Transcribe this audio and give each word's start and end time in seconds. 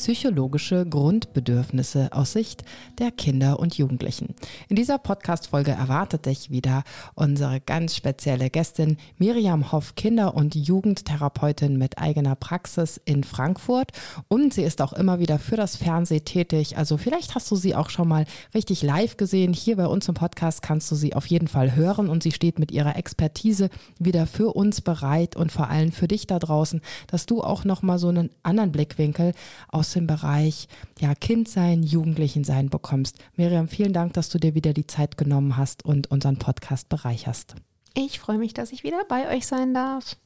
Psychologische 0.00 0.86
Grundbedürfnisse 0.86 2.08
aus 2.12 2.32
Sicht 2.32 2.64
der 2.98 3.10
Kinder 3.10 3.60
und 3.60 3.76
Jugendlichen. 3.76 4.34
In 4.70 4.76
dieser 4.76 4.96
Podcast-Folge 4.96 5.72
erwartet 5.72 6.24
dich 6.24 6.48
wieder 6.48 6.84
unsere 7.14 7.60
ganz 7.60 7.94
spezielle 7.94 8.48
Gästin 8.48 8.96
Miriam 9.18 9.72
Hoff, 9.72 9.96
Kinder- 9.96 10.34
und 10.34 10.54
Jugendtherapeutin 10.54 11.76
mit 11.76 11.98
eigener 11.98 12.34
Praxis 12.34 12.98
in 13.04 13.24
Frankfurt. 13.24 13.92
Und 14.28 14.54
sie 14.54 14.62
ist 14.62 14.80
auch 14.80 14.94
immer 14.94 15.18
wieder 15.18 15.38
für 15.38 15.56
das 15.56 15.76
Fernsehen 15.76 16.24
tätig. 16.24 16.78
Also 16.78 16.96
vielleicht 16.96 17.34
hast 17.34 17.50
du 17.50 17.56
sie 17.56 17.74
auch 17.74 17.90
schon 17.90 18.08
mal 18.08 18.24
richtig 18.54 18.82
live 18.82 19.18
gesehen. 19.18 19.52
Hier 19.52 19.76
bei 19.76 19.86
uns 19.86 20.08
im 20.08 20.14
Podcast 20.14 20.62
kannst 20.62 20.90
du 20.90 20.94
sie 20.94 21.14
auf 21.14 21.26
jeden 21.26 21.46
Fall 21.46 21.76
hören 21.76 22.08
und 22.08 22.22
sie 22.22 22.32
steht 22.32 22.58
mit 22.58 22.72
ihrer 22.72 22.96
Expertise 22.96 23.68
wieder 23.98 24.26
für 24.26 24.54
uns 24.54 24.80
bereit 24.80 25.36
und 25.36 25.52
vor 25.52 25.68
allem 25.68 25.92
für 25.92 26.08
dich 26.08 26.26
da 26.26 26.38
draußen, 26.38 26.80
dass 27.06 27.26
du 27.26 27.42
auch 27.42 27.64
noch 27.64 27.82
mal 27.82 27.98
so 27.98 28.08
einen 28.08 28.30
anderen 28.42 28.72
Blickwinkel 28.72 29.34
aus 29.68 29.89
aus 29.90 29.94
dem 29.94 30.06
Bereich 30.06 30.68
ja, 31.00 31.16
Kindsein, 31.16 31.82
Jugendlichensein 31.82 32.70
bekommst. 32.70 33.18
Miriam, 33.34 33.66
vielen 33.66 33.92
Dank, 33.92 34.12
dass 34.12 34.28
du 34.28 34.38
dir 34.38 34.54
wieder 34.54 34.72
die 34.72 34.86
Zeit 34.86 35.16
genommen 35.16 35.56
hast 35.56 35.84
und 35.84 36.12
unseren 36.12 36.36
Podcast 36.36 36.88
bereicherst. 36.88 37.56
Ich 37.94 38.20
freue 38.20 38.38
mich, 38.38 38.54
dass 38.54 38.70
ich 38.70 38.84
wieder 38.84 39.02
bei 39.08 39.34
euch 39.34 39.48
sein 39.48 39.74
darf. 39.74 40.16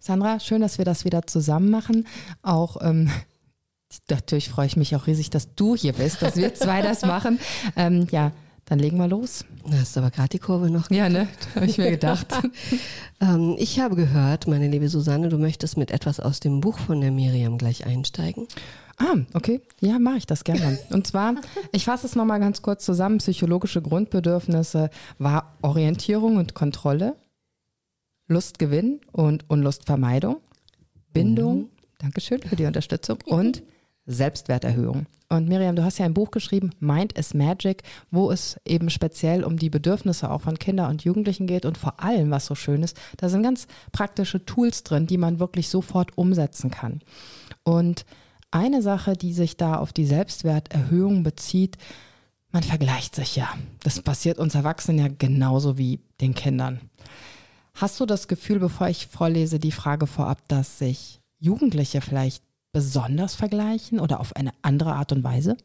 Sandra, 0.00 0.38
schön, 0.38 0.60
dass 0.60 0.76
wir 0.76 0.84
das 0.84 1.06
wieder 1.06 1.26
zusammen 1.26 1.70
machen. 1.70 2.06
Auch 2.42 2.76
ähm, 2.82 3.10
natürlich 4.10 4.50
freue 4.50 4.66
ich 4.66 4.76
mich 4.76 4.94
auch 4.94 5.06
riesig, 5.06 5.30
dass 5.30 5.54
du 5.54 5.74
hier 5.74 5.94
bist, 5.94 6.20
dass 6.20 6.36
wir 6.36 6.54
zwei 6.54 6.82
das 6.82 7.00
machen. 7.06 7.38
Ähm, 7.74 8.06
ja, 8.10 8.32
dann 8.66 8.80
legen 8.80 8.98
wir 8.98 9.08
los. 9.08 9.44
Da 9.64 9.78
hast 9.78 9.96
aber 9.96 10.10
gerade 10.10 10.28
die 10.28 10.40
Kurve 10.40 10.70
noch. 10.70 10.90
Ja, 10.90 11.08
ne? 11.08 11.28
Habe 11.54 11.66
ich 11.66 11.78
mir 11.78 11.90
gedacht. 11.90 12.26
ähm, 13.20 13.54
ich 13.58 13.80
habe 13.80 13.96
gehört, 13.96 14.46
meine 14.46 14.68
liebe 14.68 14.88
Susanne, 14.88 15.28
du 15.30 15.38
möchtest 15.38 15.78
mit 15.78 15.90
etwas 15.90 16.20
aus 16.20 16.40
dem 16.40 16.60
Buch 16.60 16.78
von 16.78 17.00
der 17.00 17.12
Miriam 17.12 17.56
gleich 17.56 17.86
einsteigen. 17.86 18.48
Ah, 18.98 19.16
okay. 19.34 19.60
Ja, 19.80 19.98
mache 19.98 20.18
ich 20.18 20.26
das 20.26 20.44
gerne. 20.44 20.78
Und 20.90 21.06
zwar, 21.06 21.34
ich 21.72 21.84
fasse 21.84 22.06
es 22.06 22.16
nochmal 22.16 22.40
ganz 22.40 22.62
kurz 22.62 22.84
zusammen. 22.84 23.18
Psychologische 23.18 23.82
Grundbedürfnisse 23.82 24.90
war 25.18 25.56
Orientierung 25.62 26.36
und 26.36 26.54
Kontrolle, 26.54 27.16
Lustgewinn 28.26 29.00
und 29.12 29.48
Unlustvermeidung, 29.48 30.38
Bindung, 31.12 31.58
mhm. 31.58 31.70
Dankeschön 31.98 32.42
für 32.42 32.56
die 32.56 32.64
Unterstützung 32.64 33.18
und 33.26 33.62
Selbstwerterhöhung. 34.06 35.06
Und 35.28 35.48
Miriam, 35.48 35.74
du 35.74 35.82
hast 35.82 35.98
ja 35.98 36.04
ein 36.04 36.14
Buch 36.14 36.30
geschrieben, 36.30 36.70
Mind 36.78 37.12
is 37.14 37.34
Magic, 37.34 37.82
wo 38.10 38.30
es 38.30 38.60
eben 38.64 38.90
speziell 38.90 39.42
um 39.42 39.56
die 39.56 39.70
Bedürfnisse 39.70 40.30
auch 40.30 40.42
von 40.42 40.58
Kindern 40.58 40.90
und 40.90 41.04
Jugendlichen 41.04 41.48
geht 41.48 41.66
und 41.66 41.76
vor 41.76 42.00
allem, 42.00 42.30
was 42.30 42.46
so 42.46 42.54
schön 42.54 42.82
ist, 42.84 42.96
da 43.16 43.28
sind 43.28 43.42
ganz 43.42 43.66
praktische 43.90 44.44
Tools 44.44 44.84
drin, 44.84 45.06
die 45.06 45.18
man 45.18 45.40
wirklich 45.40 45.68
sofort 45.68 46.16
umsetzen 46.16 46.70
kann. 46.70 47.00
Und 47.64 48.06
eine 48.58 48.82
Sache, 48.82 49.14
die 49.14 49.32
sich 49.32 49.56
da 49.56 49.76
auf 49.76 49.92
die 49.92 50.06
Selbstwerterhöhung 50.06 51.22
bezieht, 51.22 51.76
man 52.50 52.62
vergleicht 52.62 53.14
sich 53.14 53.36
ja. 53.36 53.48
Das 53.82 54.00
passiert 54.00 54.38
uns 54.38 54.54
Erwachsenen 54.54 54.98
ja 54.98 55.08
genauso 55.08 55.78
wie 55.78 56.00
den 56.20 56.34
Kindern. 56.34 56.80
Hast 57.74 58.00
du 58.00 58.06
das 58.06 58.28
Gefühl, 58.28 58.58
bevor 58.58 58.88
ich 58.88 59.06
vorlese, 59.06 59.58
die 59.58 59.72
Frage 59.72 60.06
vorab, 60.06 60.46
dass 60.48 60.78
sich 60.78 61.20
Jugendliche 61.38 62.00
vielleicht 62.00 62.42
besonders 62.72 63.34
vergleichen 63.34 64.00
oder 64.00 64.20
auf 64.20 64.34
eine 64.36 64.52
andere 64.62 64.94
Art 64.94 65.12
und 65.12 65.22
Weise? 65.22 65.58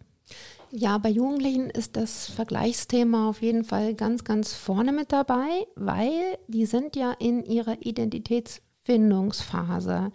Ja, 0.72 0.98
bei 0.98 1.10
Jugendlichen 1.10 1.70
ist 1.70 1.96
das 1.98 2.30
Vergleichsthema 2.30 3.30
auf 3.30 3.42
jeden 3.42 3.66
Fall 3.66 3.94
ganz, 3.94 4.24
ganz 4.24 4.54
vorne 4.54 4.94
mit 4.94 5.12
dabei, 5.12 5.68
weil 5.76 6.38
die 6.48 6.66
sind 6.66 6.96
ja 6.96 7.12
in 7.12 7.44
ihrer 7.44 7.86
Identitätsfindungsphase. 7.86 10.14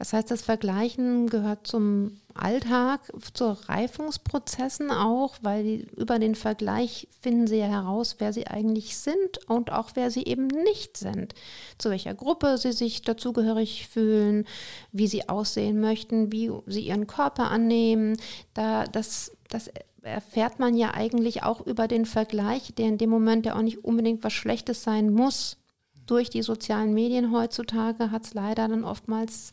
Das 0.00 0.14
heißt, 0.14 0.30
das 0.30 0.40
Vergleichen 0.40 1.28
gehört 1.28 1.66
zum 1.66 2.22
Alltag, 2.32 3.12
zu 3.34 3.50
Reifungsprozessen 3.68 4.90
auch, 4.90 5.36
weil 5.42 5.62
die, 5.62 5.86
über 5.94 6.18
den 6.18 6.34
Vergleich 6.34 7.06
finden 7.20 7.46
sie 7.46 7.58
ja 7.58 7.66
heraus, 7.66 8.16
wer 8.16 8.32
sie 8.32 8.46
eigentlich 8.46 8.96
sind 8.96 9.46
und 9.46 9.70
auch 9.70 9.90
wer 9.96 10.10
sie 10.10 10.24
eben 10.24 10.46
nicht 10.46 10.96
sind. 10.96 11.34
Zu 11.76 11.90
welcher 11.90 12.14
Gruppe 12.14 12.56
sie 12.56 12.72
sich 12.72 13.02
dazugehörig 13.02 13.88
fühlen, 13.88 14.46
wie 14.90 15.06
sie 15.06 15.28
aussehen 15.28 15.82
möchten, 15.82 16.32
wie 16.32 16.50
sie 16.66 16.80
ihren 16.80 17.06
Körper 17.06 17.50
annehmen. 17.50 18.16
Da, 18.54 18.84
das, 18.84 19.32
das 19.50 19.70
erfährt 20.00 20.58
man 20.58 20.78
ja 20.78 20.94
eigentlich 20.94 21.42
auch 21.42 21.60
über 21.66 21.88
den 21.88 22.06
Vergleich, 22.06 22.72
der 22.74 22.86
in 22.86 22.96
dem 22.96 23.10
Moment 23.10 23.44
ja 23.44 23.54
auch 23.54 23.62
nicht 23.62 23.84
unbedingt 23.84 24.24
was 24.24 24.32
Schlechtes 24.32 24.82
sein 24.82 25.12
muss. 25.12 25.58
Durch 26.06 26.30
die 26.30 26.42
sozialen 26.42 26.92
Medien 26.92 27.32
heutzutage 27.32 28.10
hat 28.10 28.24
es 28.24 28.34
leider 28.34 28.66
dann 28.66 28.82
oftmals 28.82 29.52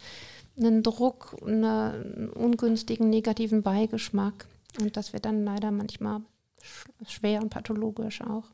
einen 0.57 0.83
Druck, 0.83 1.35
einen 1.45 2.29
ungünstigen 2.29 3.09
negativen 3.09 3.61
Beigeschmack. 3.61 4.47
Und 4.79 4.97
das 4.97 5.13
wird 5.13 5.25
dann 5.25 5.43
leider 5.43 5.71
manchmal 5.71 6.21
schwer 7.07 7.41
und 7.41 7.49
pathologisch 7.49 8.21
auch. 8.21 8.45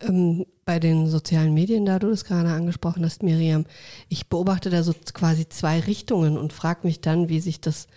Ähm, 0.00 0.46
bei 0.64 0.78
den 0.78 1.08
sozialen 1.08 1.52
Medien, 1.52 1.84
da 1.84 1.98
du 1.98 2.08
das 2.08 2.24
gerade 2.24 2.50
angesprochen 2.50 3.04
hast, 3.04 3.22
Miriam, 3.22 3.66
ich 4.08 4.28
beobachte 4.28 4.70
da 4.70 4.82
so 4.82 4.94
quasi 5.12 5.48
zwei 5.48 5.80
Richtungen 5.80 6.38
und 6.38 6.52
frage 6.52 6.80
mich 6.84 7.00
dann, 7.00 7.28
wie 7.28 7.40
sich 7.40 7.60
das 7.60 7.88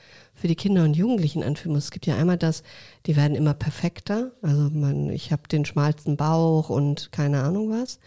für 0.45 0.49
die 0.49 0.55
Kinder 0.55 0.83
und 0.83 0.95
Jugendlichen 0.95 1.41
anfühlen 1.41 1.73
muss. 1.73 1.85
Es 1.85 1.91
gibt 1.91 2.05
ja 2.05 2.17
einmal 2.17 2.37
das, 2.37 2.61
die 3.07 3.15
werden 3.15 3.35
immer 3.35 3.55
perfekter. 3.55 4.29
Also 4.43 4.69
man, 4.69 5.09
ich 5.09 5.31
habe 5.31 5.47
den 5.47 5.65
schmalsten 5.65 6.17
Bauch 6.17 6.69
und 6.69 7.11
keine 7.11 7.41
Ahnung 7.41 7.71
was. 7.71 7.97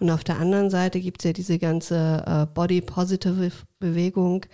Und 0.00 0.10
auf 0.10 0.24
der 0.24 0.40
anderen 0.40 0.68
Seite 0.68 0.98
gibt 0.98 1.20
es 1.20 1.26
ja 1.26 1.32
diese 1.32 1.60
ganze 1.60 2.24
äh, 2.26 2.52
Body 2.52 2.80
Positive 2.80 3.52
Bewegung. 3.78 4.46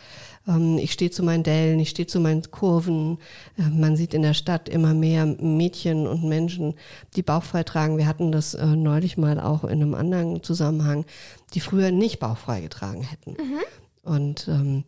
Ähm, 0.46 0.76
ich 0.76 0.92
stehe 0.92 1.10
zu 1.10 1.22
meinen 1.22 1.42
Dellen, 1.42 1.80
ich 1.80 1.88
stehe 1.88 2.06
zu 2.06 2.20
meinen 2.20 2.42
Kurven. 2.50 3.16
Äh, 3.56 3.70
man 3.70 3.96
sieht 3.96 4.12
in 4.12 4.20
der 4.20 4.34
Stadt 4.34 4.68
immer 4.68 4.92
mehr 4.92 5.24
Mädchen 5.24 6.06
und 6.06 6.24
Menschen, 6.24 6.74
die 7.16 7.22
bauchfrei 7.22 7.62
tragen. 7.62 7.96
Wir 7.96 8.08
hatten 8.08 8.30
das 8.30 8.52
äh, 8.52 8.66
neulich 8.66 9.16
mal 9.16 9.40
auch 9.40 9.64
in 9.64 9.80
einem 9.80 9.94
anderen 9.94 10.42
Zusammenhang, 10.42 11.06
die 11.54 11.60
früher 11.60 11.92
nicht 11.92 12.18
bauchfrei 12.18 12.60
getragen 12.60 13.04
hätten. 13.04 13.30
Mhm. 13.30 13.60
Und 14.02 14.48
ähm, 14.48 14.84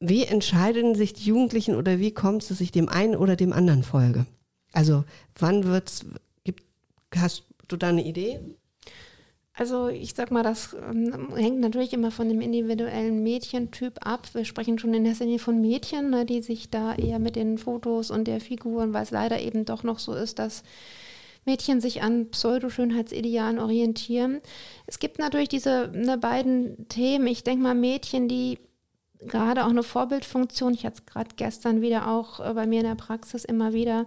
wie 0.00 0.24
entscheiden 0.24 0.94
sich 0.94 1.12
die 1.12 1.26
Jugendlichen 1.26 1.76
oder 1.76 1.98
wie 1.98 2.12
kommt 2.12 2.42
es, 2.42 2.48
dass 2.48 2.60
ich 2.60 2.72
dem 2.72 2.88
einen 2.88 3.14
oder 3.14 3.36
dem 3.36 3.52
anderen 3.52 3.82
folge? 3.82 4.26
Also 4.72 5.04
wann 5.38 5.64
wird's, 5.64 6.06
gibt, 6.42 6.64
hast 7.14 7.44
du 7.68 7.76
da 7.76 7.88
eine 7.88 8.04
Idee? 8.04 8.40
Also 9.52 9.88
ich 9.88 10.14
sag 10.14 10.30
mal, 10.30 10.42
das 10.42 10.74
ähm, 10.74 11.34
hängt 11.36 11.60
natürlich 11.60 11.92
immer 11.92 12.10
von 12.10 12.30
dem 12.30 12.40
individuellen 12.40 13.22
Mädchentyp 13.22 13.98
ab. 14.06 14.26
Wir 14.32 14.46
sprechen 14.46 14.78
schon 14.78 14.94
in 14.94 15.04
erster 15.04 15.24
Linie 15.24 15.38
von 15.38 15.60
Mädchen, 15.60 16.08
ne, 16.08 16.24
die 16.24 16.40
sich 16.40 16.70
da 16.70 16.94
eher 16.94 17.18
mit 17.18 17.36
den 17.36 17.58
Fotos 17.58 18.10
und 18.10 18.26
der 18.26 18.40
Figuren, 18.40 18.94
weil 18.94 19.02
es 19.02 19.10
leider 19.10 19.38
eben 19.38 19.66
doch 19.66 19.82
noch 19.82 19.98
so 19.98 20.14
ist, 20.14 20.38
dass 20.38 20.62
Mädchen 21.44 21.82
sich 21.82 22.00
an 22.00 22.30
Pseudoschönheitsidealen 22.30 23.58
orientieren. 23.58 24.40
Es 24.86 24.98
gibt 24.98 25.18
natürlich 25.18 25.50
diese 25.50 25.90
ne, 25.92 26.16
beiden 26.16 26.88
Themen. 26.88 27.26
Ich 27.26 27.44
denke 27.44 27.62
mal, 27.62 27.74
Mädchen, 27.74 28.28
die 28.28 28.58
gerade 29.22 29.64
auch 29.64 29.70
eine 29.70 29.82
Vorbildfunktion. 29.82 30.74
Ich 30.74 30.84
hatte 30.84 31.00
es 31.00 31.06
gerade 31.06 31.30
gestern 31.36 31.80
wieder 31.80 32.08
auch 32.08 32.40
äh, 32.40 32.54
bei 32.54 32.66
mir 32.66 32.80
in 32.80 32.86
der 32.86 32.94
Praxis 32.94 33.44
immer 33.44 33.72
wieder 33.72 34.06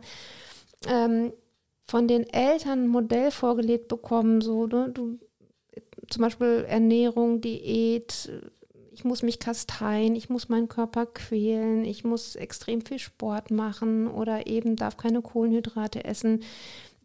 ähm, 0.88 1.33
von 1.88 2.07
den 2.07 2.24
Eltern 2.30 2.86
ein 2.86 2.88
Modell 2.88 3.31
vorgelegt 3.31 3.88
bekommen, 3.88 4.42
so 4.42 4.68
ne, 4.68 4.89
du, 4.94 5.19
zum 6.10 6.21
Beispiel 6.21 6.65
Ernährung, 6.68 7.42
Diät, 7.42 8.31
ich 8.92 9.04
muss 9.04 9.24
mich 9.24 9.39
kasteien, 9.39 10.15
ich 10.15 10.30
muss 10.30 10.50
meinen 10.50 10.68
Körper 10.68 11.06
quälen, 11.06 11.83
ich 11.83 12.04
muss 12.04 12.36
extrem 12.36 12.81
viel 12.81 13.00
Sport 13.00 13.51
machen 13.51 14.07
oder 14.07 14.48
eben 14.48 14.75
darf 14.75 14.98
keine 14.98 15.21
Kohlenhydrate 15.21 16.04
essen. 16.04 16.44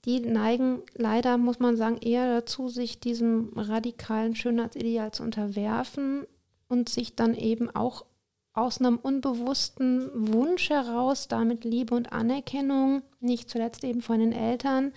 Die 0.04 0.20
neigen 0.20 0.82
leider, 0.94 1.38
muss 1.38 1.58
man 1.58 1.76
sagen, 1.76 1.98
eher 1.98 2.40
dazu, 2.40 2.68
sich 2.68 3.00
diesem 3.00 3.52
radikalen 3.56 4.34
Schönheitsideal 4.34 5.12
zu 5.12 5.22
unterwerfen 5.22 6.26
und 6.68 6.88
sich 6.88 7.16
dann 7.16 7.34
eben 7.34 7.74
auch 7.74 8.04
aus 8.52 8.80
einem 8.80 8.96
unbewussten 8.96 10.10
Wunsch 10.14 10.70
heraus, 10.70 11.28
damit 11.28 11.64
Liebe 11.64 11.94
und 11.94 12.12
Anerkennung, 12.12 13.02
nicht 13.20 13.48
zuletzt 13.48 13.84
eben 13.84 14.02
von 14.02 14.18
den 14.18 14.32
Eltern, 14.32 14.92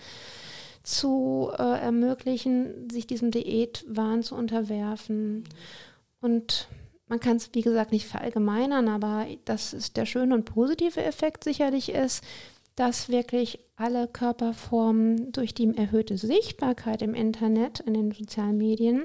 zu 0.82 1.50
äh, 1.56 1.80
ermöglichen, 1.80 2.90
sich 2.90 3.06
diesem 3.06 3.30
Diätwahn 3.30 4.22
zu 4.22 4.34
unterwerfen. 4.34 5.44
Und 6.20 6.68
man 7.06 7.20
kann 7.20 7.36
es, 7.36 7.50
wie 7.52 7.62
gesagt, 7.62 7.92
nicht 7.92 8.06
verallgemeinern, 8.06 8.88
aber 8.88 9.26
dass 9.44 9.72
es 9.72 9.92
der 9.92 10.06
schöne 10.06 10.34
und 10.34 10.44
positive 10.44 11.02
Effekt 11.02 11.44
sicherlich 11.44 11.90
ist, 11.90 12.24
dass 12.74 13.10
wirklich 13.10 13.60
alle 13.76 14.08
Körperformen 14.08 15.30
durch 15.30 15.54
die 15.54 15.76
erhöhte 15.76 16.16
Sichtbarkeit 16.16 17.02
im 17.02 17.14
Internet, 17.14 17.80
in 17.80 17.94
den 17.94 18.12
sozialen 18.12 18.56
Medien, 18.56 19.04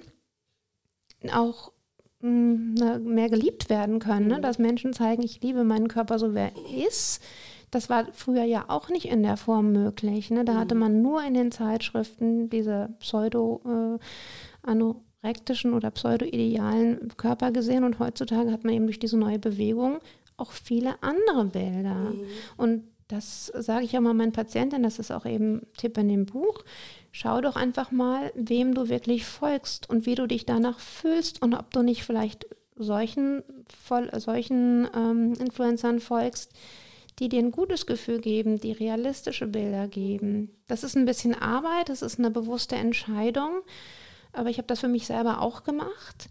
auch 1.32 1.74
mehr 2.20 3.30
geliebt 3.30 3.70
werden 3.70 4.00
können. 4.00 4.28
Ne? 4.28 4.38
Mhm. 4.38 4.42
Dass 4.42 4.58
Menschen 4.58 4.94
zeigen, 4.94 5.24
ich 5.24 5.42
liebe 5.42 5.64
meinen 5.64 5.88
Körper 5.88 6.20
so, 6.20 6.34
wer 6.34 6.52
er 6.56 6.88
ist. 6.88 7.22
Das 7.70 7.90
war 7.90 8.08
früher 8.14 8.44
ja 8.44 8.66
auch 8.70 8.90
nicht 8.90 9.06
in 9.06 9.24
der 9.24 9.38
Form 9.38 9.72
möglich. 9.72 10.32
Ne? 10.32 10.46
Da 10.46 10.56
hatte 10.56 10.76
mhm. 10.76 10.82
man 10.82 11.02
nur 11.02 11.24
in 11.24 11.34
den 11.34 11.52
Zeitschriften 11.52 12.50
diese 12.50 12.90
pseudo 13.00 13.62
äh, 13.66 14.68
anorektischen 14.68 15.74
oder 15.74 15.92
pseudo-idealen 15.92 17.10
Körper 17.18 17.52
gesehen 17.52 17.84
und 17.84 18.00
heutzutage 18.00 18.52
hat 18.52 18.64
man 18.64 18.74
eben 18.74 18.88
durch 18.88 19.00
diese 19.00 19.18
neue 19.18 19.40
Bewegung 19.40 20.00
auch 20.38 20.52
viele 20.52 21.02
andere 21.02 21.46
Bilder. 21.46 21.96
Mhm. 21.96 22.26
Und 22.56 22.84
das 23.08 23.48
sage 23.48 23.86
ich 23.86 23.98
auch 23.98 24.02
mal 24.02 24.14
meinen 24.14 24.34
Patienten, 24.34 24.84
das 24.84 25.00
ist 25.00 25.12
auch 25.12 25.26
eben 25.26 25.62
Tipp 25.78 25.98
in 25.98 26.10
dem 26.10 26.26
Buch. 26.26 26.64
Schau 27.20 27.42
doch 27.42 27.56
einfach 27.56 27.90
mal, 27.90 28.32
wem 28.36 28.76
du 28.76 28.90
wirklich 28.90 29.26
folgst 29.26 29.90
und 29.90 30.06
wie 30.06 30.14
du 30.14 30.28
dich 30.28 30.46
danach 30.46 30.80
fühlst 30.80 31.42
und 31.42 31.56
ob 31.56 31.72
du 31.72 31.82
nicht 31.82 32.04
vielleicht 32.04 32.46
solchen, 32.76 33.42
voll, 33.76 34.12
solchen 34.20 34.88
ähm, 34.96 35.34
Influencern 35.40 36.00
folgst, 36.00 36.52
die 37.18 37.28
dir 37.28 37.40
ein 37.40 37.50
gutes 37.50 37.88
Gefühl 37.88 38.22
geben, 38.22 38.60
die 38.60 38.72
realistische 38.72 39.48
Bilder 39.48 39.88
geben. 39.88 40.52
Das 40.68 40.84
ist 40.84 40.96
ein 40.96 41.06
bisschen 41.06 41.34
Arbeit, 41.34 41.90
das 41.90 42.04
ist 42.04 42.20
eine 42.20 42.30
bewusste 42.30 42.76
Entscheidung, 42.76 43.62
aber 44.32 44.52
ich 44.52 44.60
habe 44.60 44.68
das 44.68 44.82
für 44.82 44.88
mich 44.88 45.08
selber 45.08 45.42
auch 45.42 45.64
gemacht. 45.64 46.30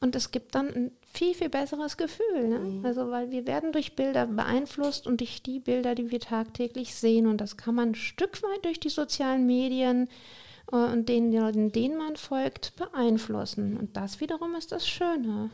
Und 0.00 0.14
es 0.14 0.32
gibt 0.32 0.54
dann 0.54 0.90
viel, 1.16 1.34
viel 1.34 1.48
besseres 1.48 1.96
Gefühl. 1.96 2.48
Ne? 2.48 2.58
Mhm. 2.58 2.84
Also, 2.84 3.10
weil 3.10 3.30
wir 3.30 3.46
werden 3.46 3.72
durch 3.72 3.96
Bilder 3.96 4.26
beeinflusst 4.26 5.06
und 5.06 5.20
durch 5.20 5.42
die 5.42 5.60
Bilder, 5.60 5.94
die 5.94 6.10
wir 6.10 6.20
tagtäglich 6.20 6.94
sehen. 6.94 7.26
Und 7.26 7.40
das 7.40 7.56
kann 7.56 7.74
man 7.74 7.90
ein 7.90 7.94
Stück 7.94 8.42
weit 8.42 8.64
durch 8.64 8.80
die 8.80 8.88
sozialen 8.88 9.46
Medien 9.46 10.08
äh, 10.72 10.76
und 10.76 11.08
den 11.08 11.32
Leuten, 11.32 11.72
denen 11.72 11.96
man 11.96 12.16
folgt, 12.16 12.74
beeinflussen. 12.76 13.76
Und 13.76 13.96
das 13.96 14.20
wiederum 14.20 14.54
ist 14.54 14.72
das 14.72 14.86
Schöne. 14.86 15.50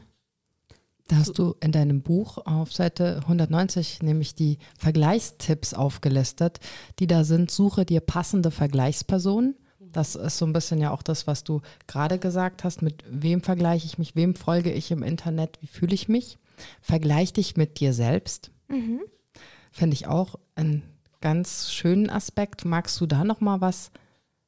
Da 1.09 1.17
hast 1.17 1.39
du 1.39 1.57
in 1.61 1.73
deinem 1.73 2.01
Buch 2.01 2.39
auf 2.47 2.73
Seite 2.73 3.19
190 3.23 4.03
nämlich 4.03 4.35
die 4.35 4.59
Vergleichstipps 4.79 5.75
aufgelistet, 5.75 6.59
die 7.01 7.07
da 7.07 7.25
sind. 7.25 7.51
Suche 7.51 7.85
dir 7.85 8.01
passende 8.01 8.51
Vergleichspersonen 8.51 9.57
das 9.93 10.15
ist 10.15 10.39
so 10.39 10.47
ein 10.47 10.53
bisschen 10.53 10.81
ja 10.81 10.91
auch 10.91 11.03
das, 11.03 11.27
was 11.27 11.45
du 11.45 11.61
gerade 11.87 12.19
gesagt 12.19 12.65
hast. 12.65 12.83
Mit 12.83 13.05
wem 13.09 13.43
vergleiche 13.43 13.87
ich 13.87 13.99
mich? 13.99 14.17
Wem 14.17 14.35
folge 14.35 14.73
ich 14.73 14.91
im 14.91 15.03
Internet? 15.03 15.59
Wie 15.61 15.67
fühle 15.67 15.95
ich 15.95 16.09
mich? 16.09 16.39
Vergleich 16.81 17.33
dich 17.33 17.57
mit 17.57 17.81
dir 17.81 17.93
selbst. 17.93 18.51
Mhm. 18.69 19.01
Finde 19.71 19.95
ich 19.95 20.07
auch 20.07 20.39
einen 20.55 20.83
ganz 21.21 21.73
schönen 21.73 22.11
Aspekt. 22.11 22.65
Magst 22.65 23.01
du 23.01 23.07
da 23.07 23.25
noch 23.25 23.41
mal 23.41 23.61
was 23.61 23.91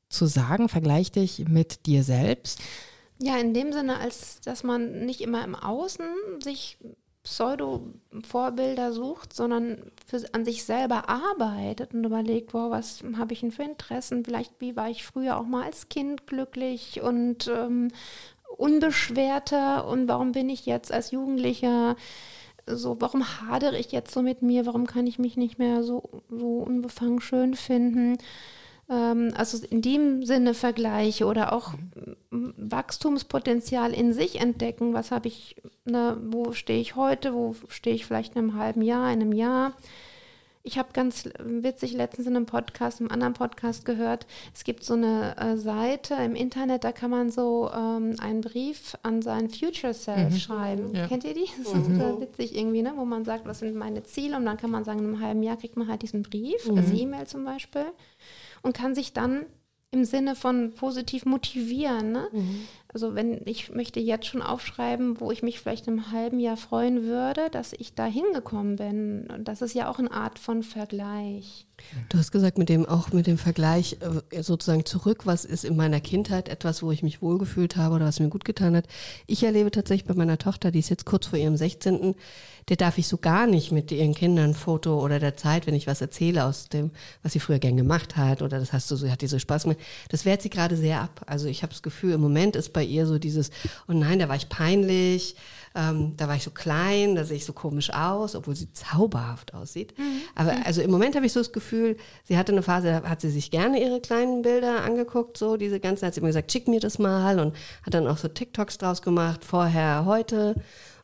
zu 0.08 0.26
sagen? 0.26 0.68
Vergleich 0.68 1.12
dich 1.12 1.46
mit 1.48 1.86
dir 1.86 2.04
selbst. 2.04 2.60
Ja, 3.20 3.36
in 3.38 3.54
dem 3.54 3.72
Sinne, 3.72 3.98
als 3.98 4.40
dass 4.40 4.64
man 4.64 5.06
nicht 5.06 5.20
immer 5.20 5.44
im 5.44 5.54
Außen 5.54 6.04
sich 6.42 6.78
Pseudo-Vorbilder 7.24 8.92
sucht, 8.92 9.32
sondern 9.32 9.90
für, 10.06 10.22
an 10.32 10.44
sich 10.44 10.64
selber 10.64 11.08
arbeitet 11.08 11.94
und 11.94 12.04
überlegt, 12.04 12.54
wow, 12.54 12.70
was 12.70 13.02
habe 13.16 13.32
ich 13.32 13.40
denn 13.40 13.50
für 13.50 13.62
Interessen? 13.62 14.24
Vielleicht, 14.24 14.52
wie 14.60 14.76
war 14.76 14.90
ich 14.90 15.04
früher 15.04 15.38
auch 15.38 15.46
mal 15.46 15.64
als 15.64 15.88
Kind 15.88 16.26
glücklich 16.26 17.00
und 17.02 17.48
ähm, 17.48 17.88
unbeschwerter 18.56 19.88
und 19.88 20.06
warum 20.06 20.32
bin 20.32 20.48
ich 20.48 20.66
jetzt 20.66 20.92
als 20.92 21.10
Jugendlicher 21.10 21.96
so, 22.66 22.96
warum 23.00 23.24
hadere 23.42 23.78
ich 23.78 23.92
jetzt 23.92 24.12
so 24.12 24.22
mit 24.22 24.42
mir? 24.42 24.66
Warum 24.66 24.86
kann 24.86 25.06
ich 25.06 25.18
mich 25.18 25.36
nicht 25.36 25.58
mehr 25.58 25.82
so, 25.82 26.22
so 26.30 26.58
unbefangen 26.58 27.20
schön 27.20 27.54
finden? 27.54 28.18
Ähm, 28.88 29.32
also 29.36 29.64
in 29.66 29.82
dem 29.82 30.24
Sinne 30.24 30.54
Vergleiche 30.54 31.26
oder 31.26 31.52
auch 31.52 31.74
Wachstumspotenzial 32.30 33.92
in 33.92 34.12
sich 34.12 34.40
entdecken. 34.40 34.94
Was 34.94 35.10
habe 35.10 35.28
ich, 35.28 35.56
ne, 35.84 36.18
wo 36.26 36.52
stehe 36.52 36.80
ich 36.80 36.96
heute, 36.96 37.34
wo 37.34 37.54
stehe 37.68 37.96
ich 37.96 38.06
vielleicht 38.06 38.34
in 38.34 38.40
einem 38.40 38.58
halben 38.58 38.82
Jahr, 38.82 39.12
in 39.12 39.20
einem 39.20 39.32
Jahr? 39.32 39.72
Ich 40.66 40.78
habe 40.78 40.88
ganz 40.94 41.28
witzig 41.38 41.92
letztens 41.92 42.26
in 42.26 42.36
einem 42.36 42.46
Podcast, 42.46 42.98
einem 42.98 43.10
anderen 43.10 43.34
Podcast 43.34 43.84
gehört, 43.84 44.26
es 44.54 44.64
gibt 44.64 44.82
so 44.82 44.94
eine 44.94 45.36
äh, 45.36 45.58
Seite 45.58 46.14
im 46.14 46.34
Internet, 46.34 46.84
da 46.84 46.92
kann 46.92 47.10
man 47.10 47.30
so 47.30 47.70
ähm, 47.70 48.16
einen 48.18 48.40
Brief 48.40 48.96
an 49.02 49.20
sein 49.20 49.50
Future 49.50 49.92
Self 49.92 50.32
mhm. 50.32 50.38
schreiben. 50.38 50.94
Ja. 50.94 51.06
Kennt 51.06 51.24
ihr 51.24 51.34
die? 51.34 51.50
Das 51.58 51.74
ist 51.74 51.88
mhm. 51.90 52.00
so 52.00 52.18
witzig 52.22 52.56
irgendwie, 52.56 52.80
ne? 52.80 52.94
wo 52.96 53.04
man 53.04 53.26
sagt, 53.26 53.44
was 53.44 53.58
sind 53.58 53.74
meine 53.74 54.04
Ziele 54.04 54.38
und 54.38 54.46
dann 54.46 54.56
kann 54.56 54.70
man 54.70 54.84
sagen, 54.84 55.00
in 55.00 55.04
einem 55.04 55.20
halben 55.20 55.42
Jahr 55.42 55.58
kriegt 55.58 55.76
man 55.76 55.86
halt 55.86 56.00
diesen 56.00 56.22
Brief, 56.22 56.66
mhm. 56.66 56.78
als 56.78 56.90
E-Mail 56.90 57.26
zum 57.26 57.44
Beispiel 57.44 57.84
und 58.64 58.74
kann 58.74 58.94
sich 58.94 59.12
dann 59.12 59.46
im 59.92 60.04
Sinne 60.04 60.34
von 60.34 60.74
positiv 60.74 61.24
motivieren. 61.24 62.10
Ne? 62.10 62.28
Mhm. 62.32 62.66
Also 62.94 63.16
wenn 63.16 63.40
ich 63.44 63.70
möchte 63.70 63.98
jetzt 63.98 64.26
schon 64.26 64.40
aufschreiben, 64.40 65.18
wo 65.18 65.32
ich 65.32 65.42
mich 65.42 65.58
vielleicht 65.58 65.88
im 65.88 66.12
halben 66.12 66.38
Jahr 66.38 66.56
freuen 66.56 67.02
würde, 67.02 67.50
dass 67.50 67.72
ich 67.72 67.94
da 67.94 68.06
hingekommen 68.06 68.76
bin. 68.76 69.26
Und 69.34 69.48
das 69.48 69.62
ist 69.62 69.74
ja 69.74 69.90
auch 69.90 69.98
eine 69.98 70.12
Art 70.12 70.38
von 70.38 70.62
Vergleich. 70.62 71.66
Du 72.08 72.18
hast 72.18 72.30
gesagt, 72.30 72.56
mit 72.56 72.68
dem 72.68 72.86
auch 72.86 73.10
mit 73.10 73.26
dem 73.26 73.36
Vergleich 73.36 73.98
äh, 74.30 74.42
sozusagen 74.42 74.84
zurück, 74.84 75.26
was 75.26 75.44
ist 75.44 75.64
in 75.64 75.74
meiner 75.74 76.00
Kindheit 76.00 76.48
etwas, 76.48 76.84
wo 76.84 76.92
ich 76.92 77.02
mich 77.02 77.20
wohlgefühlt 77.20 77.76
habe 77.76 77.96
oder 77.96 78.04
was 78.06 78.20
mir 78.20 78.28
gut 78.28 78.44
getan 78.44 78.76
hat. 78.76 78.86
Ich 79.26 79.42
erlebe 79.42 79.72
tatsächlich 79.72 80.06
bei 80.06 80.14
meiner 80.14 80.38
Tochter, 80.38 80.70
die 80.70 80.78
ist 80.78 80.88
jetzt 80.88 81.04
kurz 81.04 81.26
vor 81.26 81.38
ihrem 81.38 81.56
16., 81.56 82.14
der 82.68 82.76
darf 82.76 82.96
ich 82.96 83.08
so 83.08 83.18
gar 83.18 83.46
nicht 83.46 83.72
mit 83.72 83.92
ihren 83.92 84.14
Kindern 84.14 84.54
Foto 84.54 85.02
oder 85.02 85.18
der 85.18 85.36
Zeit, 85.36 85.66
wenn 85.66 85.74
ich 85.74 85.86
was 85.86 86.00
erzähle 86.00 86.44
aus 86.44 86.68
dem, 86.68 86.92
was 87.22 87.32
sie 87.32 87.40
früher 87.40 87.58
gern 87.58 87.76
gemacht 87.76 88.16
hat 88.16 88.40
oder 88.40 88.58
das 88.58 88.72
hast 88.72 88.90
du 88.90 88.96
so, 88.96 89.10
hat 89.10 89.20
die 89.20 89.26
so 89.26 89.38
Spaß 89.38 89.64
gemacht. 89.64 89.80
Das 90.08 90.24
wehrt 90.24 90.40
sie 90.40 90.50
gerade 90.50 90.76
sehr 90.76 91.00
ab. 91.00 91.22
Also 91.26 91.46
ich 91.46 91.62
habe 91.62 91.72
das 91.72 91.82
Gefühl, 91.82 92.12
im 92.12 92.22
Moment 92.22 92.56
ist 92.56 92.72
bei 92.72 92.83
ihr 92.84 93.06
so 93.06 93.18
dieses, 93.18 93.50
oh 93.88 93.92
nein, 93.92 94.18
da 94.18 94.28
war 94.28 94.36
ich 94.36 94.48
peinlich, 94.48 95.36
ähm, 95.74 96.16
da 96.16 96.28
war 96.28 96.36
ich 96.36 96.44
so 96.44 96.50
klein, 96.50 97.16
da 97.16 97.24
sehe 97.24 97.36
ich 97.36 97.44
so 97.44 97.52
komisch 97.52 97.90
aus, 97.92 98.36
obwohl 98.36 98.54
sie 98.54 98.72
zauberhaft 98.72 99.54
aussieht. 99.54 99.98
Mhm. 99.98 100.20
Aber 100.34 100.54
also 100.64 100.80
im 100.80 100.90
Moment 100.90 101.16
habe 101.16 101.26
ich 101.26 101.32
so 101.32 101.40
das 101.40 101.52
Gefühl, 101.52 101.96
sie 102.22 102.38
hatte 102.38 102.52
eine 102.52 102.62
Phase, 102.62 103.00
da 103.02 103.08
hat 103.08 103.20
sie 103.20 103.30
sich 103.30 103.50
gerne 103.50 103.82
ihre 103.82 104.00
kleinen 104.00 104.42
Bilder 104.42 104.84
angeguckt, 104.84 105.36
so 105.36 105.56
diese 105.56 105.80
ganzen, 105.80 106.06
hat 106.06 106.14
sie 106.14 106.20
immer 106.20 106.28
gesagt, 106.28 106.52
schick 106.52 106.68
mir 106.68 106.80
das 106.80 106.98
mal 107.00 107.40
und 107.40 107.56
hat 107.82 107.94
dann 107.94 108.06
auch 108.06 108.18
so 108.18 108.28
TikToks 108.28 108.78
draus 108.78 109.02
gemacht, 109.02 109.44
vorher, 109.44 110.04
heute. 110.04 110.54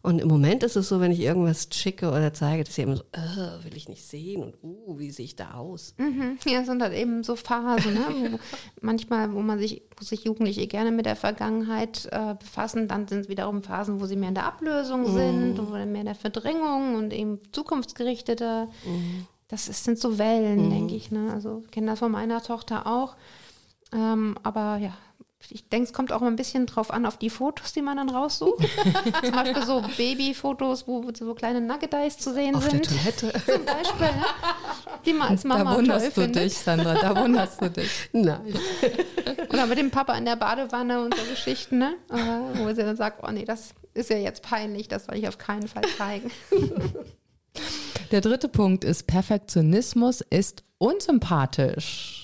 Und 0.03 0.19
im 0.19 0.29
Moment 0.29 0.63
ist 0.63 0.77
es 0.77 0.89
so, 0.89 1.01
wenn 1.01 1.13
ich 1.13 1.21
irgendwas 1.21 1.69
schicke 1.73 2.09
oder 2.09 2.33
zeige, 2.33 2.65
dass 2.65 2.75
sie 2.75 2.83
immer 2.83 2.97
so, 2.97 3.03
äh, 3.13 3.65
will 3.65 3.77
ich 3.77 3.89
nicht 3.89 4.03
sehen 4.03 4.43
und 4.43 4.55
uh, 4.63 4.99
wie 4.99 5.11
sehe 5.11 5.27
ich 5.27 5.37
da 5.37 5.55
aus? 5.55 5.95
Mhm. 5.99 6.39
Ja, 6.47 6.61
es 6.61 6.67
sind 6.67 6.81
halt 6.81 6.95
eben 6.95 7.23
so 7.23 7.37
Phasen, 7.37 7.95
ne? 7.95 8.33
wo 8.33 8.39
manchmal, 8.81 9.35
wo 9.35 9.41
man 9.41 9.59
sich, 9.59 9.83
wo 9.99 10.05
sich 10.05 10.25
Jugendliche 10.25 10.67
gerne 10.67 10.91
mit 10.91 11.05
der 11.05 11.17
Vergangenheit 11.17 12.09
äh, 12.13 12.35
befassen, 12.35 12.89
dann 12.89 13.09
sind 13.09 13.21
es 13.21 13.29
wiederum 13.29 13.63
Phasen, 13.63 14.01
wo 14.01 14.07
sie 14.07 14.17
mehr 14.17 14.31
in 14.31 14.35
der 14.35 14.47
Ablösung 14.47 15.03
mhm. 15.03 15.15
sind 15.15 15.59
und 15.59 15.71
mehr 15.71 16.01
in 16.01 16.07
der 16.07 16.15
Verdrängung 16.15 16.95
und 16.95 17.13
eben 17.13 17.39
zukunftsgerichteter. 17.53 18.69
Mhm. 18.87 19.27
Das 19.49 19.69
ist, 19.69 19.85
sind 19.85 19.99
so 19.99 20.17
Wellen, 20.17 20.69
mhm. 20.69 20.71
denke 20.71 20.95
ich. 20.95 21.11
Ne? 21.11 21.31
Also 21.31 21.61
ich 21.65 21.71
kenne 21.71 21.89
das 21.89 21.99
von 21.99 22.13
meiner 22.13 22.43
Tochter 22.43 22.87
auch. 22.87 23.17
Ähm, 23.93 24.37
aber 24.45 24.79
ja, 24.79 24.95
ich 25.49 25.69
denke, 25.69 25.89
es 25.89 25.93
kommt 25.93 26.13
auch 26.13 26.23
ein 26.23 26.37
bisschen 26.37 26.67
drauf 26.67 26.93
an, 26.93 27.07
auf 27.07 27.17
die 27.17 27.31
Fotos, 27.31 27.73
die 27.73 27.83
man 27.83 27.97
dann 27.97 28.11
raussucht. 28.11 28.63
Zum 29.25 29.33
Beispiel 29.33 29.65
so 29.65 29.83
Babyfotos, 29.97 30.87
wo 30.87 31.05
so 31.13 31.35
kleine 31.35 31.61
Nugget-Eyes 31.61 32.19
zu 32.19 32.33
sehen 32.33 32.55
auf 32.55 32.65
sind. 32.69 32.87
Auf 32.87 33.03
der 33.03 33.17
Toilette. 33.17 33.47
Zum 33.53 33.65
Beispiel. 33.65 34.11
Die 35.07 35.13
man 35.13 35.29
als 35.29 35.45
Mama 35.45 35.73
Da 35.73 35.77
wunderst 35.77 36.17
du 36.17 36.21
findet. 36.23 36.45
dich, 36.45 36.59
Sandra, 36.59 36.95
da 36.95 37.17
wunderst 37.17 37.61
du 37.61 37.71
dich. 37.71 37.91
Nein. 38.13 38.55
Oder 39.49 39.67
mit 39.67 39.79
dem 39.79 39.91
Papa 39.91 40.15
in 40.17 40.25
der 40.27 40.37
Badewanne 40.37 41.03
und 41.03 41.15
so 41.17 41.23
Geschichten, 41.25 41.79
ne? 41.79 41.95
Wo 42.55 42.69
sie 42.69 42.83
dann 42.83 42.97
sagt, 42.97 43.23
oh 43.27 43.31
nee, 43.33 43.45
das 43.45 43.71
ist 43.95 44.11
ja 44.11 44.19
jetzt 44.19 44.43
peinlich, 44.43 44.89
das 44.89 45.07
soll 45.07 45.17
ich 45.17 45.27
auf 45.27 45.39
keinen 45.39 45.67
Fall 45.67 45.83
zeigen. 45.97 46.31
Der 48.13 48.21
dritte 48.21 48.49
Punkt 48.49 48.85
ist, 48.85 49.07
Perfektionismus 49.07 50.21
ist 50.21 50.63
unsympathisch 50.79 52.20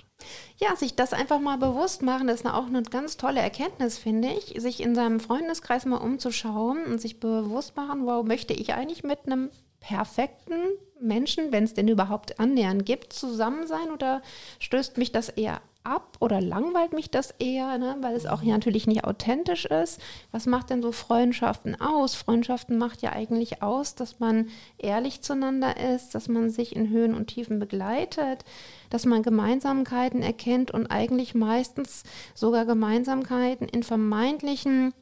ja, 0.59 0.75
sich 0.75 0.95
das 0.95 1.13
einfach 1.13 1.41
mal 1.41 1.59
bewusst 1.59 2.03
machen, 2.03 2.27
das 2.27 2.41
ist 2.41 2.47
auch 2.47 2.67
eine 2.67 2.83
ganz 2.83 3.17
tolle 3.17 3.41
Erkenntnis, 3.41 3.99
finde 3.99 4.29
ich, 4.29 4.61
sich 4.61 4.83
in 4.83 4.95
seinem 4.95 5.21
Freundeskreis 5.21 5.85
mal 5.85 5.99
umzuschauen 5.99 6.85
und 6.87 7.01
sich 7.01 7.21
bewusst 7.21 7.77
machen, 7.77 8.07
wow, 8.07 8.25
möchte 8.25 8.55
ich 8.55 8.73
eigentlich 8.75 9.05
mit 9.05 9.27
einem 9.27 9.51
perfekten 9.81 10.55
Menschen, 10.99 11.53
wenn 11.53 11.65
es 11.65 11.75
denn 11.75 11.89
überhaupt 11.89 12.41
annähernd 12.41 12.87
gibt, 12.87 13.13
zusammen 13.13 13.67
sein 13.67 13.91
oder 13.91 14.23
stößt 14.59 14.97
mich 14.97 15.13
das 15.13 15.29
eher 15.29 15.61
ab 15.87 16.16
oder 16.21 16.40
langweilt 16.40 16.93
mich 16.93 17.11
das 17.11 17.31
eher, 17.38 17.78
ne? 17.78 17.97
weil 18.00 18.14
es 18.14 18.26
auch 18.26 18.43
ja 18.43 18.55
natürlich 18.55 18.87
nicht 18.87 19.05
authentisch 19.05 19.64
ist. 19.64 20.00
Was 20.33 20.47
macht 20.47 20.71
denn 20.71 20.83
so 20.83 20.93
Freundschaften 20.93 21.81
aus? 21.81 22.14
Freundschaften 22.14 22.76
macht 22.76 23.02
ja 23.02 23.12
eigentlich 23.12 23.62
aus, 23.62 23.95
dass 23.95 24.19
man 24.19 24.49
ehrlich 24.78 25.23
zueinander 25.23 25.76
ist, 25.95 26.14
dass 26.14 26.28
man 26.28 26.50
sich 26.50 26.75
in 26.75 26.90
Höhen 26.90 27.14
und 27.14 27.28
Tiefen 27.28 27.59
begleitet, 27.59 28.45
dass 28.90 29.07
man 29.07 29.23
Gemeinsamkeiten 29.23 30.23
erkennt 30.23 30.71
und 30.71 30.88
eigentlich 30.88 31.35
meistens 31.35 32.02
sogar 32.35 32.66
Gemeinsamkeiten 32.66 33.69
in 33.69 33.83
vermeintlichen 33.83 34.93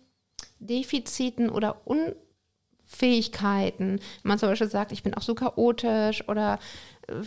Defiziten 0.58 1.50
oder 1.50 1.82
Unfähigkeiten. 1.84 4.00
Wenn 4.22 4.28
man 4.28 4.38
zum 4.38 4.48
Beispiel 4.48 4.68
sagt, 4.68 4.92
ich 4.92 5.02
bin 5.02 5.14
auch 5.14 5.22
so 5.22 5.34
chaotisch 5.34 6.26
oder 6.28 6.58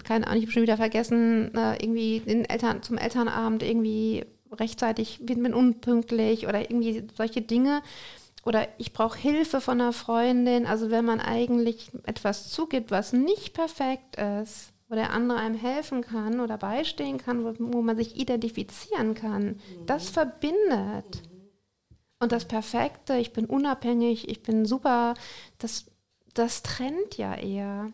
keine 0.03 0.27
Ahnung, 0.27 0.39
ich 0.39 0.45
habe 0.45 0.51
schon 0.51 0.63
wieder 0.63 0.77
vergessen, 0.77 1.53
äh, 1.55 1.81
irgendwie 1.83 2.21
den 2.21 2.45
Eltern, 2.45 2.81
zum 2.83 2.97
Elternabend 2.97 3.63
irgendwie 3.63 4.25
rechtzeitig, 4.51 5.19
bin, 5.21 5.43
bin 5.43 5.53
unpünktlich 5.53 6.47
oder 6.47 6.61
irgendwie 6.61 7.07
solche 7.15 7.41
Dinge. 7.41 7.81
Oder 8.45 8.67
ich 8.77 8.93
brauche 8.93 9.17
Hilfe 9.17 9.59
von 9.59 9.81
einer 9.81 9.93
Freundin. 9.93 10.65
Also 10.65 10.89
wenn 10.89 11.03
man 11.03 11.19
eigentlich 11.19 11.91
etwas 12.05 12.49
zugibt, 12.49 12.91
was 12.91 13.11
nicht 13.11 13.53
perfekt 13.53 14.15
ist, 14.15 14.71
wo 14.87 14.95
der 14.95 15.11
andere 15.11 15.39
einem 15.39 15.55
helfen 15.55 16.01
kann 16.01 16.39
oder 16.39 16.57
beistehen 16.57 17.17
kann, 17.17 17.43
wo, 17.43 17.53
wo 17.59 17.81
man 17.81 17.97
sich 17.97 18.15
identifizieren 18.15 19.15
kann, 19.15 19.43
mhm. 19.43 19.85
das 19.85 20.09
verbindet. 20.09 21.23
Und 22.19 22.31
das 22.31 22.45
Perfekte, 22.45 23.17
ich 23.17 23.33
bin 23.33 23.45
unabhängig, 23.45 24.29
ich 24.29 24.41
bin 24.41 24.65
super, 24.65 25.13
das, 25.59 25.85
das 26.33 26.63
trennt 26.63 27.17
ja 27.17 27.35
eher. 27.35 27.91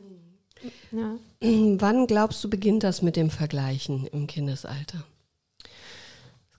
Ja. 0.91 1.17
Wann 1.41 2.07
glaubst 2.07 2.43
du, 2.43 2.49
beginnt 2.49 2.83
das 2.83 3.01
mit 3.01 3.15
dem 3.15 3.29
Vergleichen 3.29 4.07
im 4.07 4.27
Kindesalter? 4.27 5.03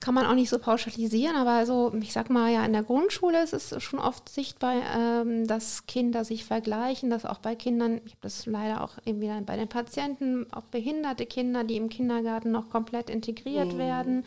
kann 0.05 0.13
man 0.13 0.27
auch 0.27 0.35
nicht 0.35 0.51
so 0.51 0.59
pauschalisieren, 0.59 1.35
aber 1.35 1.53
also 1.53 1.91
ich 2.03 2.13
sag 2.13 2.29
mal 2.29 2.53
ja, 2.53 2.63
in 2.67 2.75
der 2.75 2.83
Grundschule 2.83 3.43
ist 3.43 3.55
es 3.55 3.83
schon 3.83 3.99
oft 3.99 4.29
sichtbar, 4.29 4.75
ähm, 4.95 5.47
dass 5.47 5.87
Kinder 5.87 6.27
sich 6.27 6.45
vergleichen, 6.45 7.09
dass 7.09 7.25
auch 7.25 7.39
bei 7.39 7.55
Kindern, 7.55 8.03
ich 8.05 8.13
habe 8.13 8.21
das 8.21 8.45
leider 8.45 8.85
auch 8.85 8.99
irgendwie 9.07 9.31
bei 9.47 9.57
den 9.57 9.69
Patienten, 9.69 10.47
auch 10.53 10.65
behinderte 10.65 11.25
Kinder, 11.25 11.65
die 11.65 11.79
im 11.79 11.89
Kindergarten 11.89 12.51
noch 12.51 12.69
komplett 12.69 13.09
integriert 13.09 13.73
mhm. 13.73 13.79
werden, 13.79 14.25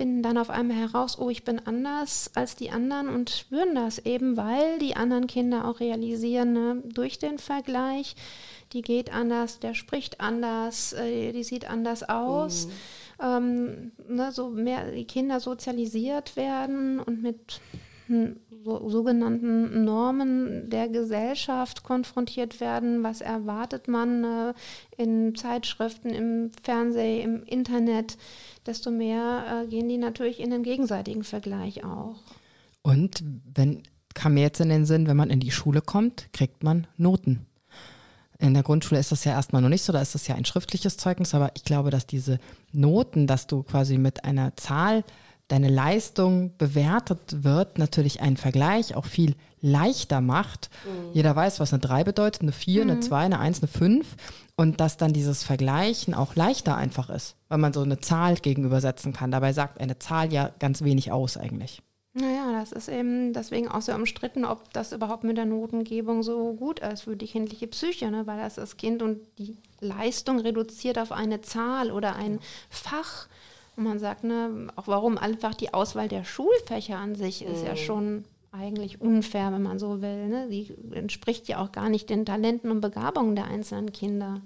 finden 0.00 0.22
dann 0.22 0.38
auf 0.38 0.48
einmal 0.48 0.78
heraus, 0.78 1.18
oh, 1.18 1.28
ich 1.28 1.44
bin 1.44 1.60
anders 1.66 2.30
als 2.34 2.56
die 2.56 2.70
anderen 2.70 3.10
und 3.10 3.28
spüren 3.28 3.74
das 3.74 3.98
eben, 3.98 4.38
weil 4.38 4.78
die 4.78 4.96
anderen 4.96 5.26
Kinder 5.26 5.68
auch 5.68 5.80
realisieren, 5.80 6.54
ne, 6.54 6.82
durch 6.86 7.18
den 7.18 7.36
Vergleich, 7.36 8.16
die 8.72 8.80
geht 8.80 9.12
anders, 9.12 9.58
der 9.58 9.74
spricht 9.74 10.18
anders, 10.18 10.94
äh, 10.94 11.32
die 11.32 11.44
sieht 11.44 11.68
anders 11.68 12.08
aus. 12.08 12.66
Mhm 12.66 12.72
ähm, 13.22 13.92
ne, 14.08 14.32
so 14.32 14.48
mehr 14.48 14.90
die 14.92 15.04
Kinder 15.04 15.40
sozialisiert 15.40 16.36
werden 16.36 17.00
und 17.00 17.22
mit 17.22 17.60
so, 18.64 18.88
sogenannten 18.88 19.84
Normen 19.84 20.68
der 20.68 20.88
Gesellschaft 20.88 21.82
konfrontiert 21.82 22.60
werden. 22.60 23.02
Was 23.02 23.20
erwartet 23.20 23.88
man 23.88 24.24
äh, 24.24 24.54
in 24.96 25.34
Zeitschriften, 25.34 26.10
im 26.10 26.50
Fernsehen, 26.62 27.22
im 27.22 27.42
Internet? 27.44 28.18
Desto 28.66 28.90
mehr 28.90 29.64
äh, 29.64 29.66
gehen 29.68 29.88
die 29.88 29.98
natürlich 29.98 30.40
in 30.40 30.50
den 30.50 30.62
gegenseitigen 30.62 31.24
Vergleich 31.24 31.84
auch. 31.84 32.16
Und 32.82 33.22
wenn 33.54 33.82
kam 34.14 34.34
mir 34.34 34.42
jetzt 34.42 34.60
in 34.60 34.68
den 34.68 34.86
Sinn, 34.86 35.06
wenn 35.06 35.16
man 35.16 35.30
in 35.30 35.40
die 35.40 35.50
Schule 35.50 35.80
kommt, 35.80 36.32
kriegt 36.32 36.62
man 36.62 36.86
Noten. 36.96 37.46
In 38.38 38.54
der 38.54 38.62
Grundschule 38.62 38.98
ist 38.98 39.12
das 39.12 39.24
ja 39.24 39.32
erstmal 39.32 39.60
noch 39.60 39.68
nicht 39.68 39.82
so, 39.82 39.92
da 39.92 40.00
ist 40.00 40.14
das 40.14 40.26
ja 40.26 40.34
ein 40.34 40.46
schriftliches 40.46 40.96
Zeugnis, 40.96 41.34
aber 41.34 41.50
ich 41.54 41.64
glaube, 41.64 41.90
dass 41.90 42.06
diese 42.06 42.38
Noten, 42.72 43.26
dass 43.26 43.46
du 43.46 43.62
quasi 43.62 43.98
mit 43.98 44.24
einer 44.24 44.56
Zahl 44.56 45.04
deine 45.50 45.68
Leistung 45.68 46.56
bewertet 46.56 47.42
wird, 47.42 47.78
natürlich 47.78 48.20
einen 48.20 48.36
Vergleich 48.36 48.94
auch 48.94 49.04
viel 49.04 49.34
leichter 49.60 50.20
macht. 50.20 50.70
Mhm. 50.84 51.12
Jeder 51.12 51.34
weiß, 51.34 51.60
was 51.60 51.72
eine 51.72 51.80
3 51.80 52.04
bedeutet, 52.04 52.42
eine 52.42 52.52
4, 52.52 52.84
mhm. 52.84 52.90
eine 52.90 53.00
2, 53.00 53.18
eine 53.18 53.38
1, 53.40 53.62
eine 53.62 53.68
5 53.68 54.06
und 54.56 54.80
dass 54.80 54.96
dann 54.96 55.12
dieses 55.12 55.42
Vergleichen 55.42 56.14
auch 56.14 56.36
leichter 56.36 56.76
einfach 56.76 57.10
ist, 57.10 57.36
weil 57.48 57.58
man 57.58 57.72
so 57.72 57.82
eine 57.82 57.98
Zahl 57.98 58.36
gegenübersetzen 58.36 59.12
kann. 59.12 59.30
Dabei 59.30 59.52
sagt 59.52 59.80
eine 59.80 59.98
Zahl 59.98 60.32
ja 60.32 60.50
ganz 60.58 60.82
wenig 60.82 61.12
aus 61.12 61.36
eigentlich. 61.36 61.82
Naja, 62.12 62.52
das 62.58 62.72
ist 62.72 62.88
eben 62.88 63.32
deswegen 63.32 63.68
auch 63.68 63.82
sehr 63.82 63.94
umstritten, 63.94 64.44
ob 64.44 64.72
das 64.72 64.92
überhaupt 64.92 65.22
mit 65.22 65.36
der 65.36 65.46
Notengebung 65.46 66.24
so 66.24 66.54
gut 66.54 66.80
ist 66.80 67.02
für 67.02 67.16
die 67.16 67.28
kindliche 67.28 67.68
Psyche, 67.68 68.10
ne? 68.10 68.26
weil 68.26 68.38
das 68.38 68.56
das 68.56 68.76
Kind 68.76 69.00
und 69.00 69.20
die 69.38 69.56
Leistung 69.78 70.40
reduziert 70.40 70.98
auf 70.98 71.12
eine 71.12 71.40
Zahl 71.40 71.92
oder 71.92 72.16
ein 72.16 72.40
Fach. 72.68 73.28
Und 73.76 73.84
man 73.84 73.98
sagt, 73.98 74.24
ne, 74.24 74.68
auch 74.76 74.88
warum 74.88 75.18
einfach 75.18 75.54
die 75.54 75.72
Auswahl 75.72 76.08
der 76.08 76.24
Schulfächer 76.24 76.98
an 76.98 77.14
sich 77.14 77.44
ist 77.44 77.62
mhm. 77.62 77.66
ja 77.66 77.76
schon 77.76 78.24
eigentlich 78.52 79.00
unfair, 79.00 79.52
wenn 79.52 79.62
man 79.62 79.78
so 79.78 80.02
will. 80.02 80.28
Ne? 80.28 80.48
Die 80.50 80.74
entspricht 80.92 81.48
ja 81.48 81.62
auch 81.62 81.72
gar 81.72 81.88
nicht 81.88 82.10
den 82.10 82.26
Talenten 82.26 82.70
und 82.70 82.80
Begabungen 82.80 83.36
der 83.36 83.46
einzelnen 83.46 83.92
Kinder. 83.92 84.40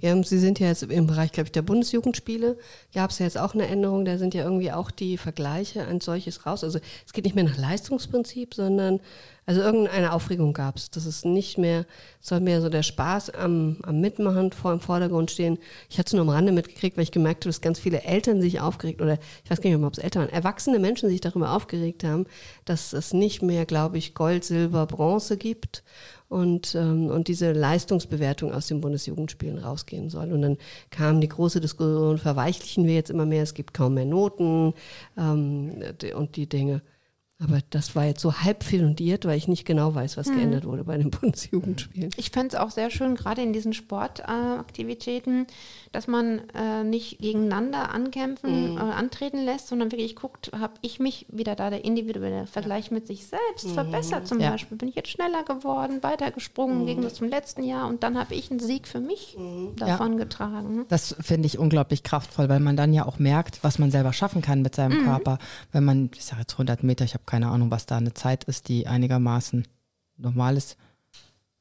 Ja, 0.00 0.20
Sie 0.22 0.38
sind 0.38 0.58
ja 0.58 0.68
jetzt 0.68 0.82
im 0.82 1.06
Bereich, 1.06 1.32
glaube 1.32 1.46
ich, 1.46 1.52
der 1.52 1.62
Bundesjugendspiele. 1.62 2.58
Gab 2.92 3.10
es 3.10 3.18
ja 3.20 3.26
jetzt 3.26 3.38
auch 3.38 3.54
eine 3.54 3.66
Änderung, 3.66 4.04
da 4.04 4.18
sind 4.18 4.34
ja 4.34 4.42
irgendwie 4.42 4.72
auch 4.72 4.90
die 4.90 5.16
Vergleiche 5.16 5.86
ein 5.86 6.00
solches 6.00 6.46
raus. 6.46 6.64
Also 6.64 6.80
es 7.06 7.12
geht 7.12 7.24
nicht 7.24 7.34
mehr 7.34 7.44
nach 7.44 7.58
Leistungsprinzip, 7.58 8.54
sondern 8.54 9.00
also 9.48 9.62
irgendeine 9.62 10.12
Aufregung 10.12 10.52
gab 10.52 10.76
es. 10.76 10.90
Das 10.90 11.06
ist 11.06 11.24
nicht 11.24 11.56
mehr, 11.56 11.86
soll 12.20 12.40
mehr 12.40 12.60
so 12.60 12.68
der 12.68 12.82
Spaß 12.82 13.30
am, 13.30 13.78
am 13.82 13.98
Mitmachen 13.98 14.52
vor 14.52 14.74
im 14.74 14.80
Vordergrund 14.80 15.30
stehen. 15.30 15.56
Ich 15.88 15.98
hatte 15.98 16.08
es 16.08 16.12
nur 16.12 16.20
am 16.20 16.28
Rande 16.28 16.52
mitgekriegt, 16.52 16.98
weil 16.98 17.04
ich 17.04 17.12
gemerkt 17.12 17.44
habe, 17.44 17.48
dass 17.48 17.62
ganz 17.62 17.78
viele 17.78 18.02
Eltern 18.02 18.42
sich 18.42 18.60
aufgeregt 18.60 19.00
oder 19.00 19.18
ich 19.42 19.50
weiß 19.50 19.62
gar 19.62 19.70
nicht, 19.70 19.82
ob 19.82 19.94
es 19.94 20.00
Eltern 20.00 20.24
waren, 20.24 20.34
erwachsene 20.34 20.78
Menschen 20.78 21.08
sich 21.08 21.22
darüber 21.22 21.52
aufgeregt 21.52 22.04
haben, 22.04 22.26
dass 22.66 22.92
es 22.92 23.14
nicht 23.14 23.40
mehr, 23.40 23.64
glaube 23.64 23.96
ich, 23.96 24.12
Gold, 24.12 24.44
Silber, 24.44 24.84
Bronze 24.84 25.38
gibt 25.38 25.82
und, 26.28 26.74
ähm, 26.74 27.06
und 27.06 27.28
diese 27.28 27.52
Leistungsbewertung 27.52 28.52
aus 28.52 28.66
den 28.66 28.82
Bundesjugendspielen 28.82 29.56
rausgehen 29.56 30.10
soll. 30.10 30.30
Und 30.30 30.42
dann 30.42 30.58
kam 30.90 31.22
die 31.22 31.28
große 31.28 31.62
Diskussion, 31.62 32.18
verweichlichen 32.18 32.86
wir 32.86 32.92
jetzt 32.92 33.08
immer 33.08 33.24
mehr, 33.24 33.44
es 33.44 33.54
gibt 33.54 33.72
kaum 33.72 33.94
mehr 33.94 34.04
Noten 34.04 34.74
ähm, 35.16 35.82
und 36.14 36.36
die 36.36 36.50
Dinge. 36.50 36.82
Aber 37.40 37.60
das 37.70 37.94
war 37.94 38.04
jetzt 38.04 38.20
so 38.20 38.40
halb 38.40 38.64
fundiert, 38.64 39.24
weil 39.24 39.38
ich 39.38 39.46
nicht 39.46 39.64
genau 39.64 39.94
weiß, 39.94 40.16
was 40.16 40.26
hm. 40.26 40.36
geändert 40.36 40.64
wurde 40.64 40.82
bei 40.82 40.98
den 40.98 41.10
Bundesjugendspielen. 41.12 42.10
Ich 42.16 42.30
fände 42.30 42.48
es 42.48 42.60
auch 42.60 42.70
sehr 42.72 42.90
schön, 42.90 43.14
gerade 43.14 43.42
in 43.42 43.52
diesen 43.52 43.72
Sportaktivitäten, 43.72 45.46
dass 45.92 46.08
man 46.08 46.42
äh, 46.54 46.82
nicht 46.82 47.20
gegeneinander 47.20 47.94
ankämpfen, 47.94 48.72
mhm. 48.72 48.78
äh, 48.78 48.80
antreten 48.80 49.44
lässt, 49.44 49.68
sondern 49.68 49.92
wirklich 49.92 50.16
guckt, 50.16 50.50
habe 50.58 50.74
ich 50.82 50.98
mich 50.98 51.26
wieder 51.28 51.54
da 51.54 51.70
der 51.70 51.84
individuelle 51.84 52.46
Vergleich 52.46 52.90
mit 52.90 53.06
sich 53.06 53.26
selbst 53.26 53.68
mhm. 53.68 53.74
verbessert 53.74 54.26
zum 54.26 54.40
ja. 54.40 54.50
Beispiel. 54.50 54.76
Bin 54.76 54.88
ich 54.88 54.96
jetzt 54.96 55.10
schneller 55.10 55.44
geworden, 55.44 56.02
weitergesprungen 56.02 56.82
mhm. 56.82 56.86
gegen 56.86 57.08
zum 57.08 57.28
letzten 57.28 57.62
Jahr 57.62 57.88
und 57.88 58.02
dann 58.02 58.18
habe 58.18 58.34
ich 58.34 58.50
einen 58.50 58.60
Sieg 58.60 58.88
für 58.88 59.00
mich 59.00 59.36
mhm. 59.38 59.76
davon 59.76 60.14
ja. 60.14 60.18
getragen. 60.18 60.86
Das 60.88 61.14
finde 61.20 61.46
ich 61.46 61.58
unglaublich 61.58 62.02
kraftvoll, 62.02 62.48
weil 62.48 62.60
man 62.60 62.76
dann 62.76 62.92
ja 62.92 63.06
auch 63.06 63.20
merkt, 63.20 63.62
was 63.62 63.78
man 63.78 63.92
selber 63.92 64.12
schaffen 64.12 64.42
kann 64.42 64.60
mit 64.60 64.74
seinem 64.74 65.02
mhm. 65.02 65.04
Körper. 65.04 65.38
Wenn 65.70 65.84
man, 65.84 66.10
ich 66.14 66.24
sage 66.24 66.40
jetzt 66.40 66.54
100 66.54 66.82
Meter, 66.82 67.04
ich 67.04 67.14
habe 67.14 67.24
keine 67.28 67.48
Ahnung, 67.48 67.70
was 67.70 67.86
da 67.86 67.98
eine 67.98 68.14
Zeit 68.14 68.44
ist, 68.44 68.68
die 68.68 68.86
einigermaßen 68.86 69.66
normal 70.16 70.56
ist. 70.56 70.76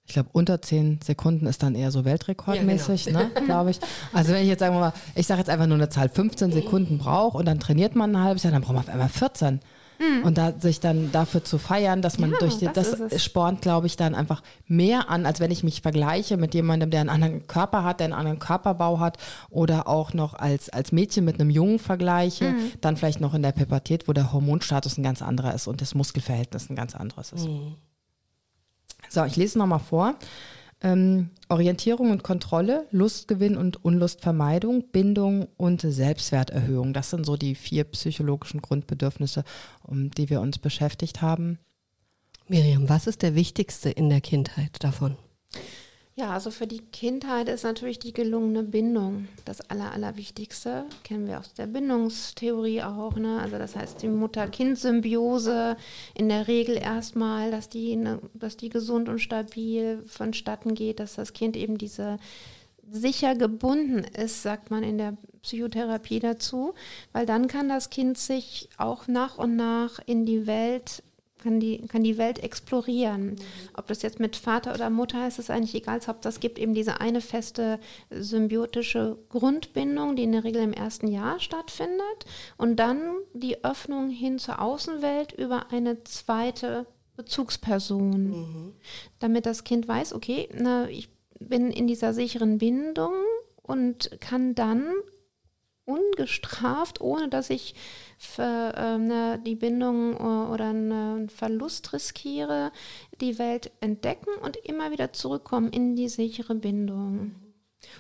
Ich 0.05 0.13
glaube, 0.13 0.29
unter 0.31 0.61
10 0.61 1.01
Sekunden 1.03 1.45
ist 1.47 1.61
dann 1.61 1.75
eher 1.75 1.91
so 1.91 2.05
weltrekordmäßig, 2.05 3.07
ja, 3.07 3.11
genau. 3.11 3.39
ne, 3.39 3.45
glaube 3.45 3.71
ich. 3.71 3.79
Also 4.13 4.31
wenn 4.31 4.41
ich 4.41 4.47
jetzt 4.47 4.61
sagen 4.61 4.73
wir 4.73 4.79
mal, 4.79 4.93
ich 5.15 5.27
sage 5.27 5.39
jetzt 5.39 5.49
einfach 5.49 5.67
nur 5.67 5.75
eine 5.75 5.89
Zahl, 5.89 6.07
15 6.07 6.53
Sekunden 6.53 6.97
brauche 6.97 7.37
und 7.37 7.45
dann 7.45 7.59
trainiert 7.59 7.95
man 7.95 8.15
ein 8.15 8.23
halbes 8.23 8.43
Jahr, 8.43 8.53
dann 8.53 8.61
braucht 8.61 8.75
man 8.75 8.83
auf 8.83 8.89
einmal 8.89 9.09
14. 9.09 9.59
Mhm. 9.99 10.23
Und 10.23 10.37
da 10.37 10.53
sich 10.59 10.79
dann 10.79 11.11
dafür 11.11 11.43
zu 11.43 11.57
feiern, 11.57 12.01
dass 12.01 12.19
man 12.19 12.31
ja, 12.31 12.37
durch 12.37 12.57
die, 12.57 12.67
das, 12.67 12.97
das 12.97 13.23
spornt, 13.23 13.61
glaube 13.61 13.87
ich, 13.87 13.97
dann 13.97 14.15
einfach 14.15 14.41
mehr 14.67 15.09
an, 15.09 15.25
als 15.25 15.39
wenn 15.39 15.51
ich 15.51 15.63
mich 15.63 15.81
vergleiche 15.81 16.37
mit 16.37 16.53
jemandem, 16.53 16.91
der 16.91 17.01
einen 17.01 17.09
anderen 17.09 17.47
Körper 17.47 17.83
hat, 17.83 17.99
der 17.99 18.05
einen 18.05 18.13
anderen 18.13 18.39
Körperbau 18.39 18.99
hat 18.99 19.17
oder 19.49 19.87
auch 19.87 20.13
noch 20.13 20.33
als, 20.33 20.69
als 20.69 20.91
Mädchen 20.91 21.25
mit 21.25 21.39
einem 21.39 21.49
Jungen 21.49 21.79
vergleiche, 21.79 22.51
mhm. 22.51 22.71
dann 22.81 22.97
vielleicht 22.97 23.21
noch 23.21 23.33
in 23.33 23.41
der 23.41 23.51
Pubertät, 23.51 24.07
wo 24.07 24.13
der 24.13 24.33
Hormonstatus 24.33 24.97
ein 24.97 25.03
ganz 25.03 25.21
anderer 25.21 25.53
ist 25.53 25.67
und 25.67 25.81
das 25.81 25.95
Muskelverhältnis 25.95 26.69
ein 26.69 26.75
ganz 26.75 26.95
anderes 26.95 27.31
ist. 27.31 27.47
Mhm. 27.47 27.75
So, 29.09 29.23
ich 29.23 29.35
lese 29.35 29.57
nochmal 29.57 29.79
vor. 29.79 30.15
Ähm, 30.81 31.31
Orientierung 31.49 32.11
und 32.11 32.23
Kontrolle, 32.23 32.87
Lustgewinn 32.91 33.57
und 33.57 33.83
Unlustvermeidung, 33.83 34.89
Bindung 34.91 35.47
und 35.57 35.81
Selbstwerterhöhung. 35.81 36.93
Das 36.93 37.09
sind 37.09 37.25
so 37.25 37.35
die 37.35 37.55
vier 37.55 37.83
psychologischen 37.85 38.61
Grundbedürfnisse, 38.61 39.43
um 39.83 40.11
die 40.11 40.29
wir 40.29 40.41
uns 40.41 40.59
beschäftigt 40.59 41.21
haben. 41.21 41.57
Miriam, 42.47 42.89
was 42.89 43.07
ist 43.07 43.23
der 43.23 43.35
wichtigste 43.35 43.89
in 43.89 44.09
der 44.09 44.21
Kindheit 44.21 44.83
davon? 44.83 45.17
Ja, 46.19 46.31
also 46.31 46.49
für 46.49 46.65
die 46.65 46.81
Kindheit 46.81 47.47
ist 47.47 47.63
natürlich 47.63 47.99
die 47.99 48.11
gelungene 48.11 48.63
Bindung 48.63 49.27
das 49.45 49.61
Aller, 49.69 49.91
Allerwichtigste. 49.91 50.85
Kennen 51.03 51.27
wir 51.27 51.37
aus 51.37 51.53
der 51.53 51.67
Bindungstheorie 51.67 52.81
auch. 52.81 53.17
Ne? 53.17 53.39
Also 53.39 53.59
das 53.59 53.75
heißt, 53.75 54.01
die 54.01 54.07
Mutter-Kind-Symbiose 54.07 55.77
in 56.15 56.27
der 56.27 56.47
Regel 56.47 56.75
erstmal, 56.75 57.51
dass 57.51 57.69
die, 57.69 57.95
ne, 57.95 58.19
dass 58.33 58.57
die 58.57 58.69
gesund 58.69 59.09
und 59.09 59.19
stabil 59.19 60.01
vonstatten 60.07 60.73
geht, 60.73 60.99
dass 60.99 61.13
das 61.13 61.33
Kind 61.33 61.55
eben 61.55 61.77
diese 61.77 62.17
sicher 62.89 63.35
gebunden 63.35 63.99
ist, 63.99 64.41
sagt 64.41 64.71
man 64.71 64.81
in 64.81 64.97
der 64.97 65.17
Psychotherapie 65.43 66.19
dazu, 66.19 66.73
weil 67.11 67.27
dann 67.27 67.47
kann 67.47 67.69
das 67.69 67.91
Kind 67.91 68.17
sich 68.17 68.69
auch 68.77 69.07
nach 69.07 69.37
und 69.37 69.55
nach 69.55 69.99
in 70.07 70.25
die 70.25 70.47
Welt 70.47 71.03
kann 71.37 71.59
die, 71.59 71.79
kann 71.87 72.03
die 72.03 72.17
Welt 72.17 72.39
explorieren. 72.39 73.35
Ob 73.75 73.87
das 73.87 74.01
jetzt 74.01 74.19
mit 74.19 74.35
Vater 74.35 74.73
oder 74.73 74.89
Mutter 74.89 75.27
ist, 75.27 75.39
ist 75.39 75.49
eigentlich 75.49 75.75
egal. 75.75 75.99
Hauptsache, 76.05 76.33
es 76.33 76.39
gibt 76.39 76.59
eben 76.59 76.73
diese 76.73 76.99
eine 77.01 77.21
feste 77.21 77.79
symbiotische 78.09 79.17
Grundbindung, 79.29 80.15
die 80.15 80.23
in 80.23 80.31
der 80.31 80.43
Regel 80.43 80.61
im 80.61 80.73
ersten 80.73 81.07
Jahr 81.07 81.39
stattfindet. 81.39 82.25
Und 82.57 82.77
dann 82.77 82.99
die 83.33 83.63
Öffnung 83.63 84.09
hin 84.09 84.39
zur 84.39 84.61
Außenwelt 84.61 85.33
über 85.33 85.71
eine 85.71 86.03
zweite 86.03 86.85
Bezugsperson. 87.15 88.29
Mhm. 88.29 88.73
Damit 89.19 89.45
das 89.45 89.63
Kind 89.63 89.87
weiß, 89.87 90.13
okay, 90.13 90.49
na, 90.53 90.87
ich 90.89 91.09
bin 91.39 91.71
in 91.71 91.87
dieser 91.87 92.13
sicheren 92.13 92.57
Bindung 92.57 93.13
und 93.63 94.11
kann 94.21 94.55
dann 94.55 94.85
ungestraft, 95.87 97.01
ohne 97.01 97.29
dass 97.29 97.49
ich 97.49 97.73
für, 98.19 98.73
äh, 98.75 98.97
ne, 98.97 99.39
die 99.45 99.55
Bindung 99.55 100.13
äh, 100.13 100.51
oder 100.51 100.65
einen 100.65 101.29
Verlust 101.29 101.93
riskiere, 101.93 102.71
die 103.21 103.39
Welt 103.39 103.71
entdecken 103.79 104.31
und 104.43 104.57
immer 104.57 104.91
wieder 104.91 105.13
zurückkommen 105.13 105.69
in 105.69 105.95
die 105.95 106.09
sichere 106.09 106.55
Bindung. 106.55 107.35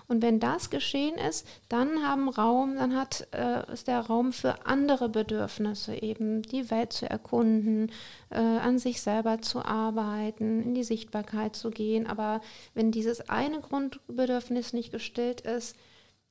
Und 0.07 0.21
wenn 0.21 0.39
das 0.39 0.69
geschehen 0.69 1.15
ist, 1.15 1.47
dann 1.69 2.03
haben 2.03 2.29
Raum, 2.29 2.75
dann 2.75 2.95
hat, 2.95 3.27
äh, 3.31 3.71
ist 3.71 3.87
der 3.87 4.01
Raum 4.01 4.33
für 4.33 4.65
andere 4.65 5.07
Bedürfnisse, 5.07 5.95
eben 6.01 6.41
die 6.41 6.69
Welt 6.71 6.93
zu 6.93 7.09
erkunden, 7.09 7.91
äh, 8.29 8.39
an 8.39 8.79
sich 8.79 9.01
selber 9.01 9.41
zu 9.41 9.63
arbeiten, 9.63 10.63
in 10.63 10.73
die 10.73 10.83
Sichtbarkeit 10.83 11.55
zu 11.55 11.69
gehen. 11.69 12.07
Aber 12.07 12.41
wenn 12.73 12.91
dieses 12.91 13.29
eine 13.29 13.61
Grundbedürfnis 13.61 14.73
nicht 14.73 14.91
gestillt 14.91 15.41
ist, 15.41 15.75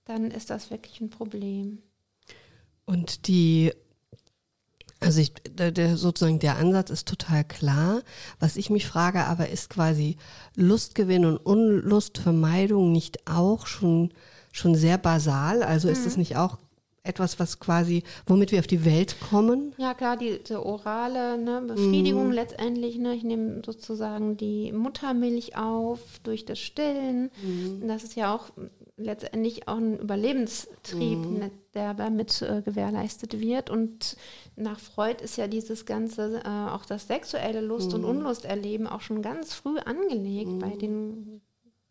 dann 0.07 0.31
ist 0.31 0.51
das 0.51 0.71
wirklich 0.71 1.01
ein 1.01 1.11
Problem. 1.11 1.83
Und 2.87 3.27
die, 3.27 3.73
also 5.01 5.21
ich, 5.21 5.35
der, 5.51 5.73
der, 5.73 5.97
sozusagen 5.97 6.39
der 6.39 6.57
Ansatz 6.57 6.91
ist 6.91 7.09
total 7.09 7.45
klar. 7.45 8.03
Was 8.39 8.57
ich 8.57 8.71
mich 8.71 8.87
frage, 8.87 9.25
aber 9.25 9.51
ist 9.51 9.69
quasi 9.69 10.17
Lustgewinn 10.55 11.27
und 11.27 11.37
Unlustvermeidung 11.37 12.93
nicht 12.93 13.27
auch 13.29 13.67
schon, 13.67 14.15
schon 14.53 14.77
sehr 14.77 14.97
basal? 14.97 15.63
Also 15.63 15.89
ist 15.89 16.07
es 16.07 16.15
mhm. 16.15 16.21
nicht 16.21 16.37
auch 16.37 16.59
etwas, 17.03 17.39
was 17.39 17.61
quasi, 17.61 18.03
womit 18.27 18.53
wir 18.53 18.59
auf 18.59 18.67
die 18.67 18.85
Welt 18.85 19.17
kommen? 19.21 19.75
Ja, 19.79 19.95
klar, 19.95 20.17
die, 20.17 20.43
die 20.43 20.55
orale 20.55 21.39
ne, 21.39 21.63
Befriedigung 21.67 22.31
mm. 22.31 22.33
letztendlich. 22.33 22.99
Ne, 22.99 23.15
ich 23.15 23.23
nehme 23.23 23.63
sozusagen 23.65 24.37
die 24.37 24.73
Muttermilch 24.73 25.57
auf 25.57 26.01
durch 26.25 26.45
das 26.45 26.59
Stillen. 26.59 27.31
Mm. 27.43 27.87
Das 27.87 28.03
ist 28.03 28.17
ja 28.17 28.35
auch 28.35 28.51
letztendlich 28.97 29.69
auch 29.69 29.77
ein 29.77 29.99
Überlebenstrieb, 29.99 31.19
mhm. 31.19 31.51
Der 31.75 31.93
damit 31.93 32.41
äh, 32.41 32.63
gewährleistet 32.63 33.39
wird. 33.39 33.69
Und 33.69 34.17
nach 34.57 34.81
Freud 34.81 35.23
ist 35.23 35.37
ja 35.37 35.47
dieses 35.47 35.85
ganze, 35.85 36.43
äh, 36.45 36.71
auch 36.71 36.87
das 36.87 37.07
sexuelle 37.07 37.61
Lust- 37.61 37.91
mhm. 37.91 37.97
und 37.97 38.05
Unlusterleben 38.05 38.87
auch 38.87 39.03
schon 39.03 39.21
ganz 39.21 39.53
früh 39.53 39.79
angelegt 39.79 40.51
mhm. 40.53 40.59
bei 40.59 40.71
den 40.71 41.43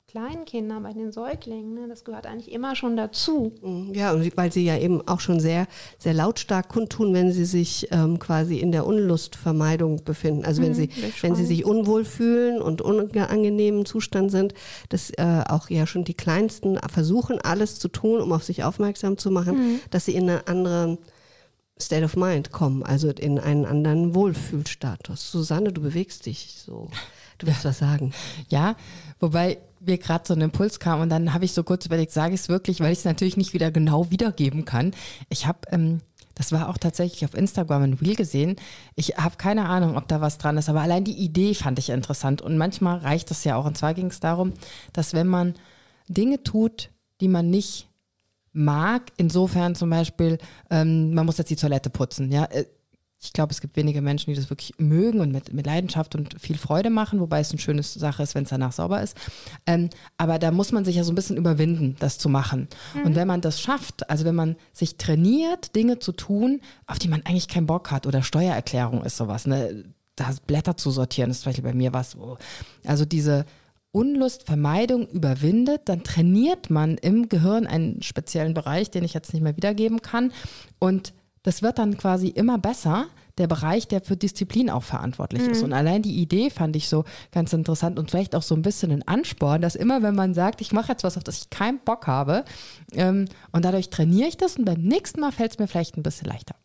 Kleinkinder, 0.08 0.80
bei 0.80 0.94
den 0.94 1.12
Säuglingen. 1.12 1.74
Ne? 1.74 1.88
Das 1.88 2.04
gehört 2.04 2.26
eigentlich 2.26 2.52
immer 2.52 2.76
schon 2.76 2.96
dazu. 2.96 3.52
Mhm. 3.62 3.94
Ja, 3.94 4.16
weil 4.36 4.52
sie 4.52 4.64
ja 4.64 4.78
eben 4.78 5.06
auch 5.08 5.20
schon 5.20 5.40
sehr, 5.40 5.68
sehr 5.98 6.14
lautstark 6.14 6.70
kundtun, 6.70 7.14
wenn 7.14 7.32
sie 7.32 7.46
sich 7.46 7.88
ähm, 7.92 8.20
quasi 8.20 8.60
in 8.60 8.72
der 8.72 8.86
Unlustvermeidung 8.86 10.04
befinden. 10.04 10.46
Also 10.46 10.62
wenn 10.62 10.70
mhm, 10.70 10.76
sie, 10.76 10.90
wenn 11.22 11.36
sie 11.36 11.46
sich 11.46 11.66
unwohl 11.66 12.06
fühlen 12.06 12.62
und 12.62 12.82
unangenehmen 12.82 13.86
Zustand 13.86 14.32
sind, 14.32 14.54
dass 14.90 15.10
äh, 15.12 15.44
auch 15.50 15.70
ja 15.70 15.88
schon 15.88 16.04
die 16.04 16.14
Kleinsten 16.14 16.80
versuchen, 16.90 17.42
alles 17.42 17.80
zu 17.80 17.88
tun, 17.88 18.22
um 18.22 18.32
auf 18.32 18.44
sich 18.44 18.64
aufmerksam 18.64 19.18
zu 19.18 19.32
machen, 19.32 19.58
mhm. 19.58 19.80
dass 19.90 20.06
sie 20.06 20.16
in 20.16 20.30
eine 20.30 20.48
andere 20.48 20.98
State 21.82 22.06
of 22.06 22.16
Mind 22.16 22.52
kommen, 22.52 22.84
also 22.84 23.10
in 23.10 23.38
einen 23.38 23.66
anderen 23.66 24.16
Wohlfühlstatus. 24.16 25.30
Susanne, 25.30 25.74
du 25.74 25.82
bewegst 25.82 26.26
dich 26.26 26.56
so. 26.66 26.90
Du 27.38 27.48
willst 27.48 27.66
was 27.66 27.80
sagen. 27.80 28.14
Ja, 28.50 28.76
wobei 29.20 29.58
mir 29.80 29.98
gerade 29.98 30.26
so 30.28 30.34
ein 30.34 30.42
Impuls 30.42 30.80
kam 30.80 31.02
und 31.02 31.10
dann 31.10 31.34
habe 31.34 31.46
ich 31.46 31.54
so 31.54 31.64
kurz 31.64 31.86
überlegt, 31.86 32.12
sage 32.12 32.34
ich 32.34 32.42
es 32.42 32.50
wirklich, 32.50 32.80
weil 32.80 32.92
ich 32.92 33.00
es 33.00 33.06
natürlich 33.06 33.38
nicht 33.38 33.54
wieder 33.54 33.72
genau 33.72 34.10
wiedergeben 34.10 34.66
kann. 34.66 34.94
Ich 35.30 35.46
habe, 35.46 35.60
ähm, 35.72 36.02
das 36.34 36.52
war 36.52 36.70
auch 36.70 36.78
tatsächlich 36.78 37.24
auf 37.26 37.34
Instagram 37.34 37.84
ein 37.84 37.94
Reel 37.94 38.16
gesehen. 38.16 38.56
Ich 38.96 39.18
habe 39.18 39.38
keine 39.38 39.68
Ahnung, 39.70 39.96
ob 39.98 40.08
da 40.08 40.22
was 40.22 40.38
dran 40.38 40.58
ist, 40.58 40.70
aber 40.70 40.82
allein 40.82 41.04
die 41.04 41.18
Idee 41.18 41.54
fand 41.54 41.80
ich 41.80 41.90
interessant. 41.90 42.42
Und 42.42 42.58
manchmal 42.58 43.00
reicht 43.00 43.32
es 43.32 43.44
ja 43.44 43.56
auch. 43.56 43.66
Und 43.66 43.78
zwar 43.78 43.94
ging 43.94 44.08
es 44.08 44.20
darum, 44.20 44.54
dass 44.92 45.14
wenn 45.14 45.28
man 45.28 45.56
Dinge 46.08 46.44
tut, 46.44 46.90
die 47.22 47.28
man 47.28 47.50
nicht 47.50 47.88
mag, 48.52 49.12
insofern 49.18 49.76
zum 49.76 49.90
Beispiel, 49.90 50.38
ähm, 50.70 51.14
man 51.14 51.26
muss 51.26 51.38
jetzt 51.38 51.50
die 51.50 51.56
Toilette 51.56 51.90
putzen, 51.90 52.32
ja, 52.32 52.46
äh, 52.46 52.66
ich 53.26 53.34
glaube, 53.34 53.52
es 53.52 53.62
gibt 53.62 53.76
wenige 53.76 54.02
Menschen, 54.02 54.32
die 54.32 54.40
das 54.40 54.50
wirklich 54.50 54.74
mögen 54.78 55.20
und 55.20 55.32
mit, 55.32 55.52
mit 55.54 55.66
Leidenschaft 55.66 56.16
und 56.16 56.40
viel 56.40 56.58
Freude 56.58 56.90
machen, 56.90 57.20
wobei 57.20 57.40
es 57.40 57.52
eine 57.52 57.60
schöne 57.60 57.84
Sache 57.84 58.24
ist, 58.24 58.36
wenn 58.36 58.44
es 58.44 58.50
danach 58.50 58.72
sauber 58.72 59.02
ist. 59.02 59.18
Ähm, 59.66 59.90
aber 60.18 60.40
da 60.40 60.52
muss 60.52 60.72
man 60.72 60.86
sich 60.86 60.96
ja 60.96 61.04
so 61.04 61.12
ein 61.12 61.16
bisschen 61.16 61.38
überwinden, 61.38 61.96
das 62.00 62.18
zu 62.18 62.30
machen. 62.30 62.68
Mhm. 62.94 63.06
Und 63.06 63.16
wenn 63.16 63.28
man 63.28 63.42
das 63.42 63.60
schafft, 63.60 64.10
also 64.10 64.26
wenn 64.26 64.36
man 64.36 64.56
sich 64.74 64.98
trainiert, 64.98 65.76
Dinge 65.76 66.00
zu 66.00 66.12
tun, 66.12 66.62
auf 66.88 67.00
die 67.00 67.08
man 67.08 67.22
eigentlich 67.26 67.48
keinen 67.48 67.66
Bock 67.66 67.92
hat, 67.92 68.08
oder 68.08 68.24
Steuererklärung 68.24 69.04
ist 69.04 69.18
sowas, 69.18 69.48
ne? 69.48 69.84
da 70.16 70.32
Blätter 70.48 70.78
zu 70.78 70.92
sortieren, 70.92 71.32
ist 71.32 71.42
zum 71.42 71.50
Beispiel 71.50 71.64
bei 71.64 71.74
mir 71.74 71.94
was. 71.94 72.18
Also 72.86 73.06
diese 73.06 73.46
Unlustvermeidung 73.92 75.08
überwindet, 75.08 75.84
dann 75.86 76.04
trainiert 76.04 76.70
man 76.70 76.98
im 76.98 77.30
Gehirn 77.30 77.66
einen 77.66 78.02
speziellen 78.02 78.54
Bereich, 78.54 78.92
den 78.92 79.04
ich 79.04 79.14
jetzt 79.14 79.34
nicht 79.34 79.42
mehr 79.42 79.56
wiedergeben 79.56 80.02
kann. 80.02 80.32
Und 80.80 81.14
das 81.46 81.62
wird 81.62 81.78
dann 81.78 81.98
quasi 81.98 82.28
immer 82.28 82.58
besser, 82.58 83.06
der 83.38 83.48
Bereich, 83.48 83.88
der 83.88 84.02
für 84.02 84.18
Disziplin 84.18 84.70
auch 84.70 84.84
verantwortlich 84.84 85.44
mhm. 85.44 85.50
ist. 85.52 85.64
Und 85.64 85.74
allein 85.74 86.02
die 86.02 86.20
Idee 86.22 86.50
fand 86.50 86.76
ich 86.76 86.90
so 86.90 87.04
ganz 87.32 87.54
interessant 87.54 88.00
und 88.00 88.10
vielleicht 88.10 88.34
auch 88.34 88.42
so 88.42 88.56
ein 88.56 88.62
bisschen 88.62 88.92
ein 88.92 89.08
Ansporn, 89.08 89.62
dass 89.62 89.76
immer, 89.76 90.02
wenn 90.02 90.16
man 90.16 90.34
sagt, 90.34 90.62
ich 90.62 90.72
mache 90.72 90.94
jetzt 90.94 91.04
was, 91.04 91.18
auf 91.18 91.24
das 91.24 91.38
ich 91.38 91.50
keinen 91.50 91.80
Bock 91.80 92.08
habe, 92.08 92.46
ähm, 92.94 93.26
und 93.52 93.64
dadurch 93.64 93.90
trainiere 93.90 94.30
ich 94.30 94.38
das 94.38 94.58
und 94.58 94.66
beim 94.66 94.82
nächsten 94.82 95.20
Mal 95.20 95.32
fällt 95.32 95.52
es 95.52 95.60
mir 95.60 95.68
vielleicht 95.68 95.98
ein 95.98 96.04
bisschen 96.04 96.28
leichter. 96.28 96.56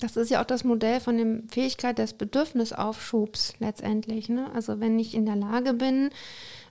Das 0.00 0.16
ist 0.16 0.30
ja 0.30 0.40
auch 0.40 0.46
das 0.46 0.64
Modell 0.64 0.98
von 0.98 1.16
der 1.16 1.42
Fähigkeit 1.48 1.98
des 1.98 2.14
Bedürfnisaufschubs 2.14 3.54
letztendlich. 3.60 4.28
Ne? 4.28 4.50
Also 4.52 4.80
wenn 4.80 4.98
ich 4.98 5.14
in 5.14 5.24
der 5.24 5.36
Lage 5.36 5.74
bin, 5.74 6.10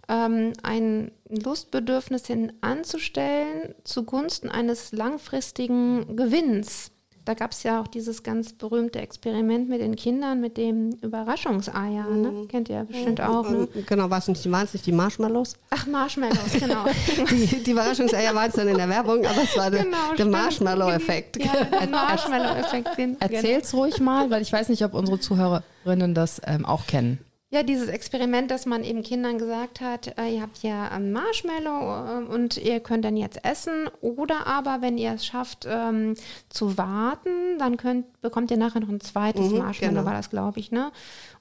ähm, 0.09 0.51
ein 0.61 1.11
Lustbedürfnis 1.29 2.27
hin 2.27 2.51
anzustellen 2.59 3.75
zugunsten 3.85 4.49
eines 4.49 4.91
langfristigen 4.91 6.17
Gewinns, 6.17 6.91
da 7.25 7.33
gab 7.33 7.51
es 7.51 7.63
ja 7.63 7.81
auch 7.81 7.87
dieses 7.87 8.23
ganz 8.23 8.53
berühmte 8.53 8.99
Experiment 8.99 9.69
mit 9.69 9.81
den 9.81 9.95
Kindern 9.95 10.41
mit 10.41 10.57
dem 10.57 10.91
Überraschungseier. 11.01 12.05
Ne? 12.09 12.31
Mhm. 12.31 12.47
Kennt 12.47 12.69
ihr 12.69 12.75
ja 12.75 12.83
bestimmt 12.83 13.19
mhm. 13.19 13.25
auch. 13.25 13.49
Ne? 13.49 13.67
Genau, 13.85 14.09
war 14.09 14.17
es 14.17 14.27
nicht, 14.27 14.51
waren 14.51 14.65
es 14.65 14.73
nicht 14.73 14.85
die 14.85 14.91
Marshmallows? 14.91 15.55
Ach, 15.69 15.87
Marshmallows, 15.87 16.53
genau. 16.59 16.85
die, 17.29 17.63
die 17.63 17.71
Überraschungseier 17.71 18.35
waren 18.35 18.49
es 18.49 18.55
dann 18.55 18.67
in 18.67 18.77
der 18.77 18.89
Werbung, 18.89 19.25
aber 19.25 19.43
es 19.43 19.57
war 19.57 19.71
genau, 19.71 20.13
der 20.17 20.25
Marshmallow-Effekt. 20.25 21.43
Ja, 21.43 21.63
der 21.63 21.89
Marshmallow-Effekt. 21.89 22.89
Erzähl's 23.19 23.73
ruhig 23.73 23.99
mal, 23.99 24.29
weil 24.29 24.41
ich 24.41 24.51
weiß 24.51 24.69
nicht, 24.69 24.83
ob 24.83 24.93
unsere 24.93 25.19
Zuhörerinnen 25.19 26.13
das 26.13 26.41
ähm, 26.45 26.65
auch 26.65 26.87
kennen. 26.87 27.19
Ja, 27.53 27.61
dieses 27.61 27.87
Experiment, 27.87 28.49
dass 28.49 28.65
man 28.65 28.83
eben 28.83 29.03
Kindern 29.03 29.37
gesagt 29.37 29.79
hat, 29.79 30.17
äh, 30.17 30.33
ihr 30.33 30.41
habt 30.41 30.63
ja 30.63 30.87
ein 30.87 31.11
Marshmallow 31.11 32.23
äh, 32.23 32.33
und 32.33 32.57
ihr 32.57 32.79
könnt 32.79 33.05
dann 33.05 33.15
jetzt 33.15 33.45
essen. 33.45 33.91
Oder 34.01 34.47
aber, 34.47 34.81
wenn 34.81 34.97
ihr 34.97 35.13
es 35.13 35.23
schafft 35.23 35.67
ähm, 35.69 36.15
zu 36.49 36.79
warten, 36.79 37.59
dann 37.59 37.77
könnt, 37.77 38.19
bekommt 38.21 38.49
ihr 38.49 38.57
nachher 38.57 38.79
noch 38.79 38.89
ein 38.89 39.01
zweites 39.01 39.51
mhm, 39.51 39.59
Marshmallow, 39.59 39.93
genau. 39.93 40.05
war 40.05 40.13
das, 40.13 40.31
glaube 40.31 40.59
ich. 40.59 40.71
Ne? 40.71 40.91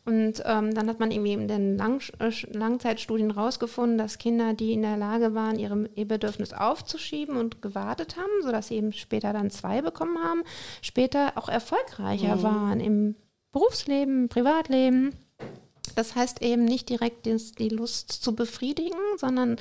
Und 0.05 0.43
ähm, 0.45 0.75
dann 0.75 0.87
hat 0.91 1.01
man 1.01 1.13
irgendwie 1.13 1.33
in 1.33 1.49
den 1.49 1.79
Lang 1.79 2.03
äh, 2.19 2.31
Langzeitstudien 2.53 3.31
rausgefunden, 3.31 3.97
dass 3.97 4.19
Kinder, 4.19 4.53
die 4.53 4.75
in 4.75 4.83
der 4.83 4.99
Lage 4.99 5.35
waren, 5.35 5.59
ihre, 5.59 5.89
ihr 5.95 6.07
Bedürfnis 6.07 6.53
aufzuschieben 6.53 7.39
und 7.39 7.63
gewartet 7.63 8.19
haben, 8.19 8.43
sodass 8.43 8.69
sie 8.69 8.75
eben 8.75 8.93
später 8.93 9.33
dann 9.33 9.49
zwei 9.49 9.81
bekommen 9.81 10.19
haben, 10.23 10.43
später 10.83 11.33
auch 11.37 11.49
erfolgreicher 11.49 12.37
mhm. 12.37 12.43
waren 12.43 12.81
im 12.81 13.17
Berufsleben, 13.51 14.25
im 14.25 14.29
Privatleben. 14.29 15.15
Das 15.95 16.15
heißt 16.15 16.43
eben 16.43 16.65
nicht 16.65 16.89
direkt 16.89 17.27
die 17.27 17.69
Lust 17.69 18.11
zu 18.13 18.35
befriedigen, 18.35 18.99
sondern 19.17 19.57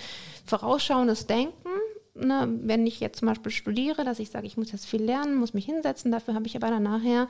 vorausschauendes 0.45 1.27
Denken. 1.27 1.69
Ne, 2.13 2.45
wenn 2.63 2.85
ich 2.85 2.99
jetzt 2.99 3.19
zum 3.19 3.29
Beispiel 3.29 3.53
studiere, 3.53 4.03
dass 4.03 4.19
ich 4.19 4.31
sage, 4.31 4.45
ich 4.45 4.57
muss 4.57 4.73
jetzt 4.73 4.85
viel 4.85 5.01
lernen, 5.01 5.35
muss 5.35 5.53
mich 5.53 5.65
hinsetzen, 5.65 6.11
dafür 6.11 6.33
habe 6.33 6.45
ich 6.45 6.57
aber 6.57 6.67
dann 6.67 6.83
nachher 6.83 7.29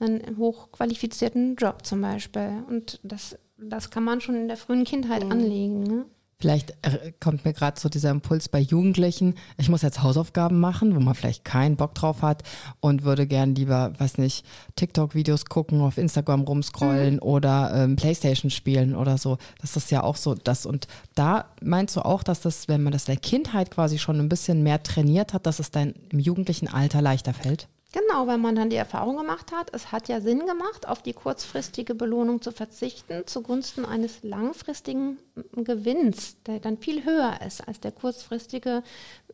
einen 0.00 0.38
hochqualifizierten 0.38 1.56
Job 1.56 1.84
zum 1.84 2.00
Beispiel. 2.00 2.64
Und 2.66 2.98
das, 3.02 3.38
das 3.58 3.90
kann 3.90 4.04
man 4.04 4.22
schon 4.22 4.34
in 4.34 4.48
der 4.48 4.56
frühen 4.56 4.84
Kindheit 4.84 5.24
mhm. 5.24 5.32
anlegen. 5.32 5.82
Ne? 5.82 6.06
Vielleicht 6.42 6.72
äh, 6.82 7.12
kommt 7.20 7.44
mir 7.44 7.52
gerade 7.52 7.78
so 7.78 7.88
dieser 7.88 8.10
Impuls 8.10 8.48
bei 8.48 8.58
Jugendlichen, 8.58 9.36
ich 9.58 9.68
muss 9.68 9.82
jetzt 9.82 10.02
Hausaufgaben 10.02 10.58
machen, 10.58 10.96
wo 10.96 10.98
man 10.98 11.14
vielleicht 11.14 11.44
keinen 11.44 11.76
Bock 11.76 11.94
drauf 11.94 12.22
hat 12.22 12.42
und 12.80 13.04
würde 13.04 13.28
gern 13.28 13.54
lieber, 13.54 13.92
weiß 13.96 14.18
nicht, 14.18 14.44
TikTok-Videos 14.74 15.44
gucken, 15.44 15.80
auf 15.82 15.98
Instagram 15.98 16.40
rumscrollen 16.40 17.14
mhm. 17.14 17.22
oder 17.22 17.72
ähm, 17.76 17.94
Playstation 17.94 18.50
spielen 18.50 18.96
oder 18.96 19.18
so. 19.18 19.38
Das 19.60 19.76
ist 19.76 19.92
ja 19.92 20.02
auch 20.02 20.16
so 20.16 20.34
das. 20.34 20.66
Und 20.66 20.88
da 21.14 21.44
meinst 21.62 21.94
du 21.94 22.04
auch, 22.04 22.24
dass 22.24 22.40
das, 22.40 22.66
wenn 22.66 22.82
man 22.82 22.92
das 22.92 23.06
in 23.06 23.14
der 23.14 23.20
Kindheit 23.20 23.70
quasi 23.70 24.00
schon 24.00 24.18
ein 24.18 24.28
bisschen 24.28 24.64
mehr 24.64 24.82
trainiert 24.82 25.34
hat, 25.34 25.46
dass 25.46 25.60
es 25.60 25.70
dann 25.70 25.94
im 26.10 26.18
jugendlichen 26.18 26.66
Alter 26.66 27.02
leichter 27.02 27.34
fällt? 27.34 27.68
Genau, 27.92 28.26
weil 28.26 28.38
man 28.38 28.56
dann 28.56 28.70
die 28.70 28.76
Erfahrung 28.76 29.18
gemacht 29.18 29.52
hat, 29.52 29.68
es 29.74 29.92
hat 29.92 30.08
ja 30.08 30.22
Sinn 30.22 30.46
gemacht, 30.46 30.88
auf 30.88 31.02
die 31.02 31.12
kurzfristige 31.12 31.94
Belohnung 31.94 32.40
zu 32.40 32.50
verzichten, 32.50 33.26
zugunsten 33.26 33.84
eines 33.84 34.22
langfristigen 34.22 35.18
Gewinns, 35.52 36.36
der 36.46 36.58
dann 36.60 36.78
viel 36.78 37.04
höher 37.04 37.38
ist 37.46 37.68
als 37.68 37.80
der 37.80 37.92
kurzfristige, 37.92 38.82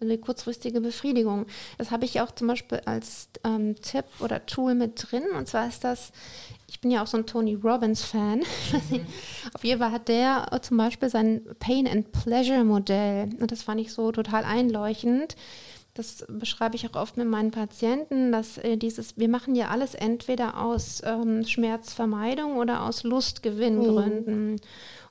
die 0.01 0.19
kurzfristige 0.19 0.81
Befriedigung. 0.81 1.47
Das 1.79 1.93
habe 1.93 2.05
ich 2.05 2.21
auch 2.21 2.33
zum 2.33 2.49
Beispiel 2.49 2.81
als 2.85 3.29
ähm, 3.45 3.77
Tipp 3.81 4.07
oder 4.19 4.45
Tool 4.45 4.75
mit 4.75 5.09
drin. 5.09 5.25
Und 5.37 5.47
zwar 5.47 5.69
ist 5.69 5.85
das, 5.85 6.11
ich 6.67 6.81
bin 6.81 6.91
ja 6.91 7.05
auch 7.05 7.07
so 7.07 7.17
ein 7.17 7.27
Tony 7.27 7.55
Robbins-Fan. 7.55 8.41
Mhm. 8.91 9.07
Auf 9.55 9.63
jeden 9.63 9.81
Fall 9.81 9.93
hat 9.93 10.09
der 10.09 10.59
zum 10.63 10.79
Beispiel 10.79 11.09
sein 11.09 11.43
Pain 11.61 11.87
and 11.87 12.11
Pleasure 12.11 12.65
Modell. 12.65 13.29
Und 13.39 13.53
das 13.53 13.63
fand 13.63 13.81
ich 13.81 13.93
so 13.93 14.11
total 14.11 14.45
einleuchtend 14.45 15.37
das 15.99 16.25
beschreibe 16.29 16.77
ich 16.77 16.89
auch 16.89 17.01
oft 17.01 17.17
mit 17.17 17.27
meinen 17.27 17.51
Patienten, 17.51 18.31
dass 18.31 18.57
äh, 18.59 18.77
dieses, 18.77 19.17
wir 19.19 19.29
machen 19.29 19.55
ja 19.55 19.69
alles 19.69 19.95
entweder 19.95 20.63
aus 20.63 21.03
ähm, 21.05 21.45
Schmerzvermeidung 21.45 22.57
oder 22.57 22.85
aus 22.85 23.03
Lustgewinngründen. 23.03 24.53
Mhm. 24.53 24.57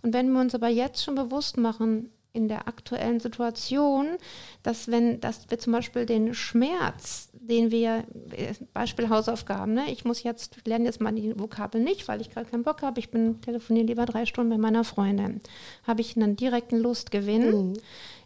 Und 0.01 0.13
wenn 0.13 0.31
wir 0.31 0.39
uns 0.39 0.55
aber 0.55 0.69
jetzt 0.69 1.03
schon 1.03 1.15
bewusst 1.15 1.57
machen, 1.57 2.09
in 2.37 2.47
der 2.47 2.67
aktuellen 2.67 3.19
Situation, 3.19 4.17
dass 4.61 4.89
wenn, 4.89 5.19
dass 5.19 5.49
wir 5.49 5.57
zum 5.57 5.73
Beispiel 5.73 6.05
den 6.05 6.35
Schmerz, 6.35 7.29
den 7.33 7.71
wir, 7.71 8.03
äh, 8.31 8.53
Beispiel 8.73 9.09
Hausaufgaben, 9.09 9.73
ne, 9.73 9.91
ich 9.91 10.05
muss 10.05 10.23
jetzt, 10.23 10.57
lerne 10.65 10.85
jetzt 10.85 11.01
mal 11.01 11.11
die 11.11 11.37
Vokabel 11.37 11.81
nicht, 11.81 12.07
weil 12.07 12.21
ich 12.21 12.29
gerade 12.29 12.49
keinen 12.49 12.63
Bock 12.63 12.83
habe, 12.83 12.99
ich 12.99 13.09
bin 13.09 13.41
telefoniere 13.41 13.87
lieber 13.87 14.05
drei 14.05 14.25
Stunden 14.25 14.51
bei 14.51 14.57
meiner 14.57 14.83
Freundin, 14.83 15.41
habe 15.83 16.01
ich 16.01 16.15
einen 16.15 16.35
direkten 16.35 16.77
Lustgewinn 16.77 17.69
mhm. 17.69 17.73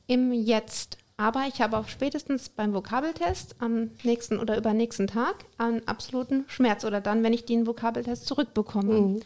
im 0.08 0.34
Jetzt. 0.34 0.98
Aber 1.22 1.44
ich 1.48 1.62
habe 1.62 1.78
auch 1.78 1.88
spätestens 1.88 2.50
beim 2.50 2.74
Vokabeltest 2.74 3.58
am 3.60 3.92
nächsten 4.02 4.40
oder 4.40 4.58
übernächsten 4.58 5.06
Tag 5.06 5.46
einen 5.60 5.88
absoluten 5.88 6.46
Schmerz 6.48 6.84
oder 6.84 7.00
dann, 7.00 7.22
wenn 7.22 7.32
ich 7.32 7.46
den 7.46 7.68
Vokabeltest 7.68 8.26
zurückbekomme. 8.26 9.00
Mhm. 9.00 9.20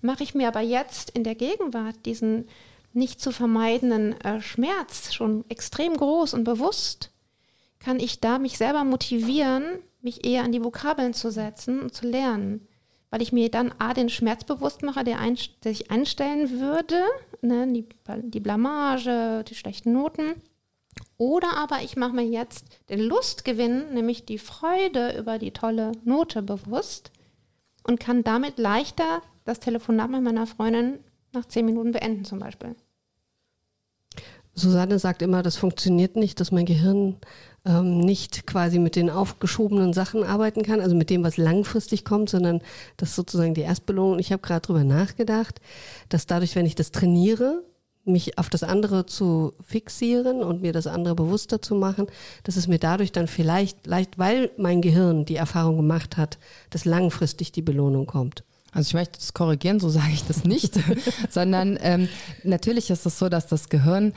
Mache 0.00 0.22
ich 0.22 0.36
mir 0.36 0.46
aber 0.46 0.60
jetzt 0.60 1.10
in 1.10 1.24
der 1.24 1.34
Gegenwart 1.34 1.96
diesen 2.06 2.46
nicht 2.92 3.20
zu 3.20 3.32
vermeidenden 3.32 4.12
äh, 4.20 4.40
Schmerz 4.40 5.12
schon 5.12 5.44
extrem 5.48 5.96
groß 5.96 6.34
und 6.34 6.44
bewusst, 6.44 7.10
kann 7.80 7.98
ich 7.98 8.20
da 8.20 8.38
mich 8.38 8.56
selber 8.56 8.84
motivieren, 8.84 9.64
mich 10.02 10.24
eher 10.24 10.44
an 10.44 10.52
die 10.52 10.62
Vokabeln 10.62 11.14
zu 11.14 11.32
setzen 11.32 11.80
und 11.80 11.92
zu 11.92 12.06
lernen. 12.06 12.68
Weil 13.10 13.22
ich 13.22 13.32
mir 13.32 13.50
dann 13.50 13.74
A, 13.80 13.92
den 13.92 14.08
Schmerz 14.08 14.44
bewusst 14.44 14.84
mache, 14.84 15.02
der, 15.02 15.18
ein, 15.18 15.36
der 15.64 15.74
sich 15.74 15.90
einstellen 15.90 16.60
würde, 16.60 17.02
ne, 17.42 17.66
die, 17.72 17.88
die 18.22 18.38
Blamage, 18.38 19.42
die 19.48 19.56
schlechten 19.56 19.92
Noten 19.92 20.36
oder 21.20 21.54
aber 21.58 21.82
ich 21.82 21.96
mache 21.96 22.14
mir 22.14 22.24
jetzt 22.24 22.64
den 22.88 22.98
Lustgewinn, 22.98 23.92
nämlich 23.92 24.24
die 24.24 24.38
Freude 24.38 25.18
über 25.18 25.38
die 25.38 25.50
tolle 25.50 25.92
Note 26.02 26.40
bewusst 26.40 27.10
und 27.82 28.00
kann 28.00 28.24
damit 28.24 28.58
leichter 28.58 29.20
das 29.44 29.60
Telefonat 29.60 30.10
mit 30.10 30.22
meiner 30.22 30.46
Freundin 30.46 30.98
nach 31.32 31.44
zehn 31.44 31.66
Minuten 31.66 31.92
beenden 31.92 32.24
zum 32.24 32.38
Beispiel. 32.38 32.74
Susanne 34.54 34.98
sagt 34.98 35.20
immer, 35.20 35.42
das 35.42 35.56
funktioniert 35.56 36.16
nicht, 36.16 36.40
dass 36.40 36.52
mein 36.52 36.64
Gehirn 36.64 37.16
ähm, 37.66 38.00
nicht 38.00 38.46
quasi 38.46 38.78
mit 38.78 38.96
den 38.96 39.10
aufgeschobenen 39.10 39.92
Sachen 39.92 40.24
arbeiten 40.24 40.62
kann, 40.62 40.80
also 40.80 40.96
mit 40.96 41.10
dem, 41.10 41.22
was 41.22 41.36
langfristig 41.36 42.06
kommt, 42.06 42.30
sondern 42.30 42.62
das 42.96 43.10
ist 43.10 43.16
sozusagen 43.16 43.52
die 43.52 43.60
Erstbelohnung. 43.60 44.18
Ich 44.20 44.32
habe 44.32 44.40
gerade 44.40 44.66
darüber 44.66 44.84
nachgedacht, 44.84 45.60
dass 46.08 46.26
dadurch, 46.26 46.56
wenn 46.56 46.64
ich 46.64 46.76
das 46.76 46.92
trainiere, 46.92 47.62
mich 48.04 48.38
auf 48.38 48.48
das 48.48 48.62
andere 48.62 49.06
zu 49.06 49.52
fixieren 49.62 50.42
und 50.42 50.62
mir 50.62 50.72
das 50.72 50.86
andere 50.86 51.14
bewusster 51.14 51.60
zu 51.60 51.74
machen, 51.74 52.06
dass 52.44 52.56
es 52.56 52.66
mir 52.66 52.78
dadurch 52.78 53.12
dann 53.12 53.26
vielleicht 53.26 53.86
leicht, 53.86 54.18
weil 54.18 54.50
mein 54.56 54.80
Gehirn 54.80 55.24
die 55.24 55.36
Erfahrung 55.36 55.76
gemacht 55.76 56.16
hat, 56.16 56.38
dass 56.70 56.84
langfristig 56.84 57.52
die 57.52 57.62
Belohnung 57.62 58.06
kommt. 58.06 58.44
Also 58.72 58.88
ich 58.88 58.94
möchte 58.94 59.18
das 59.18 59.34
korrigieren, 59.34 59.80
so 59.80 59.88
sage 59.88 60.12
ich 60.12 60.24
das 60.24 60.44
nicht, 60.44 60.78
sondern 61.30 61.78
ähm, 61.82 62.08
natürlich 62.44 62.90
ist 62.90 63.04
es 63.04 63.18
so, 63.18 63.28
dass 63.28 63.46
das 63.48 63.68
Gehirn 63.68 64.12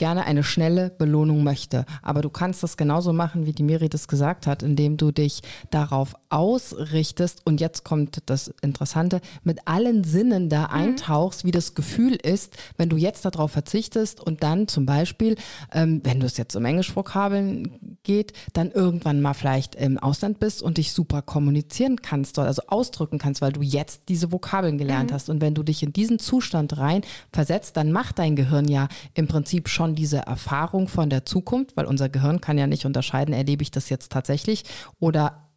gerne 0.00 0.24
eine 0.24 0.42
schnelle 0.42 0.88
Belohnung 0.88 1.44
möchte. 1.44 1.84
Aber 2.00 2.22
du 2.22 2.30
kannst 2.30 2.62
das 2.62 2.78
genauso 2.78 3.12
machen, 3.12 3.44
wie 3.44 3.52
die 3.52 3.62
Miri 3.62 3.90
das 3.90 4.08
gesagt 4.08 4.46
hat, 4.46 4.62
indem 4.62 4.96
du 4.96 5.12
dich 5.12 5.42
darauf 5.70 6.14
ausrichtest 6.30 7.42
und 7.44 7.60
jetzt 7.60 7.84
kommt 7.84 8.22
das 8.26 8.48
Interessante, 8.62 9.20
mit 9.44 9.68
allen 9.68 10.02
Sinnen 10.02 10.48
da 10.48 10.68
mhm. 10.68 10.74
eintauchst, 10.74 11.44
wie 11.44 11.50
das 11.50 11.74
Gefühl 11.74 12.14
ist, 12.14 12.56
wenn 12.78 12.88
du 12.88 12.96
jetzt 12.96 13.26
darauf 13.26 13.52
verzichtest 13.52 14.20
und 14.20 14.42
dann 14.42 14.68
zum 14.68 14.86
Beispiel, 14.86 15.36
ähm, 15.72 16.00
wenn 16.02 16.18
du 16.18 16.26
es 16.26 16.38
jetzt 16.38 16.56
um 16.56 16.64
Englischvokabeln 16.64 17.98
geht, 18.02 18.32
dann 18.54 18.70
irgendwann 18.70 19.20
mal 19.20 19.34
vielleicht 19.34 19.74
im 19.74 19.98
Ausland 19.98 20.40
bist 20.40 20.62
und 20.62 20.78
dich 20.78 20.92
super 20.92 21.20
kommunizieren 21.20 22.00
kannst, 22.00 22.38
also 22.38 22.62
ausdrücken 22.68 23.18
kannst, 23.18 23.42
weil 23.42 23.52
du 23.52 23.60
jetzt 23.60 24.08
diese 24.08 24.32
Vokabeln 24.32 24.78
gelernt 24.78 25.10
mhm. 25.10 25.14
hast. 25.14 25.28
Und 25.28 25.42
wenn 25.42 25.54
du 25.54 25.62
dich 25.62 25.82
in 25.82 25.92
diesen 25.92 26.18
Zustand 26.18 26.78
rein 26.78 27.02
versetzt, 27.34 27.76
dann 27.76 27.92
macht 27.92 28.18
dein 28.18 28.34
Gehirn 28.34 28.66
ja 28.66 28.88
im 29.12 29.28
Prinzip 29.28 29.68
schon 29.68 29.89
schon 29.90 29.94
diese 29.96 30.18
Erfahrung 30.18 30.88
von 30.88 31.10
der 31.10 31.24
Zukunft, 31.24 31.76
weil 31.76 31.86
unser 31.86 32.08
Gehirn 32.08 32.40
kann 32.40 32.58
ja 32.58 32.66
nicht 32.66 32.86
unterscheiden, 32.86 33.34
erlebe 33.34 33.62
ich 33.62 33.70
das 33.70 33.88
jetzt 33.88 34.12
tatsächlich 34.12 34.64
oder 34.98 35.48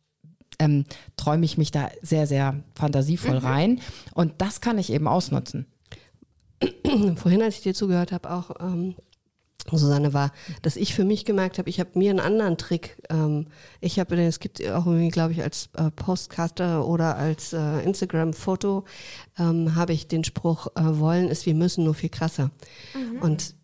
ähm, 0.59 0.85
träume 1.17 1.45
ich 1.45 1.57
mich 1.57 1.71
da 1.71 1.89
sehr, 2.01 2.27
sehr 2.27 2.63
fantasievoll 2.75 3.39
mhm. 3.39 3.45
rein. 3.45 3.81
Und 4.13 4.33
das 4.39 4.61
kann 4.61 4.77
ich 4.77 4.91
eben 4.91 5.07
ausnutzen. 5.07 5.65
Vorhin, 7.15 7.41
als 7.41 7.55
ich 7.55 7.61
dir 7.61 7.73
zugehört 7.73 8.11
habe, 8.11 8.31
auch 8.31 8.51
ähm, 8.59 8.95
Susanne 9.71 10.13
war, 10.13 10.31
dass 10.61 10.75
ich 10.75 10.93
für 10.93 11.05
mich 11.05 11.25
gemerkt 11.25 11.57
habe, 11.57 11.69
ich 11.69 11.79
habe 11.79 11.97
mir 11.97 12.11
einen 12.11 12.19
anderen 12.19 12.57
Trick. 12.57 12.97
Ähm, 13.09 13.45
ich 13.81 13.99
habe, 13.99 14.15
es 14.21 14.39
gibt 14.39 14.61
auch 14.67 14.85
irgendwie, 14.85 15.09
glaube 15.09 15.31
ich, 15.33 15.41
als 15.41 15.69
äh, 15.77 15.89
Postcaster 15.89 16.85
oder 16.87 17.17
als 17.17 17.53
äh, 17.53 17.79
Instagram-Foto 17.81 18.83
ähm, 19.39 19.75
habe 19.75 19.93
ich 19.93 20.07
den 20.07 20.23
Spruch: 20.23 20.67
äh, 20.75 20.81
"Wollen 20.99 21.29
ist 21.29 21.45
wir 21.45 21.55
müssen 21.55 21.85
nur 21.85 21.93
viel 21.93 22.09
krasser." 22.09 22.51
Mhm. 22.93 23.21
Und 23.21 23.55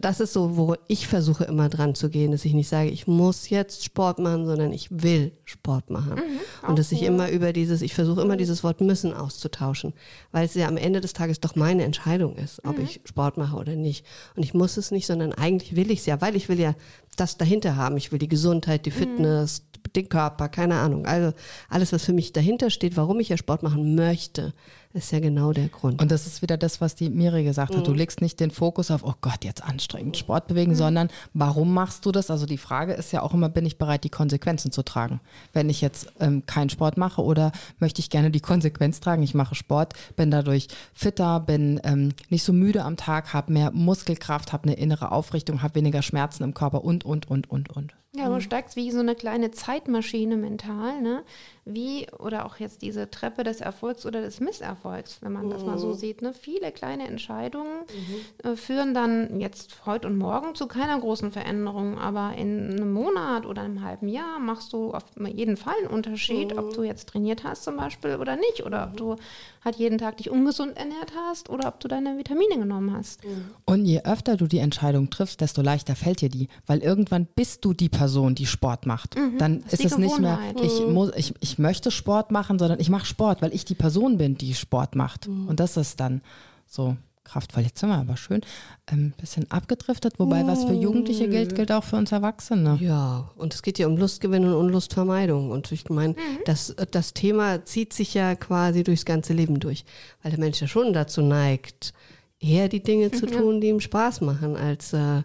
das 0.00 0.20
ist 0.20 0.32
so, 0.32 0.56
wo 0.56 0.76
ich 0.86 1.06
versuche 1.06 1.44
immer 1.44 1.68
dran 1.68 1.94
zu 1.94 2.08
gehen, 2.08 2.32
dass 2.32 2.44
ich 2.46 2.54
nicht 2.54 2.68
sage, 2.68 2.88
ich 2.88 3.06
muss 3.06 3.50
jetzt 3.50 3.84
Sport 3.84 4.18
machen, 4.18 4.46
sondern 4.46 4.72
ich 4.72 4.88
will 4.90 5.32
Sport 5.44 5.90
machen. 5.90 6.14
Mhm, 6.14 6.68
und 6.68 6.78
dass 6.78 6.90
ich 6.90 7.02
immer 7.02 7.30
über 7.30 7.52
dieses, 7.52 7.82
ich 7.82 7.94
versuche 7.94 8.22
immer 8.22 8.38
dieses 8.38 8.64
Wort 8.64 8.80
müssen 8.80 9.12
auszutauschen, 9.12 9.92
weil 10.32 10.46
es 10.46 10.54
ja 10.54 10.68
am 10.68 10.78
Ende 10.78 11.02
des 11.02 11.12
Tages 11.12 11.40
doch 11.40 11.54
meine 11.54 11.84
Entscheidung 11.84 12.36
ist, 12.36 12.64
ob 12.64 12.78
mhm. 12.78 12.84
ich 12.84 13.00
Sport 13.04 13.36
mache 13.36 13.56
oder 13.56 13.76
nicht. 13.76 14.06
Und 14.36 14.42
ich 14.42 14.54
muss 14.54 14.78
es 14.78 14.90
nicht, 14.90 15.06
sondern 15.06 15.34
eigentlich 15.34 15.76
will 15.76 15.90
ich 15.90 16.00
es 16.00 16.06
ja, 16.06 16.20
weil 16.22 16.34
ich 16.34 16.48
will 16.48 16.58
ja 16.58 16.74
das 17.16 17.36
dahinter 17.36 17.76
haben. 17.76 17.98
Ich 17.98 18.10
will 18.10 18.18
die 18.18 18.28
Gesundheit, 18.28 18.86
die 18.86 18.90
mhm. 18.90 18.94
Fitness, 18.94 19.62
mhm. 19.62 19.92
den 19.92 20.08
Körper, 20.08 20.48
keine 20.48 20.76
Ahnung. 20.76 21.04
Also 21.04 21.36
alles, 21.68 21.92
was 21.92 22.04
für 22.04 22.14
mich 22.14 22.32
dahinter 22.32 22.70
steht, 22.70 22.96
warum 22.96 23.20
ich 23.20 23.28
ja 23.28 23.36
Sport 23.36 23.62
machen 23.62 23.94
möchte, 23.94 24.54
ist 24.98 25.12
ja 25.12 25.20
genau 25.20 25.52
der 25.52 25.68
Grund. 25.68 26.02
Und 26.02 26.10
das 26.10 26.26
ist 26.26 26.42
wieder 26.42 26.56
das, 26.56 26.80
was 26.80 26.94
die 26.94 27.08
Miri 27.08 27.44
gesagt 27.44 27.74
hat. 27.74 27.80
Mhm. 27.80 27.84
Du 27.84 27.94
legst 27.94 28.20
nicht 28.20 28.40
den 28.40 28.50
Fokus 28.50 28.90
auf, 28.90 29.02
oh 29.04 29.14
Gott, 29.20 29.44
jetzt 29.44 29.64
anstrengend 29.64 30.16
Sport 30.16 30.46
bewegen, 30.48 30.72
mhm. 30.72 30.76
sondern 30.76 31.08
warum 31.32 31.72
machst 31.72 32.04
du 32.04 32.12
das? 32.12 32.30
Also 32.30 32.44
die 32.44 32.58
Frage 32.58 32.92
ist 32.92 33.12
ja 33.12 33.22
auch 33.22 33.32
immer, 33.32 33.48
bin 33.48 33.64
ich 33.64 33.78
bereit, 33.78 34.04
die 34.04 34.10
Konsequenzen 34.10 34.72
zu 34.72 34.82
tragen? 34.82 35.20
Wenn 35.52 35.70
ich 35.70 35.80
jetzt 35.80 36.12
ähm, 36.20 36.44
keinen 36.46 36.68
Sport 36.68 36.96
mache 36.96 37.22
oder 37.22 37.52
möchte 37.78 38.00
ich 38.00 38.10
gerne 38.10 38.30
die 38.30 38.40
Konsequenz 38.40 39.00
tragen, 39.00 39.22
ich 39.22 39.34
mache 39.34 39.54
Sport, 39.54 39.94
bin 40.16 40.30
dadurch 40.30 40.68
fitter, 40.92 41.40
bin 41.40 41.80
ähm, 41.84 42.12
nicht 42.28 42.44
so 42.44 42.52
müde 42.52 42.84
am 42.84 42.96
Tag, 42.96 43.32
habe 43.32 43.52
mehr 43.52 43.70
Muskelkraft, 43.70 44.52
habe 44.52 44.64
eine 44.64 44.74
innere 44.74 45.12
Aufrichtung, 45.12 45.62
habe 45.62 45.76
weniger 45.76 46.02
Schmerzen 46.02 46.42
im 46.42 46.54
Körper 46.54 46.84
und, 46.84 47.04
und, 47.04 47.30
und, 47.30 47.48
und, 47.50 47.70
und. 47.70 47.94
Ja, 48.18 48.28
du 48.28 48.34
mhm. 48.34 48.40
steigst 48.40 48.76
wie 48.76 48.90
so 48.90 49.00
eine 49.00 49.14
kleine 49.14 49.50
Zeitmaschine 49.50 50.36
mental, 50.36 51.00
ne? 51.00 51.22
Wie, 51.70 52.06
oder 52.18 52.46
auch 52.46 52.56
jetzt 52.56 52.80
diese 52.80 53.10
Treppe 53.10 53.44
des 53.44 53.60
Erfolgs 53.60 54.06
oder 54.06 54.22
des 54.22 54.40
Misserfolgs, 54.40 55.18
wenn 55.20 55.32
man 55.32 55.46
mhm. 55.46 55.50
das 55.50 55.64
mal 55.64 55.78
so 55.78 55.88
mhm. 55.88 55.94
sieht. 55.94 56.22
Ne? 56.22 56.32
Viele 56.32 56.72
kleine 56.72 57.06
Entscheidungen 57.06 57.80
mhm. 57.82 58.50
äh, 58.50 58.56
führen 58.56 58.94
dann 58.94 59.38
jetzt 59.38 59.84
heute 59.84 60.08
und 60.08 60.16
morgen 60.16 60.54
zu 60.54 60.66
keiner 60.66 60.98
großen 60.98 61.30
Veränderung, 61.30 61.98
aber 61.98 62.34
in 62.38 62.70
einem 62.70 62.90
Monat 62.90 63.44
oder 63.44 63.62
einem 63.62 63.82
halben 63.82 64.08
Jahr 64.08 64.38
machst 64.38 64.72
du 64.72 64.92
auf 64.92 65.04
jeden 65.26 65.58
Fall 65.58 65.74
einen 65.82 65.92
Unterschied, 65.92 66.52
mhm. 66.52 66.58
ob 66.58 66.72
du 66.72 66.84
jetzt 66.84 67.10
trainiert 67.10 67.44
hast 67.44 67.64
zum 67.64 67.76
Beispiel 67.76 68.16
oder 68.16 68.36
nicht, 68.36 68.64
oder 68.64 68.84
ob 68.84 68.96
du 68.96 69.16
halt 69.62 69.76
jeden 69.76 69.98
Tag 69.98 70.16
dich 70.16 70.30
ungesund 70.30 70.74
ernährt 70.74 71.12
hast 71.14 71.50
oder 71.50 71.68
ob 71.68 71.80
du 71.80 71.88
deine 71.88 72.16
Vitamine 72.16 72.58
genommen 72.58 72.96
hast. 72.96 73.20
Und 73.66 73.84
je 73.84 74.00
öfter 74.04 74.38
du 74.38 74.46
die 74.46 74.58
Entscheidung 74.58 75.10
triffst, 75.10 75.42
desto 75.42 75.60
leichter 75.60 75.96
fällt 75.96 76.22
dir 76.22 76.30
die, 76.30 76.48
weil 76.66 76.78
irgendwann 76.78 77.26
bist 77.26 77.66
du 77.66 77.74
die 77.74 77.90
Person, 77.90 78.07
die 78.34 78.46
Sport 78.46 78.86
macht. 78.86 79.16
Mhm. 79.16 79.38
Dann 79.38 79.60
ist, 79.64 79.74
ist 79.74 79.92
es 79.92 79.98
nicht 79.98 80.18
mehr, 80.18 80.38
ich 80.62 80.80
muss, 80.86 81.10
ich, 81.16 81.34
ich 81.40 81.58
möchte 81.58 81.90
Sport 81.90 82.30
machen, 82.30 82.58
sondern 82.58 82.80
ich 82.80 82.90
mache 82.90 83.06
Sport, 83.06 83.42
weil 83.42 83.54
ich 83.54 83.64
die 83.64 83.74
Person 83.74 84.18
bin, 84.18 84.36
die 84.36 84.54
Sport 84.54 84.94
macht. 84.94 85.28
Mhm. 85.28 85.48
Und 85.48 85.60
das 85.60 85.76
ist 85.76 86.00
dann 86.00 86.22
so 86.66 86.96
kraftvoll. 87.28 87.62
Jetzt 87.62 87.78
sind 87.78 87.90
wir 87.90 87.96
aber 87.96 88.16
schön 88.16 88.40
ein 88.86 88.98
ähm, 88.98 89.12
bisschen 89.18 89.50
abgedriftet, 89.50 90.18
wobei 90.18 90.46
was 90.46 90.64
für 90.64 90.72
Jugendliche 90.72 91.28
gilt, 91.28 91.54
gilt 91.54 91.70
auch 91.70 91.84
für 91.84 91.96
uns 91.96 92.10
Erwachsene. 92.10 92.78
Ja, 92.80 93.30
und 93.36 93.54
es 93.54 93.62
geht 93.62 93.78
ja 93.78 93.86
um 93.86 93.96
Lustgewinn 93.96 94.44
und 94.44 94.54
Unlustvermeidung. 94.54 95.50
Und 95.50 95.70
ich 95.72 95.88
meine, 95.90 96.14
mhm. 96.14 96.38
das, 96.46 96.74
das 96.90 97.14
Thema 97.14 97.64
zieht 97.64 97.92
sich 97.92 98.14
ja 98.14 98.34
quasi 98.34 98.82
durchs 98.82 99.04
ganze 99.04 99.34
Leben 99.34 99.60
durch, 99.60 99.84
weil 100.22 100.32
der 100.32 100.40
Mensch 100.40 100.60
ja 100.60 100.66
schon 100.66 100.92
dazu 100.92 101.20
neigt, 101.20 101.92
eher 102.40 102.68
die 102.68 102.82
Dinge 102.82 103.10
zu 103.10 103.26
tun, 103.26 103.60
die 103.60 103.68
ihm 103.68 103.80
Spaß 103.80 104.22
machen, 104.22 104.56
als 104.56 104.92
äh, 104.92 105.22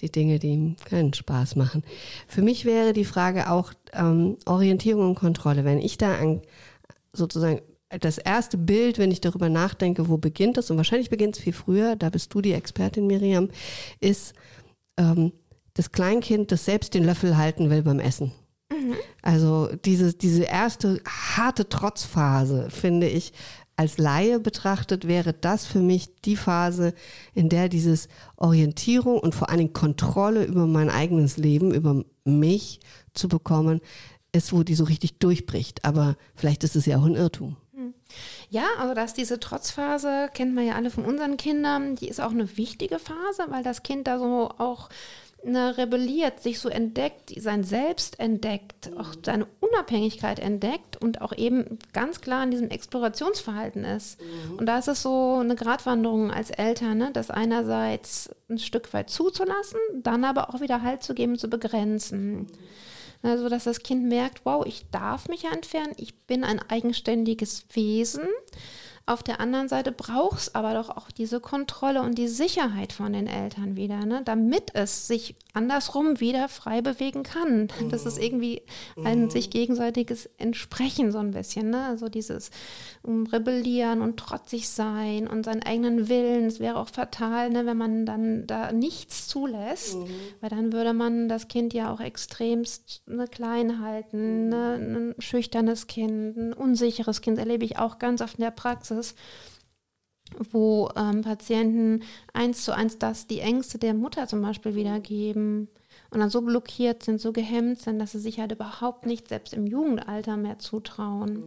die 0.00 0.10
Dinge, 0.10 0.38
die 0.38 0.48
ihm 0.48 0.76
keinen 0.84 1.12
Spaß 1.12 1.56
machen. 1.56 1.82
Für 2.26 2.42
mich 2.42 2.64
wäre 2.64 2.92
die 2.92 3.04
Frage 3.04 3.50
auch 3.50 3.72
ähm, 3.92 4.36
Orientierung 4.46 5.08
und 5.10 5.14
Kontrolle. 5.14 5.64
Wenn 5.64 5.80
ich 5.80 5.98
da 5.98 6.16
an, 6.16 6.42
sozusagen 7.12 7.60
das 7.88 8.18
erste 8.18 8.58
Bild, 8.58 8.98
wenn 8.98 9.10
ich 9.10 9.20
darüber 9.20 9.48
nachdenke, 9.48 10.08
wo 10.08 10.18
beginnt 10.18 10.58
es, 10.58 10.70
und 10.70 10.76
wahrscheinlich 10.76 11.10
beginnt 11.10 11.36
es 11.36 11.42
viel 11.42 11.52
früher, 11.52 11.96
da 11.96 12.10
bist 12.10 12.32
du 12.34 12.40
die 12.40 12.52
Expertin, 12.52 13.06
Miriam, 13.06 13.48
ist 14.00 14.34
ähm, 14.98 15.32
das 15.74 15.92
Kleinkind, 15.92 16.52
das 16.52 16.64
selbst 16.64 16.94
den 16.94 17.04
Löffel 17.04 17.36
halten 17.36 17.70
will 17.70 17.82
beim 17.82 18.00
Essen. 18.00 18.32
Mhm. 18.70 18.94
Also 19.22 19.68
diese, 19.84 20.12
diese 20.12 20.44
erste 20.44 21.00
harte 21.06 21.68
Trotzphase, 21.68 22.68
finde 22.70 23.08
ich, 23.08 23.32
als 23.78 23.96
Laie 23.96 24.40
betrachtet, 24.40 25.06
wäre 25.06 25.32
das 25.32 25.64
für 25.64 25.78
mich 25.78 26.20
die 26.22 26.34
Phase, 26.34 26.94
in 27.32 27.48
der 27.48 27.68
dieses 27.68 28.08
Orientierung 28.36 29.20
und 29.20 29.36
vor 29.36 29.48
allen 29.48 29.58
Dingen 29.58 29.72
Kontrolle 29.72 30.44
über 30.44 30.66
mein 30.66 30.90
eigenes 30.90 31.36
Leben, 31.36 31.72
über 31.72 32.04
mich 32.24 32.80
zu 33.14 33.28
bekommen, 33.28 33.80
ist, 34.32 34.52
wo 34.52 34.64
die 34.64 34.74
so 34.74 34.82
richtig 34.82 35.20
durchbricht. 35.20 35.84
Aber 35.84 36.16
vielleicht 36.34 36.64
ist 36.64 36.74
es 36.74 36.86
ja 36.86 36.98
auch 36.98 37.04
ein 37.04 37.14
Irrtum. 37.14 37.56
Hm. 37.72 37.94
Ja, 38.50 38.66
also 38.80 38.94
dass 38.94 39.14
diese 39.14 39.38
Trotzphase, 39.38 40.28
kennt 40.34 40.56
man 40.56 40.66
ja 40.66 40.74
alle 40.74 40.90
von 40.90 41.04
unseren 41.04 41.36
Kindern, 41.36 41.94
die 41.94 42.08
ist 42.08 42.20
auch 42.20 42.32
eine 42.32 42.56
wichtige 42.56 42.98
Phase, 42.98 43.44
weil 43.48 43.62
das 43.62 43.84
Kind 43.84 44.08
da 44.08 44.18
so 44.18 44.50
auch 44.58 44.88
ne, 45.48 45.76
rebelliert, 45.76 46.40
sich 46.40 46.58
so 46.60 46.68
entdeckt, 46.68 47.32
sein 47.36 47.64
Selbst 47.64 48.20
entdeckt, 48.20 48.90
auch 48.96 49.14
seine 49.24 49.46
Unabhängigkeit 49.60 50.38
entdeckt 50.38 50.96
und 50.96 51.20
auch 51.20 51.36
eben 51.36 51.78
ganz 51.92 52.20
klar 52.20 52.44
in 52.44 52.50
diesem 52.50 52.70
Explorationsverhalten 52.70 53.84
ist. 53.84 54.20
Mhm. 54.20 54.58
Und 54.58 54.66
da 54.66 54.78
ist 54.78 54.88
es 54.88 55.02
so 55.02 55.38
eine 55.40 55.56
Gratwanderung 55.56 56.30
als 56.30 56.50
Eltern, 56.50 56.98
ne, 56.98 57.10
das 57.12 57.30
einerseits 57.30 58.30
ein 58.48 58.58
Stück 58.58 58.92
weit 58.92 59.10
zuzulassen, 59.10 59.80
dann 59.94 60.24
aber 60.24 60.54
auch 60.54 60.60
wieder 60.60 60.82
Halt 60.82 61.02
zu 61.02 61.14
geben, 61.14 61.38
zu 61.38 61.48
begrenzen. 61.48 62.34
Mhm. 62.34 62.46
Also, 63.22 63.48
dass 63.48 63.64
das 63.64 63.82
Kind 63.82 64.04
merkt, 64.04 64.42
wow, 64.44 64.64
ich 64.64 64.90
darf 64.90 65.28
mich 65.28 65.42
ja 65.42 65.50
entfernen, 65.50 65.92
ich 65.96 66.14
bin 66.26 66.44
ein 66.44 66.60
eigenständiges 66.68 67.66
Wesen 67.72 68.28
auf 69.08 69.22
der 69.22 69.40
anderen 69.40 69.68
Seite 69.68 69.90
braucht 69.90 70.38
es 70.38 70.54
aber 70.54 70.74
doch 70.74 70.90
auch 70.90 71.10
diese 71.10 71.40
Kontrolle 71.40 72.02
und 72.02 72.18
die 72.18 72.28
Sicherheit 72.28 72.92
von 72.92 73.12
den 73.12 73.26
Eltern 73.26 73.74
wieder, 73.74 74.04
ne? 74.04 74.20
damit 74.24 74.74
es 74.74 75.06
sich 75.06 75.34
andersrum 75.54 76.20
wieder 76.20 76.48
frei 76.48 76.82
bewegen 76.82 77.22
kann. 77.22 77.68
Das 77.88 78.04
ist 78.04 78.18
mhm. 78.18 78.22
irgendwie 78.22 78.62
ein 79.02 79.24
mhm. 79.24 79.30
sich 79.30 79.48
gegenseitiges 79.48 80.28
Entsprechen 80.36 81.10
so 81.10 81.18
ein 81.18 81.30
bisschen. 81.30 81.70
Ne? 81.70 81.86
Also 81.86 82.08
dieses 82.08 82.50
um, 83.02 83.26
Rebellieren 83.26 84.02
und 84.02 84.18
trotzig 84.18 84.68
sein 84.68 85.26
und 85.26 85.44
seinen 85.44 85.62
eigenen 85.62 86.08
Willen. 86.10 86.44
Es 86.44 86.60
wäre 86.60 86.76
auch 86.76 86.88
fatal, 86.88 87.48
ne, 87.48 87.64
wenn 87.64 87.78
man 87.78 88.04
dann 88.04 88.46
da 88.46 88.72
nichts 88.72 89.26
zulässt, 89.26 89.96
mhm. 89.96 90.06
weil 90.40 90.50
dann 90.50 90.72
würde 90.72 90.92
man 90.92 91.28
das 91.28 91.48
Kind 91.48 91.72
ja 91.72 91.92
auch 91.92 92.00
extremst 92.00 93.02
ne, 93.06 93.26
klein 93.26 93.80
halten. 93.80 94.50
Ne? 94.50 94.74
Ein 94.74 95.14
schüchternes 95.18 95.86
Kind, 95.86 96.36
ein 96.36 96.52
unsicheres 96.52 97.22
Kind 97.22 97.38
erlebe 97.38 97.64
ich 97.64 97.78
auch 97.78 97.98
ganz 97.98 98.20
oft 98.20 98.34
in 98.34 98.44
der 98.44 98.50
Praxis 98.50 98.97
Praxis, 98.98 99.14
wo 100.52 100.90
ähm, 100.94 101.22
Patienten 101.22 102.02
eins 102.34 102.64
zu 102.64 102.74
eins 102.74 102.98
das, 102.98 103.26
die 103.26 103.40
Ängste 103.40 103.78
der 103.78 103.94
Mutter 103.94 104.26
zum 104.26 104.42
Beispiel 104.42 104.74
wiedergeben 104.74 105.68
und 106.10 106.20
dann 106.20 106.30
so 106.30 106.42
blockiert 106.42 107.02
sind, 107.02 107.20
so 107.20 107.32
gehemmt 107.32 107.80
sind, 107.80 107.98
dass 107.98 108.12
sie 108.12 108.18
sich 108.18 108.38
halt 108.38 108.52
überhaupt 108.52 109.06
nicht 109.06 109.28
selbst 109.28 109.54
im 109.54 109.66
Jugendalter 109.66 110.36
mehr 110.36 110.58
zutrauen. 110.58 111.44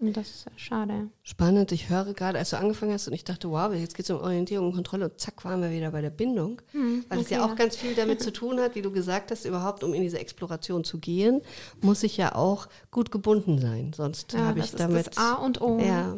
Und 0.00 0.16
das 0.16 0.30
ist 0.30 0.46
schade. 0.56 1.10
Spannend. 1.22 1.72
Ich 1.72 1.90
höre 1.90 2.14
gerade, 2.14 2.38
als 2.38 2.50
du 2.50 2.58
angefangen 2.58 2.94
hast 2.94 3.06
und 3.06 3.12
ich 3.12 3.22
dachte, 3.22 3.50
wow, 3.50 3.72
jetzt 3.74 3.94
geht 3.94 4.04
es 4.04 4.10
um 4.10 4.18
Orientierung 4.20 4.68
und 4.68 4.74
Kontrolle 4.74 5.10
und 5.10 5.20
zack, 5.20 5.44
waren 5.44 5.60
wir 5.60 5.70
wieder 5.70 5.90
bei 5.90 6.00
der 6.00 6.08
Bindung. 6.08 6.62
Hm, 6.72 7.04
weil 7.10 7.18
okay, 7.18 7.24
es 7.26 7.30
ja 7.30 7.44
auch 7.44 7.54
ganz 7.54 7.76
viel 7.76 7.94
damit 7.94 8.22
zu 8.22 8.32
tun 8.32 8.58
hat, 8.60 8.74
wie 8.74 8.82
du 8.82 8.90
gesagt 8.90 9.30
hast, 9.30 9.44
überhaupt 9.44 9.84
um 9.84 9.92
in 9.92 10.00
diese 10.00 10.18
Exploration 10.18 10.84
zu 10.84 10.98
gehen, 10.98 11.42
muss 11.82 12.02
ich 12.02 12.16
ja 12.16 12.34
auch 12.34 12.66
gut 12.90 13.10
gebunden 13.10 13.58
sein. 13.58 13.92
Sonst 13.94 14.32
ja, 14.32 14.40
habe 14.40 14.60
ich 14.60 14.70
damit. 14.70 15.08
Das 15.08 15.18
A 15.18 15.34
und 15.34 15.60
O. 15.60 15.78
Ja. 15.78 16.16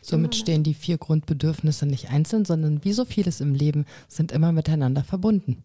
Somit 0.00 0.34
stehen 0.34 0.62
die 0.62 0.74
vier 0.74 0.96
Grundbedürfnisse 0.96 1.84
nicht 1.84 2.08
einzeln, 2.10 2.46
sondern 2.46 2.82
wie 2.82 2.94
so 2.94 3.04
vieles 3.04 3.42
im 3.42 3.52
Leben 3.52 3.84
sind 4.08 4.32
immer 4.32 4.52
miteinander 4.52 5.04
verbunden. 5.04 5.64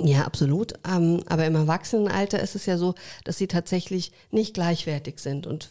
Ja, 0.00 0.22
absolut. 0.22 0.74
Ähm, 0.88 1.24
aber 1.26 1.44
im 1.46 1.56
Erwachsenenalter 1.56 2.38
ist 2.40 2.54
es 2.54 2.66
ja 2.66 2.78
so, 2.78 2.94
dass 3.24 3.36
sie 3.36 3.48
tatsächlich 3.48 4.12
nicht 4.30 4.54
gleichwertig 4.54 5.18
sind 5.18 5.46
und, 5.48 5.68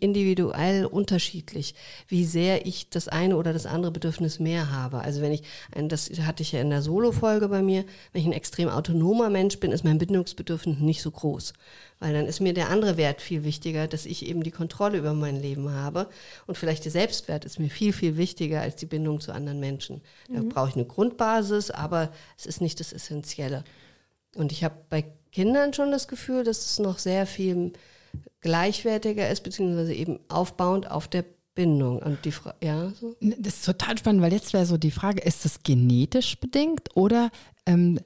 individuell 0.00 0.86
unterschiedlich, 0.86 1.74
wie 2.08 2.24
sehr 2.24 2.64
ich 2.66 2.88
das 2.88 3.08
eine 3.08 3.36
oder 3.36 3.52
das 3.52 3.66
andere 3.66 3.92
Bedürfnis 3.92 4.40
mehr 4.40 4.70
habe. 4.72 5.00
Also 5.00 5.20
wenn 5.20 5.32
ich, 5.32 5.42
das 5.74 6.10
hatte 6.20 6.42
ich 6.42 6.52
ja 6.52 6.60
in 6.62 6.70
der 6.70 6.80
Solo-Folge 6.80 7.48
bei 7.48 7.60
mir, 7.60 7.84
wenn 8.12 8.22
ich 8.22 8.26
ein 8.26 8.32
extrem 8.32 8.70
autonomer 8.70 9.28
Mensch 9.28 9.58
bin, 9.60 9.72
ist 9.72 9.84
mein 9.84 9.98
Bindungsbedürfnis 9.98 10.78
nicht 10.78 11.02
so 11.02 11.10
groß. 11.10 11.52
Weil 12.00 12.14
dann 12.14 12.26
ist 12.26 12.40
mir 12.40 12.54
der 12.54 12.70
andere 12.70 12.96
Wert 12.96 13.20
viel 13.20 13.44
wichtiger, 13.44 13.86
dass 13.86 14.06
ich 14.06 14.26
eben 14.26 14.42
die 14.42 14.50
Kontrolle 14.50 14.98
über 14.98 15.12
mein 15.12 15.40
Leben 15.40 15.70
habe. 15.70 16.08
Und 16.46 16.56
vielleicht 16.56 16.84
der 16.84 16.92
Selbstwert 16.92 17.44
ist 17.44 17.60
mir 17.60 17.68
viel, 17.68 17.92
viel 17.92 18.16
wichtiger 18.16 18.62
als 18.62 18.76
die 18.76 18.86
Bindung 18.86 19.20
zu 19.20 19.32
anderen 19.32 19.60
Menschen. 19.60 20.00
Da 20.28 20.40
mhm. 20.40 20.48
brauche 20.48 20.70
ich 20.70 20.76
eine 20.76 20.86
Grundbasis, 20.86 21.70
aber 21.70 22.10
es 22.38 22.46
ist 22.46 22.62
nicht 22.62 22.80
das 22.80 22.94
Essentielle. 22.94 23.64
Und 24.34 24.50
ich 24.50 24.64
habe 24.64 24.76
bei 24.88 25.04
Kindern 25.30 25.74
schon 25.74 25.90
das 25.90 26.08
Gefühl, 26.08 26.42
dass 26.42 26.64
es 26.64 26.78
noch 26.78 26.98
sehr 26.98 27.26
viel 27.26 27.72
gleichwertiger 28.40 29.28
ist, 29.28 29.42
beziehungsweise 29.42 29.92
eben 29.92 30.18
aufbauend 30.28 30.90
auf 30.90 31.06
der 31.06 31.24
Bindung. 31.54 31.98
Und 31.98 32.24
die 32.24 32.32
Fra 32.32 32.54
ja, 32.62 32.90
so? 32.98 33.14
Das 33.20 33.56
ist 33.56 33.66
total 33.66 33.98
spannend, 33.98 34.22
weil 34.22 34.32
jetzt 34.32 34.54
wäre 34.54 34.64
so 34.64 34.78
die 34.78 34.90
Frage, 34.90 35.20
ist 35.20 35.44
das 35.44 35.62
genetisch 35.62 36.38
bedingt 36.38 36.88
oder 36.94 37.30
ähm, 37.66 38.00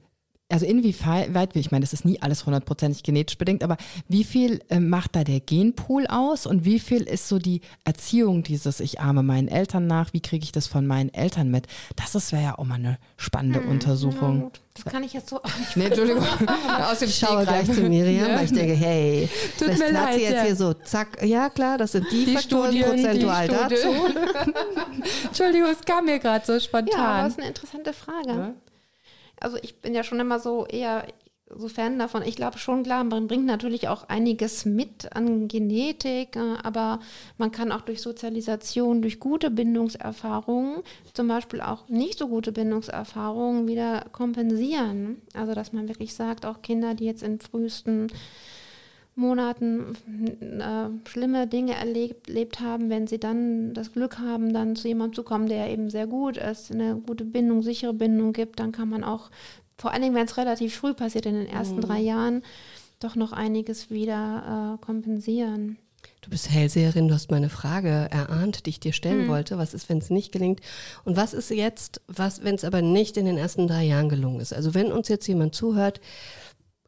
also 0.50 0.66
inwieweit, 0.66 1.57
ich 1.57 1.70
meine, 1.70 1.85
das 1.85 1.94
ist 1.94 2.04
nie 2.04 2.20
alles 2.20 2.44
hundertprozentig 2.44 3.02
genetisch 3.02 3.38
bedingt, 3.38 3.64
aber 3.64 3.78
wie 4.09 4.24
viel 4.24 4.61
äh, 4.68 4.78
macht 4.78 5.16
da 5.16 5.24
der 5.24 5.40
Genpool 5.40 6.07
aus 6.07 6.46
und 6.46 6.64
wie 6.66 6.78
viel 6.78 7.02
ist 7.02 7.28
so 7.28 7.38
die 7.38 7.62
Erziehung 7.85 8.42
dieses, 8.42 8.80
ich 8.80 9.00
arme 9.00 9.22
meinen 9.22 9.48
Eltern 9.48 9.87
nach, 9.87 10.12
wie 10.12 10.20
kriege 10.20 10.44
ich 10.44 10.52
das 10.52 10.66
von 10.66 10.87
meinen 10.87 11.12
Eltern 11.14 11.50
mit? 11.50 11.66
Das 11.96 12.30
wäre 12.30 12.42
ja 12.42 12.59
auch 12.59 12.64
mal 12.64 12.74
eine 12.74 12.98
spannende 13.16 13.61
hm, 13.61 13.70
Untersuchung. 13.70 14.52
Das 14.74 14.85
kann 14.85 15.02
ich 15.02 15.14
jetzt 15.14 15.30
so 15.30 15.42
auch 15.42 15.59
nicht. 15.59 15.76
Nee, 15.76 15.87
Entschuldigung. 15.87 16.24
Aus 16.90 16.98
dem 16.98 17.11
Schaue 17.11 17.44
gleich 17.44 17.72
zu 17.72 17.80
Miriam, 17.83 18.28
ja. 18.28 18.37
weil 18.37 18.44
ich 18.44 18.52
denke, 18.52 18.74
hey, 18.74 19.28
Tut 19.59 19.78
mir 19.78 20.00
hat 20.00 20.14
sie 20.14 20.20
jetzt 20.20 20.33
ja. 20.33 20.42
hier 20.42 20.57
so, 20.57 20.74
zack, 20.74 21.24
ja 21.24 21.48
klar, 21.48 21.78
das 21.78 21.92
sind 21.92 22.07
die, 22.12 22.26
die 22.26 22.35
Faktoren 22.35 22.76
Studien, 22.76 22.88
prozentual 22.88 23.48
die 23.48 23.54
dazu. 23.54 23.88
Entschuldigung, 25.24 25.70
es 25.70 25.80
kam 25.85 26.04
mir 26.04 26.18
gerade 26.18 26.44
so 26.44 26.61
spontan. 26.61 27.00
Ja, 27.00 27.22
das 27.22 27.33
ist 27.33 27.38
eine 27.38 27.48
interessante 27.48 27.92
Frage. 27.92 28.28
Ja 28.28 28.54
also 29.40 29.59
ich 29.62 29.81
bin 29.81 29.94
ja 29.94 30.03
schon 30.05 30.20
immer 30.20 30.38
so 30.38 30.66
eher 30.66 31.07
so 31.57 31.68
Fan 31.68 31.99
davon. 31.99 32.23
Ich 32.23 32.37
glaube 32.37 32.59
schon, 32.59 32.83
klar, 32.83 33.05
man 33.05 33.27
bringt 33.27 33.47
natürlich 33.47 33.88
auch 33.88 34.09
einiges 34.09 34.64
mit 34.64 35.14
an 35.14 35.49
Genetik, 35.49 36.37
äh, 36.37 36.57
aber 36.62 37.01
man 37.38 37.53
kann 37.53 37.73
auch 37.73 37.83
durch 37.83 38.01
Sozialisation, 38.01 39.03
durch 39.03 39.20
gute 39.20 39.51
Bindungserfahrungen, 39.51 40.83
zum 41.12 41.29
Beispiel 41.29 41.61
auch 41.61 41.88
nicht 41.88 42.18
so 42.18 42.29
gute 42.29 42.53
Bindungserfahrungen 42.53 43.68
wieder 43.68 44.07
kompensieren. 44.12 45.23
Also 45.35 45.55
dass 45.55 45.73
man 45.73 45.88
wirklich 45.88 46.14
sagt, 46.14 46.47
auch 46.47 46.62
Kinder, 46.62 46.94
die 46.94 47.05
jetzt 47.05 47.23
in 47.23 47.40
frühesten 47.40 48.09
Monaten 49.16 49.94
äh, 50.40 51.09
schlimme 51.09 51.46
Dinge 51.46 51.74
erlebt, 51.74 52.29
erlebt 52.29 52.61
haben, 52.61 52.90
wenn 52.90 53.07
sie 53.07 53.18
dann 53.18 53.72
das 53.72 53.92
Glück 53.92 54.18
haben, 54.18 54.53
dann 54.53 54.74
zu 54.77 54.88
jemandem 54.88 55.14
zu 55.14 55.22
kommen, 55.22 55.48
der 55.48 55.70
eben 55.70 55.88
sehr 55.90 56.07
gut 56.07 56.37
ist, 56.37 56.72
eine 56.72 56.96
gute 56.96 57.24
Bindung, 57.24 57.62
sichere 57.62 57.94
Bindung 57.94 58.33
gibt, 58.33 58.59
dann 58.59 58.72
kann 58.72 58.88
man 58.88 59.05
auch, 59.05 59.31
vor 59.79 59.92
allen 59.92 60.03
Dingen, 60.03 60.14
wenn 60.14 60.27
es 60.27 60.37
relativ 60.37 60.74
früh 60.74 60.94
passiert, 60.94 61.27
in 61.27 61.35
den 61.35 61.46
ersten 61.46 61.77
mhm. 61.77 61.83
drei 61.83 62.00
Jahren, 62.00 62.42
doch 62.98 63.14
noch 63.14 63.33
einiges 63.33 63.90
wieder 63.90 64.79
äh, 64.81 64.85
kompensieren. 64.85 65.79
Du 66.20 66.31
bist 66.31 66.50
Hellseherin, 66.50 67.09
du 67.09 67.14
hast 67.14 67.31
meine 67.31 67.50
Frage 67.50 68.09
erahnt, 68.11 68.64
die 68.64 68.70
ich 68.70 68.81
dir 68.81 68.92
stellen 68.92 69.27
mhm. 69.27 69.29
wollte. 69.29 69.59
Was 69.59 69.74
ist, 69.74 69.88
wenn 69.88 69.98
es 69.98 70.11
nicht 70.11 70.33
gelingt? 70.33 70.61
Und 71.05 71.16
was 71.16 71.35
ist 71.35 71.50
jetzt, 71.50 72.00
was, 72.09 72.42
wenn 72.42 72.55
es 72.55 72.64
aber 72.64 72.83
nicht 72.83 73.16
in 73.16 73.27
den 73.27 73.37
ersten 73.37 73.68
drei 73.68 73.85
Jahren 73.85 74.09
gelungen 74.09 74.40
ist? 74.40 74.55
Also 74.55 74.74
wenn 74.74 74.90
uns 74.90 75.09
jetzt 75.09 75.27
jemand 75.27 75.55
zuhört, 75.55 76.00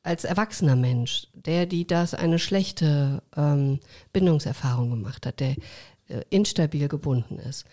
als 0.06 0.24
erwachsener 0.24 0.76
Mensch, 0.76 1.26
der, 1.34 1.66
die 1.66 1.86
das 1.86 2.14
eine 2.14 2.38
schlechte 2.38 3.22
ähm, 3.36 3.80
Bindungserfahrung 4.12 4.90
gemacht 4.90 5.26
hat, 5.26 5.40
der 5.40 5.56
äh, 6.08 6.22
instabil 6.30 6.88
gebunden 6.88 7.38
ist, 7.38 7.64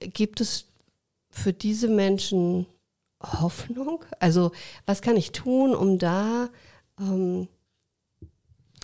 gibt 0.00 0.40
es 0.40 0.66
für 1.30 1.52
diese 1.52 1.88
Menschen 1.88 2.66
Hoffnung? 3.20 4.04
Also 4.20 4.52
was 4.86 5.02
kann 5.02 5.16
ich 5.16 5.32
tun, 5.32 5.74
um 5.74 5.98
da 5.98 6.48
ähm, 7.00 7.48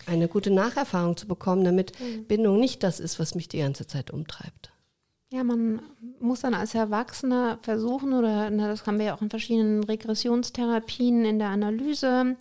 eine 0.07 0.26
gute 0.26 0.50
Nacherfahrung 0.50 1.16
zu 1.16 1.29
bekommen, 1.29 1.64
damit 1.64 1.92
mhm. 2.00 2.24
Bindung 2.24 2.59
nicht 2.59 2.83
das 2.83 2.98
ist, 2.98 3.20
was 3.20 3.37
mich 3.37 3.48
die 3.48 3.59
ganze 3.59 3.87
Zeit 3.87 4.11
umtreibt? 4.11 4.72
Ja, 5.33 5.44
man 5.44 5.81
muss 6.18 6.40
dann 6.40 6.55
als 6.55 6.74
Erwachsener 6.74 7.61
versuchen, 7.62 8.14
oder 8.14 8.50
na, 8.50 8.66
das 8.66 8.85
haben 8.85 8.98
wir 8.98 9.07
ja 9.07 9.14
auch 9.14 9.22
in 9.22 9.31
verschiedenen 9.31 9.85
Regressionstherapien 9.85 11.24
in 11.24 11.38
der 11.38 11.50
Analyse, 11.50 12.37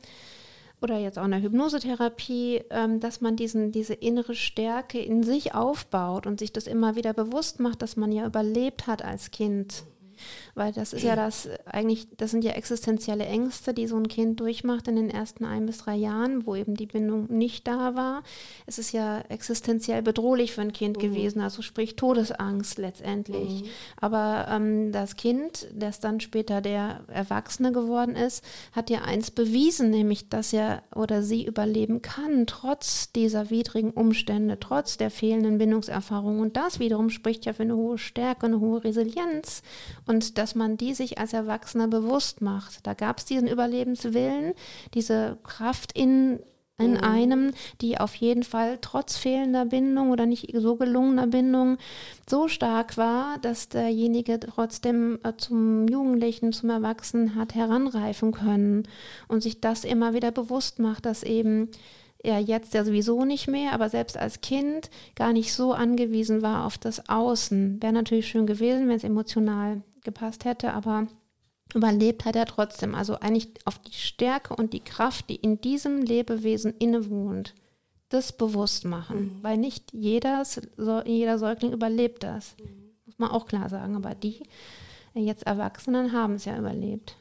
oder 0.81 0.97
jetzt 0.97 1.19
auch 1.19 1.25
in 1.25 1.31
der 1.31 1.41
Hypnosetherapie, 1.41 2.63
ähm, 2.69 2.99
dass 2.99 3.21
man 3.21 3.35
diesen, 3.35 3.71
diese 3.71 3.93
innere 3.93 4.35
Stärke 4.35 4.99
in 4.99 5.23
sich 5.23 5.53
aufbaut 5.53 6.25
und 6.25 6.39
sich 6.39 6.53
das 6.53 6.67
immer 6.67 6.95
wieder 6.95 7.13
bewusst 7.13 7.59
macht, 7.59 7.81
dass 7.81 7.97
man 7.97 8.11
ja 8.11 8.25
überlebt 8.25 8.87
hat 8.87 9.03
als 9.03 9.31
Kind. 9.31 9.83
Weil 10.59 10.73
das 10.73 10.91
ist 10.91 11.03
ja 11.03 11.15
das, 11.15 11.47
eigentlich, 11.63 12.09
das 12.17 12.31
sind 12.31 12.43
ja 12.43 12.51
existenzielle 12.51 13.25
Ängste, 13.25 13.73
die 13.73 13.87
so 13.87 13.95
ein 13.95 14.09
Kind 14.09 14.41
durchmacht 14.41 14.89
in 14.89 14.97
den 14.97 15.09
ersten 15.09 15.45
ein 15.45 15.65
bis 15.65 15.77
drei 15.77 15.95
Jahren, 15.95 16.45
wo 16.45 16.53
eben 16.53 16.75
die 16.75 16.85
Bindung 16.85 17.27
nicht 17.29 17.65
da 17.65 17.95
war. 17.95 18.23
Es 18.65 18.77
ist 18.77 18.91
ja 18.91 19.21
existenziell 19.29 20.01
bedrohlich 20.01 20.51
für 20.51 20.59
ein 20.59 20.73
Kind 20.73 20.97
mhm. 20.97 21.01
gewesen, 21.01 21.39
also 21.39 21.61
sprich 21.61 21.95
Todesangst 21.95 22.77
letztendlich. 22.77 23.63
Mhm. 23.63 23.69
Aber 24.01 24.47
ähm, 24.49 24.91
das 24.91 25.15
Kind, 25.15 25.65
das 25.73 26.01
dann 26.01 26.19
später 26.19 26.59
der 26.59 27.05
Erwachsene 27.07 27.71
geworden 27.71 28.17
ist, 28.17 28.43
hat 28.73 28.89
ja 28.89 29.03
eins 29.03 29.31
bewiesen, 29.31 29.91
nämlich, 29.91 30.27
dass 30.27 30.51
er 30.51 30.83
oder 30.93 31.23
sie 31.23 31.45
überleben 31.45 32.01
kann, 32.01 32.47
trotz 32.47 33.13
dieser 33.13 33.49
widrigen 33.49 33.91
Umstände, 33.91 34.59
trotz 34.59 34.97
der 34.97 35.09
fehlenden 35.09 35.57
Bindungserfahrung. 35.57 36.41
Und 36.41 36.57
das 36.57 36.81
wiederum 36.81 37.09
spricht 37.09 37.45
ja 37.45 37.53
für 37.53 37.63
eine 37.63 37.77
hohe 37.77 37.97
Stärke, 37.97 38.47
eine 38.47 38.59
hohe 38.59 38.83
Resilienz 38.83 39.63
und 40.05 40.37
dass 40.49 40.55
man 40.55 40.77
die 40.77 40.95
sich 40.95 41.19
als 41.19 41.33
Erwachsener 41.33 41.87
bewusst 41.87 42.41
macht. 42.41 42.87
Da 42.87 42.95
gab 42.95 43.19
es 43.19 43.25
diesen 43.25 43.47
Überlebenswillen, 43.47 44.53
diese 44.95 45.37
Kraft 45.43 45.91
in 45.95 46.39
in 46.81 46.91
mhm. 46.91 47.03
einem, 47.03 47.51
die 47.81 47.99
auf 47.99 48.15
jeden 48.15 48.43
Fall 48.43 48.77
trotz 48.79 49.17
fehlender 49.17 49.65
Bindung 49.65 50.11
oder 50.11 50.25
nicht 50.25 50.53
so 50.55 50.77
gelungener 50.77 51.27
Bindung 51.27 51.77
so 52.25 52.47
stark 52.47 52.95
war, 52.95 53.37
dass 53.39 53.67
derjenige 53.67 54.39
trotzdem 54.39 55.19
äh, 55.23 55.33
zum 55.35 55.89
Jugendlichen, 55.89 56.53
zum 56.53 56.69
Erwachsenen 56.69 57.35
hat 57.35 57.53
heranreifen 57.53 58.31
können 58.31 58.87
und 59.27 59.43
sich 59.43 59.59
das 59.59 59.83
immer 59.83 60.13
wieder 60.13 60.31
bewusst 60.31 60.79
macht, 60.79 61.05
dass 61.05 61.23
eben 61.23 61.69
er 62.21 62.39
jetzt 62.39 62.73
ja 62.73 62.83
sowieso 62.83 63.25
nicht 63.25 63.47
mehr, 63.47 63.73
aber 63.73 63.89
selbst 63.89 64.17
als 64.17 64.41
Kind 64.41 64.89
gar 65.15 65.33
nicht 65.33 65.53
so 65.53 65.73
angewiesen 65.73 66.41
war 66.41 66.65
auf 66.65 66.77
das 66.77 67.09
Außen. 67.09 67.81
Wäre 67.81 67.93
natürlich 67.93 68.27
schön 68.27 68.45
gewesen, 68.45 68.87
wenn 68.87 68.95
es 68.95 69.03
emotional 69.03 69.81
gepasst 70.03 70.45
hätte, 70.45 70.73
aber 70.73 71.07
überlebt 71.73 72.25
hat 72.25 72.35
er 72.35 72.45
trotzdem. 72.45 72.95
Also 72.95 73.19
eigentlich 73.19 73.49
auf 73.65 73.79
die 73.79 73.93
Stärke 73.93 74.55
und 74.55 74.73
die 74.73 74.83
Kraft, 74.83 75.29
die 75.29 75.35
in 75.35 75.61
diesem 75.61 76.01
Lebewesen 76.01 76.73
innewohnt, 76.77 77.53
das 78.09 78.31
bewusst 78.31 78.85
machen. 78.85 79.37
Mhm. 79.37 79.43
Weil 79.43 79.57
nicht 79.57 79.93
jeder, 79.93 80.43
jeder 81.05 81.37
Säugling 81.37 81.73
überlebt 81.73 82.23
das. 82.23 82.55
Mhm. 82.57 82.91
Muss 83.05 83.19
man 83.19 83.31
auch 83.31 83.45
klar 83.45 83.69
sagen. 83.69 83.95
Aber 83.95 84.15
die 84.15 84.43
jetzt 85.13 85.43
Erwachsenen 85.43 86.11
haben 86.13 86.35
es 86.35 86.45
ja 86.45 86.57
überlebt. 86.57 87.15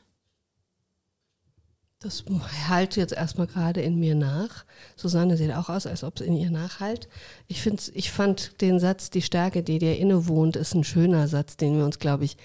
Das 2.00 2.24
halt 2.68 2.94
jetzt 2.94 3.12
erstmal 3.12 3.48
gerade 3.48 3.80
in 3.80 3.98
mir 3.98 4.14
nach. 4.14 4.64
Susanne 4.94 5.36
sieht 5.36 5.52
auch 5.52 5.68
aus, 5.68 5.84
als 5.84 6.04
ob 6.04 6.20
es 6.20 6.26
in 6.26 6.36
ihr 6.36 6.50
nachhalt. 6.50 7.08
Ich, 7.48 7.60
find's, 7.60 7.88
ich 7.88 8.12
fand 8.12 8.60
den 8.60 8.78
Satz, 8.78 9.10
die 9.10 9.22
Stärke, 9.22 9.64
die 9.64 9.80
dir 9.80 9.98
innewohnt, 9.98 10.54
ist 10.54 10.74
ein 10.74 10.84
schöner 10.84 11.26
Satz, 11.26 11.56
den 11.56 11.76
wir 11.76 11.84
uns, 11.84 11.98
glaube 11.98 12.24
ich, 12.24 12.36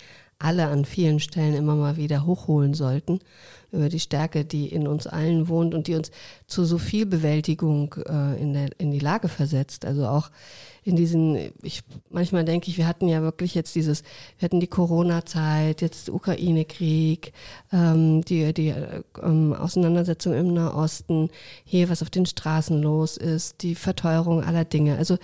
alle 0.43 0.67
an 0.67 0.85
vielen 0.85 1.19
Stellen 1.19 1.53
immer 1.53 1.75
mal 1.75 1.97
wieder 1.97 2.25
hochholen 2.25 2.73
sollten. 2.73 3.19
Über 3.71 3.89
die 3.89 3.99
Stärke, 3.99 4.45
die 4.45 4.67
in 4.67 4.87
uns 4.87 5.07
allen 5.07 5.47
wohnt 5.47 5.73
und 5.73 5.87
die 5.87 5.95
uns 5.95 6.11
zu 6.47 6.63
so 6.65 6.77
viel 6.77 7.05
Bewältigung 7.05 7.95
äh, 8.07 8.39
in, 8.39 8.53
der, 8.53 8.69
in 8.77 8.91
die 8.91 8.99
Lage 8.99 9.29
versetzt. 9.29 9.85
Also 9.85 10.05
auch 10.05 10.29
in 10.83 10.95
diesen, 10.95 11.53
ich 11.63 11.81
manchmal 12.09 12.43
denke 12.43 12.69
ich, 12.69 12.77
wir 12.77 12.87
hatten 12.87 13.07
ja 13.07 13.21
wirklich 13.21 13.55
jetzt 13.55 13.73
dieses, 13.73 14.03
wir 14.37 14.45
hatten 14.45 14.59
die 14.59 14.67
Corona-Zeit, 14.67 15.81
jetzt 15.81 16.09
Ukraine-Krieg, 16.09 17.31
ähm, 17.71 18.23
die, 18.25 18.53
die 18.53 18.75
ähm, 19.23 19.53
Auseinandersetzung 19.53 20.33
im 20.33 20.53
Nahosten, 20.53 21.29
hier 21.63 21.89
was 21.89 22.01
auf 22.01 22.09
den 22.09 22.25
Straßen 22.25 22.81
los 22.81 23.17
ist, 23.17 23.63
die 23.63 23.75
Verteuerung 23.75 24.43
aller 24.43 24.65
Dinge. 24.65 24.97
Also 24.97 25.17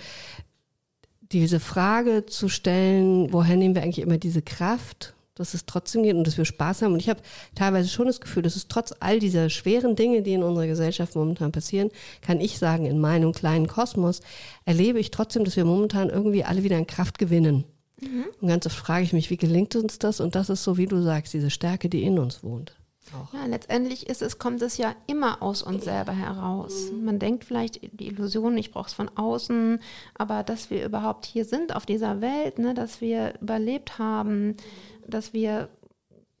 diese 1.32 1.60
Frage 1.60 2.26
zu 2.26 2.48
stellen, 2.48 3.32
woher 3.32 3.56
nehmen 3.56 3.74
wir 3.74 3.82
eigentlich 3.82 4.04
immer 4.04 4.18
diese 4.18 4.42
Kraft, 4.42 5.14
dass 5.34 5.54
es 5.54 5.64
trotzdem 5.64 6.02
geht 6.02 6.16
und 6.16 6.26
dass 6.26 6.36
wir 6.36 6.44
Spaß 6.44 6.82
haben. 6.82 6.92
Und 6.92 7.00
ich 7.00 7.08
habe 7.08 7.22
teilweise 7.54 7.88
schon 7.88 8.06
das 8.06 8.20
Gefühl, 8.20 8.42
dass 8.42 8.56
es 8.56 8.68
trotz 8.68 8.92
all 9.00 9.20
dieser 9.20 9.48
schweren 9.48 9.96
Dinge, 9.96 10.22
die 10.22 10.34
in 10.34 10.42
unserer 10.42 10.66
Gesellschaft 10.66 11.16
momentan 11.16 11.50
passieren, 11.50 11.90
kann 12.20 12.40
ich 12.40 12.58
sagen, 12.58 12.84
in 12.84 12.98
meinem 12.98 13.32
kleinen 13.32 13.66
Kosmos 13.66 14.20
erlebe 14.64 14.98
ich 14.98 15.10
trotzdem, 15.10 15.44
dass 15.44 15.56
wir 15.56 15.64
momentan 15.64 16.10
irgendwie 16.10 16.44
alle 16.44 16.62
wieder 16.62 16.76
an 16.76 16.86
Kraft 16.86 17.18
gewinnen. 17.18 17.64
Mhm. 18.00 18.26
Und 18.40 18.48
ganz 18.48 18.66
oft 18.66 18.76
frage 18.76 19.04
ich 19.04 19.12
mich, 19.12 19.30
wie 19.30 19.36
gelingt 19.36 19.76
uns 19.76 19.98
das? 19.98 20.20
Und 20.20 20.34
das 20.34 20.50
ist 20.50 20.64
so, 20.64 20.76
wie 20.76 20.86
du 20.86 21.00
sagst, 21.00 21.32
diese 21.32 21.50
Stärke, 21.50 21.88
die 21.88 22.02
in 22.02 22.18
uns 22.18 22.42
wohnt. 22.42 22.74
Auch. 23.14 23.34
Ja, 23.34 23.46
letztendlich 23.46 24.08
ist 24.08 24.22
es, 24.22 24.38
kommt 24.38 24.62
es 24.62 24.76
ja 24.76 24.94
immer 25.06 25.42
aus 25.42 25.62
uns 25.62 25.84
selber 25.84 26.12
heraus. 26.12 26.90
Man 26.92 27.18
denkt 27.18 27.44
vielleicht 27.44 27.80
die 27.98 28.08
Illusion, 28.08 28.56
ich 28.56 28.70
brauche 28.70 28.86
es 28.86 28.92
von 28.92 29.08
außen, 29.16 29.80
aber 30.14 30.42
dass 30.42 30.70
wir 30.70 30.84
überhaupt 30.84 31.26
hier 31.26 31.44
sind 31.44 31.74
auf 31.74 31.86
dieser 31.86 32.20
Welt, 32.20 32.58
ne, 32.58 32.74
dass 32.74 33.00
wir 33.00 33.34
überlebt 33.40 33.98
haben, 33.98 34.56
dass 35.06 35.32
wir 35.32 35.68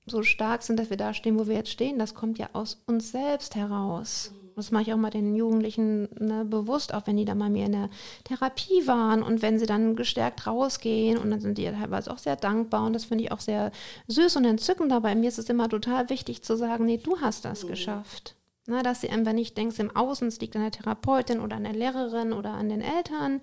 so 0.06 0.22
stark 0.22 0.62
sind, 0.62 0.78
dass 0.78 0.90
wir 0.90 0.96
da 0.96 1.14
stehen, 1.14 1.38
wo 1.38 1.46
wir 1.46 1.54
jetzt 1.54 1.70
stehen, 1.70 1.98
das 1.98 2.14
kommt 2.14 2.38
ja 2.38 2.50
aus 2.52 2.82
uns 2.86 3.12
selbst 3.12 3.54
heraus. 3.54 4.32
Das 4.60 4.70
mache 4.70 4.82
ich 4.82 4.92
auch 4.92 4.98
mal 4.98 5.10
den 5.10 5.34
Jugendlichen 5.34 6.08
ne, 6.18 6.44
bewusst, 6.44 6.92
auch 6.92 7.06
wenn 7.06 7.16
die 7.16 7.24
da 7.24 7.34
mal 7.34 7.50
mir 7.50 7.66
in 7.66 7.72
der 7.72 7.90
Therapie 8.24 8.86
waren 8.86 9.22
und 9.22 9.40
wenn 9.40 9.58
sie 9.58 9.66
dann 9.66 9.96
gestärkt 9.96 10.46
rausgehen 10.46 11.16
und 11.18 11.30
dann 11.30 11.40
sind 11.40 11.56
die 11.56 11.64
teilweise 11.64 12.10
auch 12.10 12.18
sehr 12.18 12.36
dankbar 12.36 12.84
und 12.84 12.92
das 12.92 13.04
finde 13.04 13.24
ich 13.24 13.32
auch 13.32 13.40
sehr 13.40 13.72
süß 14.08 14.36
und 14.36 14.44
entzückend. 14.44 14.92
Aber 14.92 15.14
mir 15.14 15.28
ist 15.28 15.38
es 15.38 15.48
immer 15.48 15.68
total 15.68 16.10
wichtig 16.10 16.42
zu 16.42 16.56
sagen, 16.56 16.84
nee, 16.84 16.98
du 16.98 17.20
hast 17.20 17.44
das 17.44 17.64
mhm. 17.64 17.68
geschafft. 17.68 18.36
Na, 18.70 18.84
dass 18.84 19.00
sie 19.00 19.10
einfach 19.10 19.32
nicht 19.32 19.58
denkst, 19.58 19.80
im 19.80 19.94
Außen, 19.96 20.28
es 20.28 20.38
liegt 20.38 20.54
an 20.54 20.62
der 20.62 20.70
Therapeutin 20.70 21.40
oder 21.40 21.56
an 21.56 21.64
der 21.64 21.72
Lehrerin 21.72 22.32
oder 22.32 22.52
an 22.52 22.68
den 22.68 22.82
Eltern. 22.82 23.40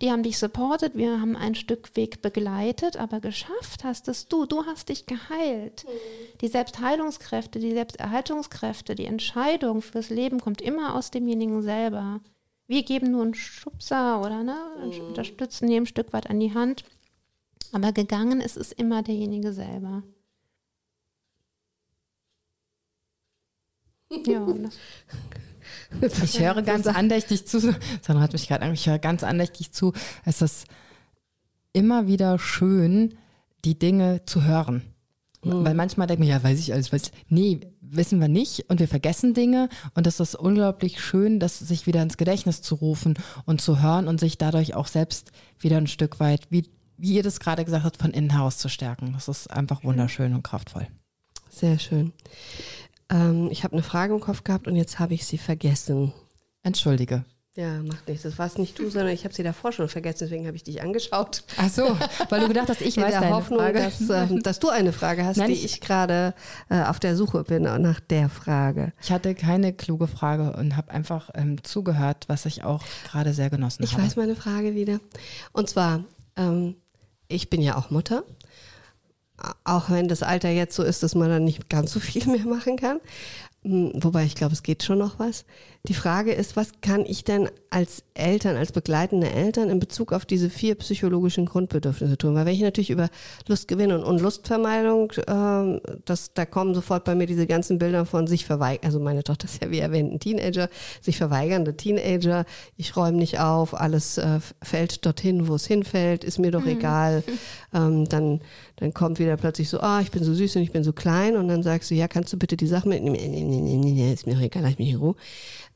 Die 0.00 0.10
haben 0.10 0.22
dich 0.22 0.38
supportet, 0.38 0.94
wir 0.94 1.20
haben 1.20 1.36
ein 1.36 1.54
Stück 1.54 1.94
Weg 1.96 2.22
begleitet, 2.22 2.96
aber 2.96 3.20
geschafft 3.20 3.84
hast 3.84 4.08
es 4.08 4.28
du. 4.28 4.46
Du 4.46 4.64
hast 4.64 4.88
dich 4.88 5.04
geheilt. 5.04 5.84
Mhm. 5.84 6.38
Die 6.40 6.48
Selbstheilungskräfte, 6.48 7.58
die 7.58 7.72
Selbsterhaltungskräfte, 7.72 8.94
die 8.94 9.04
Entscheidung 9.04 9.82
fürs 9.82 10.08
Leben 10.08 10.40
kommt 10.40 10.62
immer 10.62 10.94
aus 10.94 11.10
demjenigen 11.10 11.60
selber. 11.60 12.20
Wir 12.66 12.82
geben 12.82 13.10
nur 13.10 13.24
einen 13.24 13.34
Schubser 13.34 14.22
oder 14.22 14.42
ne, 14.42 14.56
mhm. 14.82 15.08
unterstützen 15.08 15.68
jedem 15.68 15.84
Stück 15.84 16.14
weit 16.14 16.30
an 16.30 16.40
die 16.40 16.54
Hand. 16.54 16.84
Aber 17.72 17.92
gegangen 17.92 18.40
ist 18.40 18.56
es 18.56 18.72
immer 18.72 19.02
derjenige 19.02 19.52
selber. 19.52 20.04
Ja, 24.10 24.46
ich 26.24 26.40
höre 26.40 26.62
ganz 26.62 26.86
andächtig 26.86 27.46
zu. 27.46 27.60
Sandra 27.60 28.22
hat 28.22 28.32
mich 28.32 28.48
gerade 28.48 28.70
ich 28.72 28.88
höre 28.88 28.98
ganz 28.98 29.22
andächtig 29.22 29.72
zu. 29.72 29.92
Es 30.24 30.42
ist 30.42 30.66
immer 31.72 32.06
wieder 32.06 32.38
schön, 32.38 33.14
die 33.64 33.78
Dinge 33.78 34.24
zu 34.24 34.44
hören. 34.44 34.82
Mhm. 35.44 35.64
Weil 35.64 35.74
manchmal 35.74 36.06
denkt 36.06 36.20
man, 36.20 36.28
ja, 36.28 36.42
weiß 36.42 36.58
ich 36.58 36.72
alles, 36.72 36.92
weiß 36.92 37.12
Nee, 37.28 37.60
wissen 37.80 38.20
wir 38.20 38.28
nicht 38.28 38.68
und 38.68 38.80
wir 38.80 38.88
vergessen 38.88 39.32
Dinge 39.32 39.68
und 39.94 40.06
es 40.06 40.20
ist 40.20 40.34
unglaublich 40.34 41.00
schön, 41.00 41.40
das 41.40 41.58
sich 41.58 41.86
wieder 41.86 42.02
ins 42.02 42.16
Gedächtnis 42.16 42.62
zu 42.62 42.74
rufen 42.74 43.14
und 43.46 43.60
zu 43.60 43.80
hören 43.80 44.06
und 44.06 44.20
sich 44.20 44.38
dadurch 44.38 44.74
auch 44.74 44.86
selbst 44.86 45.32
wieder 45.58 45.78
ein 45.78 45.86
Stück 45.86 46.20
weit, 46.20 46.42
wie, 46.50 46.68
wie 46.98 47.14
ihr 47.14 47.22
das 47.22 47.40
gerade 47.40 47.64
gesagt 47.64 47.84
habt, 47.84 47.96
von 47.96 48.10
innen 48.10 48.30
heraus 48.30 48.58
zu 48.58 48.68
stärken. 48.68 49.12
Das 49.14 49.28
ist 49.28 49.50
einfach 49.50 49.82
wunderschön 49.82 50.34
und 50.34 50.42
kraftvoll. 50.42 50.88
Sehr 51.48 51.78
schön. 51.78 52.12
Ähm, 53.10 53.48
ich 53.50 53.64
habe 53.64 53.74
eine 53.74 53.82
Frage 53.82 54.14
im 54.14 54.20
Kopf 54.20 54.44
gehabt 54.44 54.66
und 54.66 54.76
jetzt 54.76 54.98
habe 54.98 55.14
ich 55.14 55.26
sie 55.26 55.38
vergessen. 55.38 56.12
Entschuldige. 56.62 57.24
Ja, 57.56 57.82
macht 57.82 58.06
nichts. 58.06 58.22
Das 58.22 58.38
war 58.38 58.46
es 58.46 58.58
nicht 58.58 58.78
du, 58.78 58.88
sondern 58.90 59.12
ich 59.12 59.24
habe 59.24 59.34
sie 59.34 59.42
davor 59.42 59.72
schon 59.72 59.88
vergessen, 59.88 60.18
deswegen 60.20 60.46
habe 60.46 60.56
ich 60.56 60.62
dich 60.62 60.82
angeschaut. 60.82 61.42
Ach 61.56 61.68
so, 61.68 61.96
weil 62.28 62.40
du 62.40 62.48
gedacht 62.48 62.68
hast, 62.68 62.80
ich 62.80 62.96
In 62.96 63.02
weiß 63.02 63.10
der 63.10 63.20
deine 63.22 63.34
Hoffnung, 63.34 63.58
Frage. 63.58 63.80
Dass, 63.80 64.08
äh, 64.08 64.38
dass 64.40 64.60
du 64.60 64.68
eine 64.68 64.92
Frage 64.92 65.24
hast, 65.24 65.36
Nein, 65.36 65.48
die 65.48 65.54
ich, 65.54 65.64
ich 65.64 65.80
gerade 65.80 66.32
äh, 66.68 66.84
auf 66.84 67.00
der 67.00 67.16
Suche 67.16 67.42
bin 67.42 67.64
nach 67.64 67.98
der 67.98 68.28
Frage. 68.28 68.92
Ich 69.02 69.10
hatte 69.10 69.34
keine 69.34 69.72
kluge 69.72 70.06
Frage 70.06 70.52
und 70.56 70.76
habe 70.76 70.92
einfach 70.92 71.30
ähm, 71.34 71.62
zugehört, 71.64 72.24
was 72.28 72.46
ich 72.46 72.62
auch 72.62 72.84
gerade 73.04 73.34
sehr 73.34 73.50
genossen 73.50 73.82
ich 73.82 73.94
habe. 73.94 74.02
Ich 74.02 74.10
weiß 74.10 74.16
meine 74.16 74.36
Frage 74.36 74.76
wieder. 74.76 75.00
Und 75.52 75.68
zwar, 75.68 76.04
ähm, 76.36 76.76
ich 77.26 77.50
bin 77.50 77.62
ja 77.62 77.76
auch 77.76 77.90
Mutter 77.90 78.22
auch 79.64 79.90
wenn 79.90 80.08
das 80.08 80.22
Alter 80.22 80.50
jetzt 80.50 80.74
so 80.74 80.82
ist, 80.82 81.02
dass 81.02 81.14
man 81.14 81.28
dann 81.28 81.44
nicht 81.44 81.68
ganz 81.68 81.92
so 81.92 82.00
viel 82.00 82.26
mehr 82.30 82.46
machen 82.46 82.76
kann. 82.76 83.00
Hm, 83.62 83.92
wobei 83.94 84.24
ich 84.24 84.34
glaube, 84.34 84.52
es 84.52 84.62
geht 84.62 84.82
schon 84.82 84.98
noch 84.98 85.18
was. 85.18 85.44
Die 85.88 85.94
Frage 85.94 86.32
ist, 86.32 86.56
was 86.56 86.72
kann 86.82 87.06
ich 87.06 87.24
denn 87.24 87.48
als 87.70 88.02
Eltern, 88.12 88.56
als 88.56 88.70
begleitende 88.70 89.30
Eltern 89.30 89.70
in 89.70 89.80
Bezug 89.80 90.12
auf 90.12 90.26
diese 90.26 90.50
vier 90.50 90.74
psychologischen 90.74 91.46
Grundbedürfnisse 91.46 92.18
tun? 92.18 92.34
Weil 92.34 92.44
wenn 92.44 92.54
ich 92.54 92.60
natürlich 92.60 92.90
über 92.90 93.08
Lustgewinn 93.48 93.90
und 93.90 94.04
Unlustvermeidung, 94.04 95.10
äh, 95.12 95.80
das, 96.04 96.34
da 96.34 96.44
kommen 96.44 96.74
sofort 96.74 97.04
bei 97.04 97.14
mir 97.14 97.26
diese 97.26 97.46
ganzen 97.46 97.78
Bilder 97.78 98.04
von 98.04 98.26
sich 98.26 98.44
verweigern, 98.44 98.84
also 98.84 99.00
meine 99.00 99.24
Tochter 99.24 99.46
ist 99.46 99.62
ja 99.62 99.70
wie 99.70 99.78
erwähnt 99.78 100.12
ein 100.12 100.20
Teenager, 100.20 100.68
sich 101.00 101.16
verweigernde 101.16 101.74
Teenager, 101.74 102.44
ich 102.76 102.94
räume 102.94 103.16
nicht 103.16 103.40
auf, 103.40 103.72
alles 103.72 104.18
äh, 104.18 104.40
fällt 104.62 105.06
dorthin, 105.06 105.48
wo 105.48 105.54
es 105.54 105.66
hinfällt, 105.66 106.24
ist 106.24 106.38
mir 106.38 106.50
doch 106.50 106.64
mhm. 106.64 106.78
egal. 106.78 107.24
Ähm, 107.72 108.08
dann, 108.08 108.40
dann 108.76 108.92
kommt 108.92 109.20
wieder 109.20 109.36
plötzlich 109.36 109.68
so, 109.68 109.78
ah, 109.78 109.98
oh, 109.98 110.02
ich 110.02 110.10
bin 110.10 110.24
so 110.24 110.34
süß 110.34 110.56
und 110.56 110.62
ich 110.62 110.72
bin 110.72 110.82
so 110.82 110.92
klein 110.92 111.36
und 111.36 111.46
dann 111.46 111.62
sagst 111.62 111.88
du, 111.92 111.94
ja, 111.94 112.08
kannst 112.08 112.32
du 112.32 112.36
bitte 112.36 112.56
die 112.56 112.66
Sachen 112.66 112.88
mitnehmen? 112.88 113.14
Nee, 113.14 113.28
nee, 113.28 113.60
nee, 113.60 113.76
nee, 113.76 113.92
nee, 113.92 114.12
ist 114.12 114.26
mir 114.26 114.34
doch 114.34 114.40
egal, 114.40 114.64
lass 114.64 114.76
mich 114.76 114.90
in 114.90 114.96
Ruhe. 114.96 115.14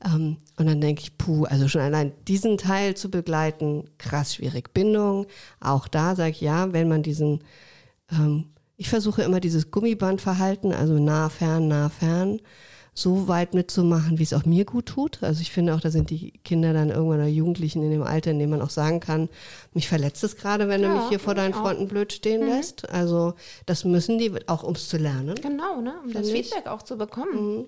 Ähm, 0.05 0.37
und 0.57 0.65
dann 0.67 0.79
denke 0.81 1.01
ich, 1.01 1.17
puh, 1.17 1.45
also 1.45 1.67
schon 1.67 1.81
allein 1.81 2.11
diesen 2.27 2.57
Teil 2.57 2.95
zu 2.95 3.09
begleiten, 3.09 3.89
krass 3.97 4.35
schwierig. 4.35 4.73
Bindung, 4.73 5.25
auch 5.59 5.87
da 5.87 6.15
sage 6.15 6.31
ich 6.31 6.41
ja, 6.41 6.71
wenn 6.73 6.87
man 6.87 7.01
diesen, 7.03 7.43
ähm, 8.11 8.45
Ich 8.77 8.89
versuche 8.89 9.21
immer 9.23 9.39
dieses 9.39 9.71
Gummibandverhalten, 9.71 10.73
also 10.73 10.99
nah, 10.99 11.29
fern, 11.29 11.69
nah, 11.69 11.87
fern, 11.89 12.41
so 12.93 13.27
weit 13.29 13.53
mitzumachen, 13.53 14.19
wie 14.19 14.23
es 14.23 14.33
auch 14.33 14.45
mir 14.45 14.63
gut 14.65 14.85
tut. 14.87 15.23
Also 15.23 15.41
ich 15.41 15.51
finde 15.51 15.73
auch, 15.75 15.79
da 15.81 15.89
sind 15.91 16.09
die 16.09 16.31
Kinder 16.43 16.71
dann 16.73 16.89
irgendwann 16.89 17.19
oder 17.19 17.27
Jugendlichen 17.27 17.81
in 17.83 17.89
dem 17.91 18.03
Alter, 18.03 18.31
in 18.31 18.39
dem 18.39 18.49
man 18.49 18.61
auch 18.61 18.69
sagen 18.69 18.99
kann, 18.99 19.29
mich 19.73 19.87
verletzt 19.87 20.23
es 20.25 20.35
gerade, 20.35 20.67
wenn 20.67 20.81
Ja, 20.81 20.89
du 20.89 20.95
mich 20.99 21.07
hier 21.09 21.19
vor 21.19 21.35
deinen 21.35 21.53
auch. 21.53 21.61
Freunden 21.61 21.87
blöd 21.87 22.11
stehen 22.13 22.41
Mhm. 22.41 22.47
lässt. 22.49 22.89
Also 22.89 23.33
das 23.65 23.85
müssen 23.85 24.17
die, 24.19 24.31
auch 24.47 24.63
um 24.63 24.75
es 24.75 24.87
zu 24.89 24.97
lernen. 24.97 25.35
Genau, 25.41 25.79
ne? 25.81 25.93
um 26.03 26.11
das 26.13 26.27
Finde 26.27 26.39
ich. 26.41 26.47
Feedback 26.49 26.67
auch 26.67 26.83
zu 26.83 26.97
bekommen. 26.97 27.57
Mhm. 27.59 27.65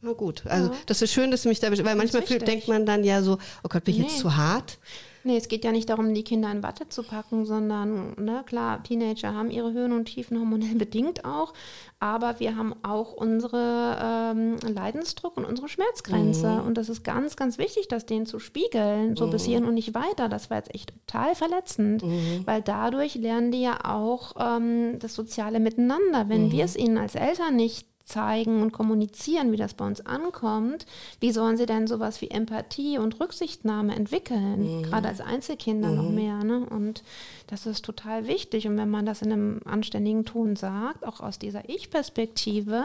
Na 0.00 0.12
gut, 0.12 0.44
also 0.46 0.70
Ja. 0.70 0.76
das 0.86 1.02
ist 1.02 1.12
schön, 1.12 1.30
dass 1.30 1.42
du 1.42 1.48
mich 1.48 1.58
da, 1.60 1.70
weil 1.70 1.96
manchmal 1.96 2.22
denkt 2.22 2.68
man 2.68 2.86
dann 2.86 3.02
ja 3.04 3.20
so, 3.22 3.38
oh 3.64 3.68
Gott, 3.68 3.84
bin 3.84 3.94
ich 3.94 4.00
jetzt 4.02 4.14
Nee. 4.16 4.20
zu 4.22 4.36
hart? 4.36 4.78
Nee, 5.24 5.36
es 5.36 5.48
geht 5.48 5.64
ja 5.64 5.72
nicht 5.72 5.88
darum, 5.90 6.14
die 6.14 6.22
Kinder 6.22 6.50
in 6.52 6.62
Watte 6.62 6.88
zu 6.88 7.02
packen, 7.02 7.44
sondern, 7.44 8.14
ne, 8.16 8.44
klar, 8.46 8.82
Teenager 8.84 9.34
haben 9.34 9.50
ihre 9.50 9.72
Höhen 9.72 9.92
und 9.92 10.04
Tiefen 10.06 10.38
hormonell 10.38 10.74
bedingt 10.76 11.24
auch, 11.24 11.52
aber 11.98 12.38
wir 12.38 12.56
haben 12.56 12.72
auch 12.84 13.12
unsere 13.12 13.98
ähm, 14.00 14.56
Leidensdruck 14.72 15.36
und 15.36 15.44
unsere 15.44 15.68
Schmerzgrenze. 15.68 16.62
Und 16.62 16.78
das 16.78 16.88
ist 16.88 17.02
ganz, 17.02 17.34
ganz 17.34 17.58
wichtig, 17.58 17.88
das 17.88 18.06
denen 18.06 18.24
zu 18.26 18.38
spiegeln, 18.38 19.16
so 19.16 19.28
bis 19.28 19.44
hierhin 19.44 19.64
und 19.66 19.74
nicht 19.74 19.92
weiter. 19.94 20.28
Das 20.28 20.48
war 20.48 20.58
jetzt 20.58 20.72
echt 20.72 20.92
total 21.06 21.34
verletzend, 21.34 22.04
weil 22.46 22.62
dadurch 22.62 23.16
lernen 23.16 23.50
die 23.50 23.62
ja 23.62 23.80
auch 23.84 24.34
ähm, 24.38 24.98
das 25.00 25.14
soziale 25.16 25.58
Miteinander. 25.58 26.28
Wenn 26.28 26.52
wir 26.52 26.64
es 26.64 26.76
ihnen 26.76 26.96
als 26.96 27.16
Eltern 27.16 27.56
nicht 27.56 27.86
zeigen 28.08 28.62
und 28.62 28.72
kommunizieren, 28.72 29.52
wie 29.52 29.56
das 29.56 29.74
bei 29.74 29.86
uns 29.86 30.04
ankommt, 30.04 30.86
wie 31.20 31.30
sollen 31.30 31.56
sie 31.56 31.66
denn 31.66 31.86
sowas 31.86 32.20
wie 32.20 32.30
Empathie 32.30 32.98
und 32.98 33.20
Rücksichtnahme 33.20 33.94
entwickeln? 33.94 34.82
Gerade 34.82 35.08
als 35.08 35.20
Einzelkinder 35.20 35.90
noch 35.90 36.10
mehr. 36.10 36.42
Ne? 36.42 36.66
Und 36.68 37.02
das 37.46 37.66
ist 37.66 37.84
total 37.84 38.26
wichtig. 38.26 38.66
Und 38.66 38.76
wenn 38.78 38.90
man 38.90 39.06
das 39.06 39.22
in 39.22 39.32
einem 39.32 39.60
anständigen 39.64 40.24
Ton 40.24 40.56
sagt, 40.56 41.06
auch 41.06 41.20
aus 41.20 41.38
dieser 41.38 41.68
Ich-Perspektive, 41.68 42.84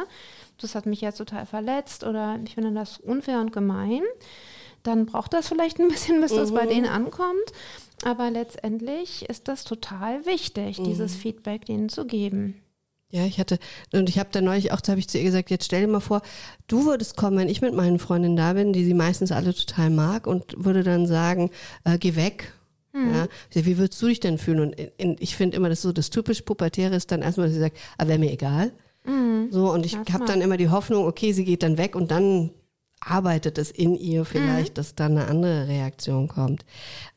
das 0.59 0.75
hat 0.75 0.85
mich 0.85 1.01
jetzt 1.01 1.17
total 1.17 1.45
verletzt 1.45 2.03
oder 2.03 2.39
ich 2.45 2.55
finde 2.55 2.71
das 2.73 2.97
unfair 2.97 3.39
und 3.39 3.53
gemein, 3.53 4.01
dann 4.83 5.05
braucht 5.05 5.33
das 5.33 5.47
vielleicht 5.47 5.79
ein 5.79 5.87
bisschen, 5.87 6.19
bis 6.21 6.33
das 6.33 6.51
bei 6.53 6.65
denen 6.65 6.87
ankommt. 6.87 7.53
Aber 8.03 8.29
letztendlich 8.29 9.29
ist 9.29 9.47
das 9.47 9.63
total 9.63 10.25
wichtig, 10.25 10.81
dieses 10.83 11.15
Feedback 11.15 11.65
denen 11.65 11.87
zu 11.87 12.05
geben. 12.05 12.62
Ja, 13.13 13.25
ich 13.27 13.39
hatte, 13.39 13.59
und 13.93 14.09
ich 14.09 14.17
habe 14.17 14.29
da 14.31 14.41
neulich 14.41 14.71
auch, 14.71 14.81
da 14.81 14.93
habe 14.93 14.99
ich 14.99 15.07
zu 15.07 15.19
ihr 15.19 15.23
gesagt, 15.23 15.51
jetzt 15.51 15.65
stell 15.65 15.81
dir 15.81 15.87
mal 15.87 15.99
vor, 15.99 16.23
du 16.65 16.85
würdest 16.87 17.15
kommen, 17.15 17.37
wenn 17.37 17.47
ich 17.47 17.61
mit 17.61 17.75
meinen 17.75 17.99
Freundinnen 17.99 18.35
da 18.35 18.53
bin, 18.53 18.73
die 18.73 18.83
sie 18.83 18.95
meistens 18.95 19.31
alle 19.31 19.53
total 19.53 19.91
mag 19.91 20.25
und 20.25 20.55
würde 20.57 20.81
dann 20.81 21.05
sagen, 21.05 21.51
äh, 21.83 21.99
geh 21.99 22.15
weg. 22.15 22.51
Ja, 23.13 23.27
Ich 23.49 23.55
sag, 23.55 23.65
wie 23.65 23.77
würdest 23.77 24.01
du 24.01 24.07
dich 24.07 24.19
denn 24.19 24.39
fühlen? 24.39 24.59
Und 24.61 24.73
in, 24.73 24.89
in, 24.97 25.15
ich 25.19 25.35
finde 25.35 25.57
immer, 25.57 25.69
das 25.69 25.83
so 25.83 25.91
das 25.91 26.09
typisch 26.09 26.41
Pubertäre 26.41 26.95
ist 26.95 27.11
dann 27.11 27.21
erstmal, 27.21 27.47
dass 27.47 27.53
sie 27.53 27.59
sagt, 27.61 27.77
ah, 27.99 28.07
wäre 28.07 28.17
mir 28.19 28.31
egal. 28.31 28.71
So, 29.51 29.71
und 29.71 29.85
ich 29.85 29.95
habe 29.95 30.25
dann 30.25 30.41
immer 30.41 30.57
die 30.57 30.69
Hoffnung, 30.69 31.05
okay, 31.05 31.33
sie 31.33 31.43
geht 31.45 31.61
dann 31.61 31.77
weg 31.77 31.95
und 31.95 32.09
dann 32.09 32.49
arbeitet 32.99 33.57
es 33.59 33.69
in 33.69 33.95
ihr 33.95 34.25
vielleicht, 34.25 34.77
dass 34.79 34.95
dann 34.95 35.17
eine 35.17 35.27
andere 35.27 35.67
Reaktion 35.67 36.27
kommt. 36.27 36.65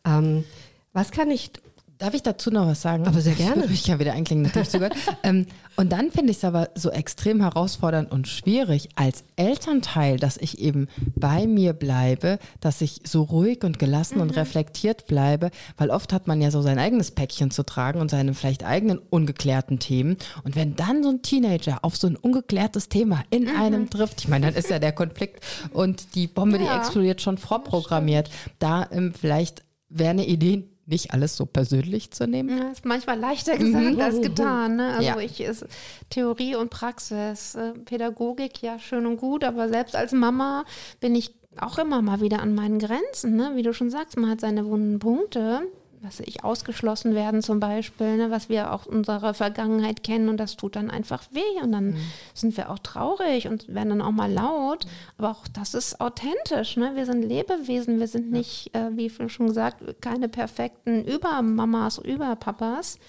Ähm, 0.05 0.45
was 0.93 1.11
kann 1.11 1.31
ich, 1.31 1.51
Darf 1.99 2.13
ich 2.13 2.23
dazu 2.23 2.51
noch 2.51 2.67
was 2.67 2.83
sagen? 2.83 3.07
Aber 3.07 3.21
sehr 3.21 3.35
gerne. 3.37 3.65
Ich 3.67 3.85
kann 3.85 3.99
wieder 3.99 4.13
einklingen, 4.13 4.45
natürlich 4.45 4.69
zugehört. 4.69 4.95
ähm, 5.23 5.47
und 5.77 5.93
dann 5.93 6.11
finde 6.11 6.31
ich 6.31 6.39
es 6.39 6.45
aber 6.45 6.69
so 6.75 6.91
extrem 6.91 7.41
herausfordernd 7.41 8.11
und 8.13 8.29
schwierig 8.29 8.89
als 8.97 9.25
Elternteil, 9.37 10.19
dass 10.19 10.37
ich 10.37 10.59
eben 10.59 10.89
bei 11.15 11.47
mir 11.47 11.73
bleibe, 11.73 12.39
dass 12.61 12.81
ich 12.83 13.01
so 13.05 13.23
ruhig 13.23 13.65
und 13.65 13.79
gelassen 13.79 14.21
und 14.21 14.37
reflektiert 14.37 15.07
bleibe, 15.07 15.51
weil 15.79 15.91
oft 15.91 16.13
hat 16.13 16.27
man 16.27 16.41
ja 16.43 16.51
so 16.51 16.61
sein 16.63 16.79
eigenes 16.79 17.11
Päckchen 17.13 17.51
zu 17.51 17.63
tragen 17.63 18.01
und 18.01 18.11
seine 18.11 18.35
vielleicht 18.35 18.65
eigenen 18.65 18.99
ungeklärten 18.99 19.79
Themen. 19.79 20.17
Und 20.45 20.55
wenn 20.57 20.77
dann 20.77 21.03
so 21.03 21.11
ein 21.11 21.23
Teenager 21.23 21.79
auf 21.83 21.97
so 21.97 22.07
ein 22.07 22.17
ungeklärtes 22.17 22.89
Thema 22.89 23.23
in 23.31 23.49
einem 23.49 23.89
trifft, 23.91 24.21
ich 24.21 24.29
meine, 24.29 24.47
dann 24.47 24.55
ist 24.55 24.69
ja 24.71 24.79
der 24.79 24.93
Konflikt 24.93 25.43
und 25.73 26.15
die 26.15 26.27
Bombe, 26.27 26.59
die 26.59 26.65
Ja. 26.65 26.77
explodiert, 26.77 27.23
schon 27.23 27.39
vorprogrammiert. 27.39 28.29
Da 28.59 28.87
ähm, 28.91 29.15
vielleicht 29.19 29.63
wäre 29.89 30.11
eine 30.11 30.27
Idee, 30.27 30.65
nicht 30.87 31.13
alles 31.13 31.37
so 31.37 31.47
persönlich 31.47 32.13
zu 32.13 32.27
nehmen. 32.27 32.57
Ja, 32.59 32.69
ist 32.71 32.85
manchmal 32.85 33.19
leichter 33.19 33.57
gesagt 33.59 34.01
als 34.01 34.21
getan. 34.21 34.77
Ne? 34.77 34.89
Also 34.95 35.03
Ja. 35.03 35.19
ich 35.21 35.41
ist 35.41 35.67
Theorie 36.11 36.55
und 36.55 36.71
Praxis, 36.71 37.55
äh, 37.57 37.73
Pädagogik 37.73 38.63
ja 38.63 38.79
schön 38.79 39.05
und 39.07 39.17
gut, 39.17 39.45
aber 39.45 39.69
selbst 39.69 39.97
als 39.97 40.13
Mama 40.13 40.65
bin 41.01 41.15
ich 41.15 41.35
auch 41.59 41.79
immer 41.79 42.03
mal 42.03 42.21
wieder 42.21 42.41
an 42.41 42.55
meinen 42.55 42.79
Grenzen. 42.79 43.35
Ne? 43.37 43.53
Wie 43.55 43.63
du 43.63 43.73
schon 43.73 43.91
sagst, 43.91 44.17
man 44.17 44.31
hat 44.31 44.41
seine 44.41 44.67
wunden 44.67 44.99
Punkte. 44.99 45.63
Was 46.07 46.21
ich 46.21 46.45
ausgeschlossen 46.45 47.17
werden 47.17 47.43
zum 47.43 47.59
Beispiel, 47.59 48.17
ne, 48.17 48.31
was 48.31 48.49
wir 48.49 48.73
auch 48.73 48.87
unserer 48.87 49.35
Vergangenheit 49.35 50.05
kennen 50.05 50.29
und 50.29 50.37
das 50.37 50.57
tut 50.57 50.77
dann 50.77 50.89
einfach 50.89 51.25
weh 51.33 51.61
und 51.63 51.73
dann 51.73 51.97
sind 52.33 52.57
wir 52.57 52.71
auch 52.71 52.79
traurig 52.79 53.49
und 53.49 53.75
werden 53.75 53.89
dann 53.89 54.03
auch 54.03 54.13
mal 54.13 54.33
laut. 54.33 54.87
Aber 55.19 55.31
auch 55.33 55.49
das 55.49 55.75
ist 55.75 56.01
authentisch. 56.01 56.77
Ne? 56.77 56.93
Wir 56.95 57.07
sind 57.07 57.23
Lebewesen, 57.23 57.99
wir 57.99 58.07
sind 58.07 58.31
nicht, 58.31 58.73
äh, 58.73 58.91
wie 58.97 59.11
schon 59.11 59.49
gesagt, 59.49 60.01
keine 60.01 60.29
perfekten 60.29 61.05
Übermamas, 61.05 61.99
Überpapas, 61.99 63.01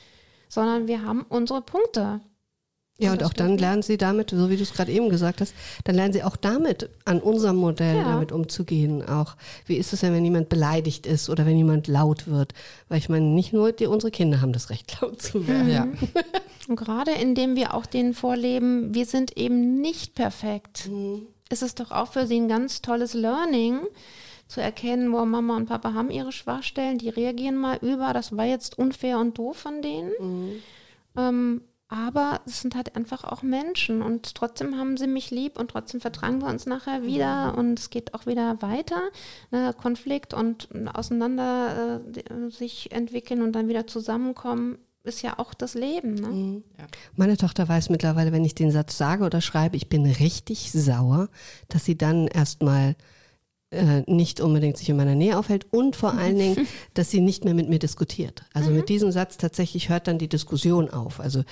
sondern 0.49 0.87
wir 0.87 1.03
haben 1.03 1.23
unsere 1.29 1.61
Punkte. 1.61 2.21
Ja, 2.99 3.11
Und 3.11 3.23
auch 3.23 3.33
dann 3.33 3.57
lernen 3.59 3.83
sie 3.83 3.97
damit, 3.97 4.31
so 4.31 4.49
wie 4.49 4.57
du 4.57 4.63
es 4.63 4.73
gerade 4.73 4.91
eben 4.91 5.09
gesagt 5.09 5.39
hast, 5.41 5.53
dann 5.83 5.95
lernen 5.95 6.13
sie 6.13 6.23
auch 6.23 6.35
damit 6.35 6.89
an 7.05 7.19
unserem 7.21 7.57
Modell 7.57 7.97
Ja. 7.97 8.03
damit 8.03 8.31
umzugehen. 8.31 9.07
Auch 9.07 9.35
wie 9.67 9.75
ist 9.75 9.93
es 9.93 9.99
denn, 10.01 10.13
wenn 10.13 10.25
jemand 10.25 10.49
beleidigt 10.49 11.05
ist 11.05 11.29
oder 11.29 11.45
wenn 11.45 11.55
jemand 11.57 11.87
laut 11.87 12.27
wird? 12.27 12.53
Weil 12.89 12.97
ich 12.97 13.07
meine, 13.09 13.25
nicht 13.25 13.53
nur 13.53 13.71
die, 13.71 13.85
unsere 13.85 14.09
Kinder 14.09 14.41
haben 14.41 14.51
das 14.53 14.71
Recht, 14.71 14.97
laut 15.01 15.21
zu 15.21 15.47
werden. 15.47 15.69
Ja. 15.71 15.87
Und 16.67 16.75
gerade 16.75 17.11
indem 17.11 17.55
wir 17.55 17.75
auch 17.75 17.85
denen 17.85 18.13
vorleben, 18.15 18.93
wir 18.95 19.05
sind 19.05 19.37
eben 19.37 19.79
nicht 19.79 20.15
perfekt, 20.15 20.89
ist 21.49 21.61
es 21.61 21.75
doch 21.75 21.91
auch 21.91 22.11
für 22.13 22.25
sie 22.25 22.37
ein 22.39 22.47
ganz 22.49 22.81
tolles 22.81 23.13
Learning, 23.13 23.81
zu 24.47 24.61
erkennen, 24.61 25.11
wo 25.11 25.23
Mama 25.25 25.57
und 25.57 25.65
Papa 25.67 25.93
haben 25.93 26.09
ihre 26.09 26.31
Schwachstellen, 26.31 26.97
die 26.97 27.09
reagieren 27.09 27.57
mal 27.57 27.77
über, 27.81 28.13
das 28.13 28.35
war 28.35 28.45
jetzt 28.45 28.77
unfair 28.79 29.19
und 29.19 29.37
doof 29.37 29.57
von 29.57 29.81
denen. 29.81 30.11
Ähm, 31.17 31.61
aber 31.89 32.41
es 32.45 32.61
sind 32.61 32.75
halt 32.75 32.95
einfach 32.95 33.23
auch 33.23 33.43
Menschen 33.43 34.01
und 34.01 34.35
trotzdem 34.35 34.77
haben 34.77 34.97
sie 34.97 35.07
mich 35.07 35.31
lieb 35.31 35.57
und 35.57 35.71
trotzdem 35.71 36.01
vertragen 36.01 36.41
wir 36.41 36.47
uns 36.47 36.65
nachher 36.65 37.03
wieder 37.03 37.57
und 37.57 37.79
es 37.79 37.89
geht 37.89 38.13
auch 38.13 38.25
wieder 38.25 38.61
weiter. 38.61 39.01
Ne, 39.51 39.73
Konflikt 39.73 40.33
und 40.33 40.67
auseinander 40.93 42.01
äh, 42.15 42.49
sich 42.49 42.91
entwickeln 42.91 43.41
und 43.41 43.53
dann 43.53 43.69
wieder 43.69 43.87
zusammenkommen, 43.87 44.79
ist 45.03 45.21
ja 45.21 45.39
auch 45.39 45.53
das 45.53 45.73
Leben. 45.73 46.15
Ne? 46.15 46.61
Meine 47.15 47.37
Tochter 47.37 47.69
weiß 47.69 47.89
mittlerweile, 47.89 48.33
wenn 48.33 48.43
ich 48.43 48.55
den 48.55 48.71
Satz 48.71 48.97
sage 48.97 49.23
oder 49.23 49.39
schreibe, 49.39 49.77
ich 49.77 49.87
bin 49.87 50.05
richtig 50.05 50.71
sauer, 50.73 51.29
dass 51.69 51.85
sie 51.85 51.97
dann 51.97 52.27
erstmal 52.27 52.97
äh, 53.69 54.03
nicht 54.07 54.39
unbedingt 54.39 54.77
sich 54.77 54.87
in 54.87 54.95
meiner 54.95 55.15
Nähe 55.15 55.37
aufhält 55.37 55.65
und 55.71 55.97
vor 55.97 56.13
allen 56.13 56.37
Dingen, 56.37 56.67
dass 56.93 57.11
sie 57.11 57.19
nicht 57.19 57.43
mehr 57.43 57.53
mit 57.53 57.67
mir 57.67 57.79
diskutiert. 57.79 58.43
Also 58.53 58.71
mit 58.71 58.87
diesem 58.87 59.11
Satz 59.11 59.35
tatsächlich 59.35 59.89
hört 59.89 60.07
dann 60.07 60.17
die 60.17 60.29
Diskussion 60.29 60.89
auf. 60.89 61.19
Also 61.19 61.43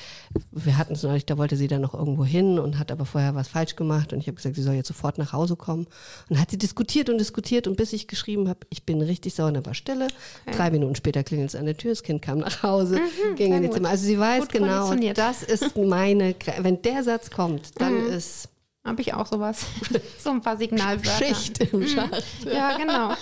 wir 0.52 0.78
hatten 0.78 0.94
es 0.94 1.04
neulich, 1.04 1.26
da 1.26 1.38
wollte 1.38 1.58
sie 1.58 1.68
dann 1.68 1.82
noch 1.82 1.94
irgendwo 1.94 2.24
hin 2.24 2.58
und 2.58 2.80
hat 2.80 2.90
aber 2.90 3.06
vorher 3.06 3.36
was 3.36 3.50
falsch 3.50 3.76
gemacht 3.76 4.14
und 4.14 4.20
ich 4.20 4.28
habe 4.28 4.36
gesagt, 4.36 4.56
sie 4.56 4.64
soll 4.64 4.76
jetzt 4.76 4.88
sofort 4.88 5.18
nach 5.18 5.34
Hause 5.34 5.58
kommen. 5.58 5.88
Und 6.30 6.40
hat 6.40 6.52
sie 6.52 6.58
diskutiert 6.58 7.10
und 7.10 7.18
diskutiert 7.18 7.68
und 7.68 7.76
bis 7.76 7.92
ich 7.92 8.08
geschrieben 8.08 8.48
habe, 8.48 8.60
ich 8.70 8.84
bin 8.84 9.02
richtig 9.02 9.34
sauer, 9.34 9.48
und 9.48 9.56
dann 9.56 9.66
war 9.66 9.74
Stille. 9.74 10.08
Drei 10.56 10.72
Minuten 10.72 10.96
später 10.96 11.22
klingelt 11.24 11.50
es 11.50 11.56
an 11.56 11.66
der 11.66 11.76
Tür, 11.76 11.92
das 11.92 12.04
Kind 12.04 12.22
kam 12.22 12.40
nach 12.40 12.64
Hause, 12.64 13.02
ging 13.36 13.54
in 13.54 13.62
die. 13.62 13.70
Zimmer. 13.70 13.90
Also 13.90 14.06
sie 14.06 14.18
weiß 14.18 14.44
Gut 14.44 14.54
genau, 14.54 14.96
das 15.14 15.44
ist 15.44 15.76
meine, 15.76 16.34
wenn 16.60 16.82
der 16.82 17.04
Satz 17.04 17.30
kommt, 17.30 17.82
dann 17.82 18.08
ist 18.08 18.48
Habe 18.86 19.02
ich 19.02 19.14
auch 19.16 19.26
sowas. 19.26 19.66
so 20.20 20.30
ein 20.30 20.42
paar 20.42 20.58
Signalwörter. 20.58 21.26
Schicht 21.26 21.60
im 21.74 21.88
Schacht. 21.88 22.24
Ja, 22.46 22.78
genau. 22.78 23.14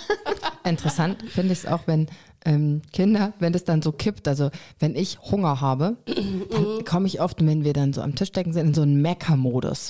Interessant 0.62 1.22
finde 1.22 1.54
ich 1.54 1.60
es 1.60 1.66
auch, 1.66 1.80
wenn 1.86 2.06
ähm, 2.44 2.82
Kinder, 2.92 3.32
wenn 3.38 3.52
das 3.52 3.64
dann 3.64 3.82
so 3.82 3.92
kippt, 3.92 4.28
also 4.28 4.50
wenn 4.78 4.94
ich 4.94 5.18
Hunger 5.30 5.60
habe, 5.60 5.96
dann 6.50 6.84
komme 6.84 7.06
ich 7.06 7.20
oft, 7.20 7.44
wenn 7.44 7.64
wir 7.64 7.72
dann 7.72 7.92
so 7.92 8.02
am 8.02 8.14
Tisch 8.14 8.32
decken 8.32 8.52
sind, 8.52 8.68
in 8.68 8.74
so 8.74 8.82
einen 8.82 9.00
Mecker-Modus. 9.00 9.88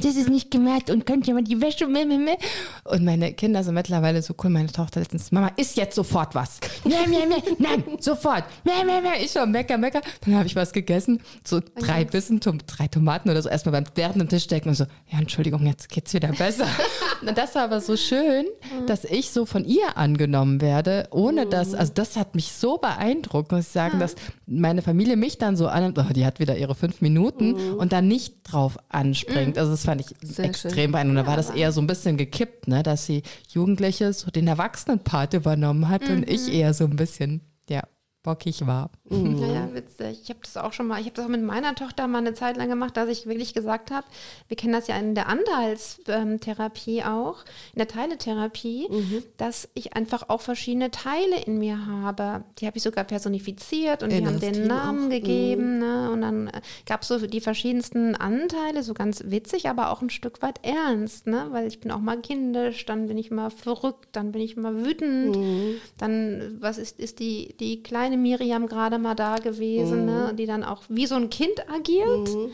Das 0.00 0.16
ist 0.16 0.28
nicht 0.28 0.50
gemerkt 0.50 0.90
und 0.90 1.06
könnt 1.06 1.28
ihr 1.28 1.34
mal 1.34 1.42
die 1.42 1.60
Wäsche 1.60 1.86
meh, 1.86 2.04
meh, 2.04 2.18
meh. 2.18 2.36
Und 2.84 3.04
meine 3.04 3.32
Kinder 3.32 3.62
sind 3.62 3.74
mittlerweile 3.74 4.22
so 4.22 4.34
cool, 4.42 4.50
meine 4.50 4.70
Tochter 4.70 5.00
letztens, 5.00 5.32
Mama, 5.32 5.50
isst 5.56 5.76
jetzt 5.76 5.94
sofort 5.94 6.34
was. 6.34 6.58
Meh, 6.84 7.06
meh, 7.06 7.26
meh. 7.26 7.42
Nein, 7.58 7.84
sofort. 8.00 8.44
Meh, 8.64 8.84
meh, 8.84 9.00
meh. 9.00 9.24
Ich 9.24 9.32
schon, 9.32 9.50
Mecker, 9.50 9.78
Mecker. 9.78 10.00
Dann 10.24 10.34
habe 10.34 10.46
ich 10.46 10.56
was 10.56 10.72
gegessen, 10.72 11.20
so 11.44 11.60
drei 11.78 12.04
Bissen, 12.04 12.40
drei 12.40 12.88
Tomaten 12.88 13.30
oder 13.30 13.42
so, 13.42 13.48
erstmal 13.48 13.72
beim 13.80 13.84
während 13.94 14.20
dem 14.20 14.28
Tisch 14.28 14.46
decken 14.46 14.70
und 14.70 14.74
so, 14.74 14.84
ja, 15.08 15.18
Entschuldigung, 15.18 15.64
jetzt 15.66 15.88
geht's 15.88 16.12
wieder 16.14 16.28
besser. 16.28 16.66
und 17.26 17.36
das 17.36 17.54
war 17.54 17.64
aber 17.64 17.80
so 17.80 17.96
schön, 17.96 18.46
dass 18.86 19.04
ich 19.04 19.30
so 19.30 19.46
von 19.46 19.64
ihr 19.64 19.96
angenommen 19.96 20.60
werde, 20.60 21.08
ohne 21.10 21.46
dass, 21.46 21.74
also 21.74 21.91
das 21.98 22.16
hat 22.16 22.34
mich 22.34 22.52
so 22.52 22.78
beeindruckt, 22.78 23.52
muss 23.52 23.66
ich 23.66 23.68
sagen, 23.68 23.98
dass 23.98 24.14
meine 24.46 24.82
Familie 24.82 25.16
mich 25.16 25.38
dann 25.38 25.56
so 25.56 25.68
an, 25.68 25.94
oh, 25.96 26.12
die 26.12 26.26
hat 26.26 26.40
wieder 26.40 26.56
ihre 26.56 26.74
fünf 26.74 27.00
Minuten 27.00 27.54
und 27.74 27.92
dann 27.92 28.08
nicht 28.08 28.42
drauf 28.44 28.78
anspringt. 28.88 29.58
Also 29.58 29.70
das 29.70 29.84
fand 29.84 30.00
ich 30.00 30.08
Sehr 30.22 30.46
extrem 30.46 30.72
schön. 30.72 30.92
beeindruckend. 30.92 31.26
Da 31.26 31.30
war 31.30 31.36
das 31.36 31.50
eher 31.50 31.72
so 31.72 31.80
ein 31.80 31.86
bisschen 31.86 32.16
gekippt, 32.16 32.68
ne, 32.68 32.82
dass 32.82 33.06
sie 33.06 33.22
Jugendliche 33.48 34.12
so 34.12 34.30
den 34.30 34.48
Erwachsenenpart 34.48 35.34
übernommen 35.34 35.88
hat 35.88 36.08
und 36.08 36.28
ich 36.28 36.52
eher 36.52 36.74
so 36.74 36.84
ein 36.84 36.96
bisschen, 36.96 37.40
ja. 37.68 37.82
Bockig 38.22 38.66
war. 38.66 38.90
Mhm. 39.08 39.40
Naja, 39.40 39.68
witzig. 39.72 40.20
Ich 40.22 40.30
habe 40.30 40.40
das 40.42 40.56
auch 40.56 40.72
schon 40.72 40.86
mal, 40.86 41.00
ich 41.00 41.06
habe 41.06 41.16
das 41.16 41.24
auch 41.24 41.30
mit 41.30 41.42
meiner 41.42 41.74
Tochter 41.74 42.06
mal 42.06 42.18
eine 42.18 42.34
Zeit 42.34 42.56
lang 42.56 42.68
gemacht, 42.68 42.96
dass 42.96 43.08
ich 43.08 43.26
wirklich 43.26 43.52
gesagt 43.52 43.90
habe, 43.90 44.06
wir 44.48 44.56
kennen 44.56 44.72
das 44.72 44.86
ja 44.86 44.96
in 44.96 45.14
der 45.14 45.28
Anteilstherapie 45.28 47.02
auch, 47.02 47.44
in 47.74 47.78
der 47.78 47.88
Teiletherapie, 47.88 48.88
mhm. 48.88 49.22
dass 49.38 49.68
ich 49.74 49.94
einfach 49.94 50.28
auch 50.28 50.40
verschiedene 50.40 50.90
Teile 50.90 51.42
in 51.46 51.58
mir 51.58 51.86
habe. 51.86 52.44
Die 52.58 52.66
habe 52.66 52.76
ich 52.76 52.82
sogar 52.82 53.04
personifiziert 53.04 54.02
und 54.02 54.10
die 54.12 54.24
haben 54.24 54.38
den 54.38 54.66
Namen 54.66 55.06
auch. 55.06 55.10
gegeben. 55.10 55.74
Mhm. 55.74 55.78
Ne? 55.80 56.10
Und 56.12 56.22
dann 56.22 56.46
äh, 56.48 56.60
gab 56.86 57.02
es 57.02 57.08
so 57.08 57.26
die 57.26 57.40
verschiedensten 57.40 58.14
Anteile, 58.14 58.82
so 58.84 58.94
ganz 58.94 59.24
witzig, 59.26 59.68
aber 59.68 59.90
auch 59.90 60.00
ein 60.00 60.10
Stück 60.10 60.42
weit 60.42 60.64
ernst, 60.64 61.26
ne? 61.26 61.48
weil 61.50 61.66
ich 61.66 61.80
bin 61.80 61.90
auch 61.90 62.00
mal 62.00 62.20
kindisch, 62.20 62.86
dann 62.86 63.08
bin 63.08 63.18
ich 63.18 63.30
mal 63.30 63.50
verrückt, 63.50 64.08
dann 64.12 64.30
bin 64.30 64.42
ich 64.42 64.56
mal 64.56 64.84
wütend, 64.84 65.36
mhm. 65.36 65.74
dann, 65.98 66.56
was 66.60 66.78
ist, 66.78 67.00
ist 67.00 67.18
die, 67.18 67.54
die 67.58 67.82
kleine 67.82 68.11
kleine 68.12 68.16
Miriam 68.16 68.66
gerade 68.66 68.98
mal 68.98 69.14
da 69.14 69.36
gewesen, 69.36 70.04
ne, 70.04 70.12
mhm. 70.12 70.26
ne, 70.26 70.34
die 70.34 70.46
dann 70.46 70.64
auch 70.64 70.82
wie 70.88 71.06
so 71.06 71.14
ein 71.14 71.30
Kind 71.30 71.68
agiert. 71.70 72.28
Mhm. 72.28 72.50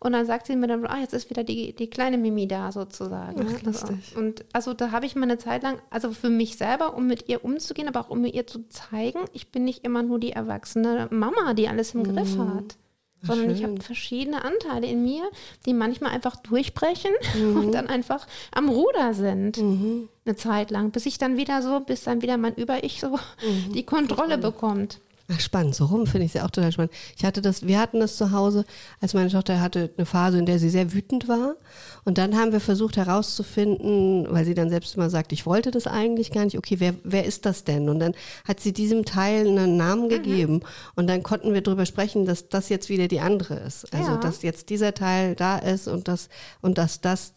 Und 0.00 0.12
dann 0.12 0.26
sagt 0.26 0.46
sie 0.46 0.54
mir 0.54 0.68
dann, 0.68 0.86
ah, 0.86 1.00
jetzt 1.00 1.12
ist 1.12 1.28
wieder 1.28 1.42
die, 1.42 1.74
die 1.74 1.90
kleine 1.90 2.18
Mimi 2.18 2.46
da 2.46 2.70
sozusagen. 2.70 3.44
Ach, 3.48 3.62
lustig. 3.62 4.16
Und 4.16 4.44
also 4.52 4.72
da 4.72 4.92
habe 4.92 5.06
ich 5.06 5.16
mal 5.16 5.24
eine 5.24 5.38
Zeit 5.38 5.64
lang, 5.64 5.80
also 5.90 6.12
für 6.12 6.28
mich 6.28 6.56
selber, 6.56 6.96
um 6.96 7.08
mit 7.08 7.28
ihr 7.28 7.44
umzugehen, 7.44 7.88
aber 7.88 8.00
auch 8.00 8.10
um 8.10 8.24
ihr 8.24 8.46
zu 8.46 8.68
zeigen, 8.68 9.18
ich 9.32 9.50
bin 9.50 9.64
nicht 9.64 9.84
immer 9.84 10.04
nur 10.04 10.20
die 10.20 10.30
erwachsene 10.30 11.08
Mama, 11.10 11.54
die 11.54 11.66
alles 11.66 11.94
im 11.94 12.02
mhm. 12.02 12.14
Griff 12.14 12.38
hat. 12.38 12.76
Sondern 13.22 13.48
Schön. 13.48 13.56
ich 13.56 13.64
habe 13.64 13.80
verschiedene 13.80 14.44
Anteile 14.44 14.86
in 14.86 15.02
mir, 15.02 15.28
die 15.66 15.74
manchmal 15.74 16.12
einfach 16.12 16.36
durchbrechen 16.36 17.10
mhm. 17.38 17.56
und 17.56 17.72
dann 17.72 17.88
einfach 17.88 18.26
am 18.52 18.68
Ruder 18.68 19.14
sind. 19.14 19.58
Mhm. 19.58 20.08
Eine 20.24 20.36
Zeit 20.36 20.70
lang, 20.70 20.90
bis 20.90 21.06
ich 21.06 21.18
dann 21.18 21.36
wieder 21.36 21.62
so, 21.62 21.80
bis 21.80 22.04
dann 22.04 22.22
wieder 22.22 22.36
mein 22.36 22.54
Über-Ich 22.54 23.00
so 23.00 23.10
mhm. 23.10 23.72
die 23.74 23.84
Kontrolle 23.84 24.38
bekommt. 24.38 25.00
Ach, 25.30 25.40
spannend. 25.40 25.74
So 25.74 25.84
rum 25.84 26.06
finde 26.06 26.24
ich 26.24 26.32
sie 26.32 26.40
auch 26.40 26.50
total 26.50 26.72
spannend. 26.72 26.92
Ich 27.14 27.22
hatte 27.22 27.42
das, 27.42 27.66
wir 27.66 27.78
hatten 27.78 28.00
das 28.00 28.16
zu 28.16 28.32
Hause, 28.32 28.64
als 29.00 29.12
meine 29.12 29.28
Tochter 29.28 29.60
hatte 29.60 29.90
eine 29.96 30.06
Phase, 30.06 30.38
in 30.38 30.46
der 30.46 30.58
sie 30.58 30.70
sehr 30.70 30.94
wütend 30.94 31.28
war. 31.28 31.56
Und 32.04 32.16
dann 32.16 32.34
haben 32.34 32.52
wir 32.52 32.60
versucht 32.60 32.96
herauszufinden, 32.96 34.26
weil 34.30 34.46
sie 34.46 34.54
dann 34.54 34.70
selbst 34.70 34.96
immer 34.96 35.10
sagt, 35.10 35.32
ich 35.32 35.44
wollte 35.44 35.70
das 35.70 35.86
eigentlich 35.86 36.32
gar 36.32 36.44
nicht. 36.44 36.56
Okay, 36.56 36.76
wer, 36.80 36.94
wer 37.04 37.26
ist 37.26 37.44
das 37.44 37.64
denn? 37.64 37.90
Und 37.90 37.98
dann 37.98 38.14
hat 38.46 38.60
sie 38.60 38.72
diesem 38.72 39.04
Teil 39.04 39.46
einen 39.46 39.76
Namen 39.76 40.04
mhm. 40.04 40.08
gegeben. 40.08 40.60
Und 40.96 41.08
dann 41.08 41.22
konnten 41.22 41.52
wir 41.52 41.60
darüber 41.60 41.84
sprechen, 41.84 42.24
dass 42.24 42.48
das 42.48 42.70
jetzt 42.70 42.88
wieder 42.88 43.06
die 43.06 43.20
andere 43.20 43.56
ist. 43.56 43.92
Also, 43.92 44.12
ja. 44.12 44.16
dass 44.16 44.40
jetzt 44.40 44.70
dieser 44.70 44.94
Teil 44.94 45.34
da 45.34 45.58
ist 45.58 45.88
und 45.88 46.08
das, 46.08 46.30
und 46.62 46.78
dass 46.78 47.02
das 47.02 47.34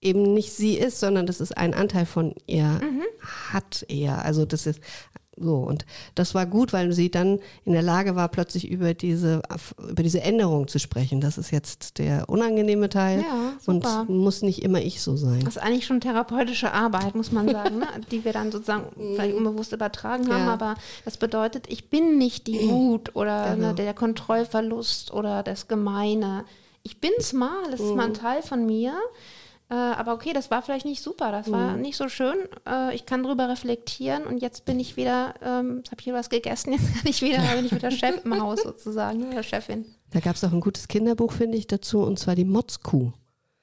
eben 0.00 0.34
nicht 0.34 0.52
sie 0.52 0.74
ist, 0.74 1.00
sondern 1.00 1.26
dass 1.26 1.40
es 1.40 1.52
ein 1.52 1.74
Anteil 1.74 2.06
von 2.06 2.34
ihr 2.46 2.64
mhm. 2.64 3.02
hat 3.52 3.84
eher. 3.88 4.24
Also 4.24 4.44
das 4.44 4.66
ist 4.66 4.80
so, 5.42 5.56
und 5.56 5.84
das 6.14 6.34
war 6.34 6.46
gut, 6.46 6.72
weil 6.72 6.92
sie 6.92 7.10
dann 7.10 7.38
in 7.64 7.72
der 7.72 7.82
Lage 7.82 8.16
war, 8.16 8.28
plötzlich 8.28 8.70
über 8.70 8.94
diese, 8.94 9.42
über 9.88 10.02
diese 10.02 10.22
Änderung 10.22 10.68
zu 10.68 10.78
sprechen. 10.78 11.20
Das 11.20 11.38
ist 11.38 11.50
jetzt 11.50 11.98
der 11.98 12.28
unangenehme 12.28 12.88
Teil 12.88 13.20
ja, 13.20 13.52
und 13.66 13.84
muss 14.08 14.42
nicht 14.42 14.62
immer 14.62 14.80
ich 14.80 15.02
so 15.02 15.16
sein. 15.16 15.40
Das 15.44 15.56
ist 15.56 15.62
eigentlich 15.62 15.86
schon 15.86 16.00
therapeutische 16.00 16.72
Arbeit, 16.72 17.14
muss 17.14 17.32
man 17.32 17.48
sagen, 17.48 17.78
ne? 17.78 17.86
die 18.10 18.24
wir 18.24 18.32
dann 18.32 18.52
sozusagen 18.52 18.86
vielleicht 19.14 19.34
unbewusst 19.34 19.72
übertragen 19.72 20.32
haben, 20.32 20.46
ja. 20.46 20.52
aber 20.52 20.74
das 21.04 21.16
bedeutet, 21.16 21.66
ich 21.68 21.90
bin 21.90 22.18
nicht 22.18 22.46
die 22.46 22.68
Wut 22.68 23.14
oder 23.14 23.50
ne, 23.50 23.56
genau. 23.56 23.68
ne, 23.68 23.74
der 23.74 23.94
Kontrollverlust 23.94 25.12
oder 25.12 25.42
das 25.42 25.68
Gemeine. 25.68 26.44
Ich 26.82 27.00
bin's 27.00 27.32
mal, 27.32 27.70
das 27.70 27.80
ist 27.80 27.94
mal 27.94 28.04
ein 28.04 28.10
mhm. 28.10 28.14
Teil 28.14 28.42
von 28.42 28.66
mir. 28.66 28.94
Äh, 29.72 29.74
aber 29.74 30.12
okay, 30.12 30.34
das 30.34 30.50
war 30.50 30.60
vielleicht 30.60 30.84
nicht 30.84 31.02
super, 31.02 31.32
das 31.32 31.50
war 31.50 31.76
mhm. 31.76 31.80
nicht 31.80 31.96
so 31.96 32.10
schön. 32.10 32.36
Äh, 32.68 32.94
ich 32.94 33.06
kann 33.06 33.22
drüber 33.22 33.48
reflektieren 33.48 34.24
und 34.24 34.42
jetzt 34.42 34.66
bin 34.66 34.78
ich 34.78 34.98
wieder, 34.98 35.32
ähm, 35.40 35.78
jetzt 35.78 35.92
habe 35.92 36.00
ich 36.00 36.04
hier 36.04 36.12
was 36.12 36.28
gegessen, 36.28 36.74
jetzt 36.74 36.92
kann 36.94 37.06
ich 37.06 37.22
wieder, 37.22 37.38
bin 37.56 37.64
ich 37.64 37.74
wieder 37.74 37.90
Chef 37.90 38.22
im 38.22 38.38
Haus 38.38 38.62
sozusagen, 38.62 39.32
oder 39.32 39.42
Chefin. 39.42 39.86
Da 40.10 40.20
gab 40.20 40.36
es 40.36 40.44
auch 40.44 40.52
ein 40.52 40.60
gutes 40.60 40.88
Kinderbuch, 40.88 41.32
finde 41.32 41.56
ich, 41.56 41.68
dazu, 41.68 42.02
und 42.02 42.18
zwar 42.18 42.34
die 42.34 42.44
Motzkuh. 42.44 43.12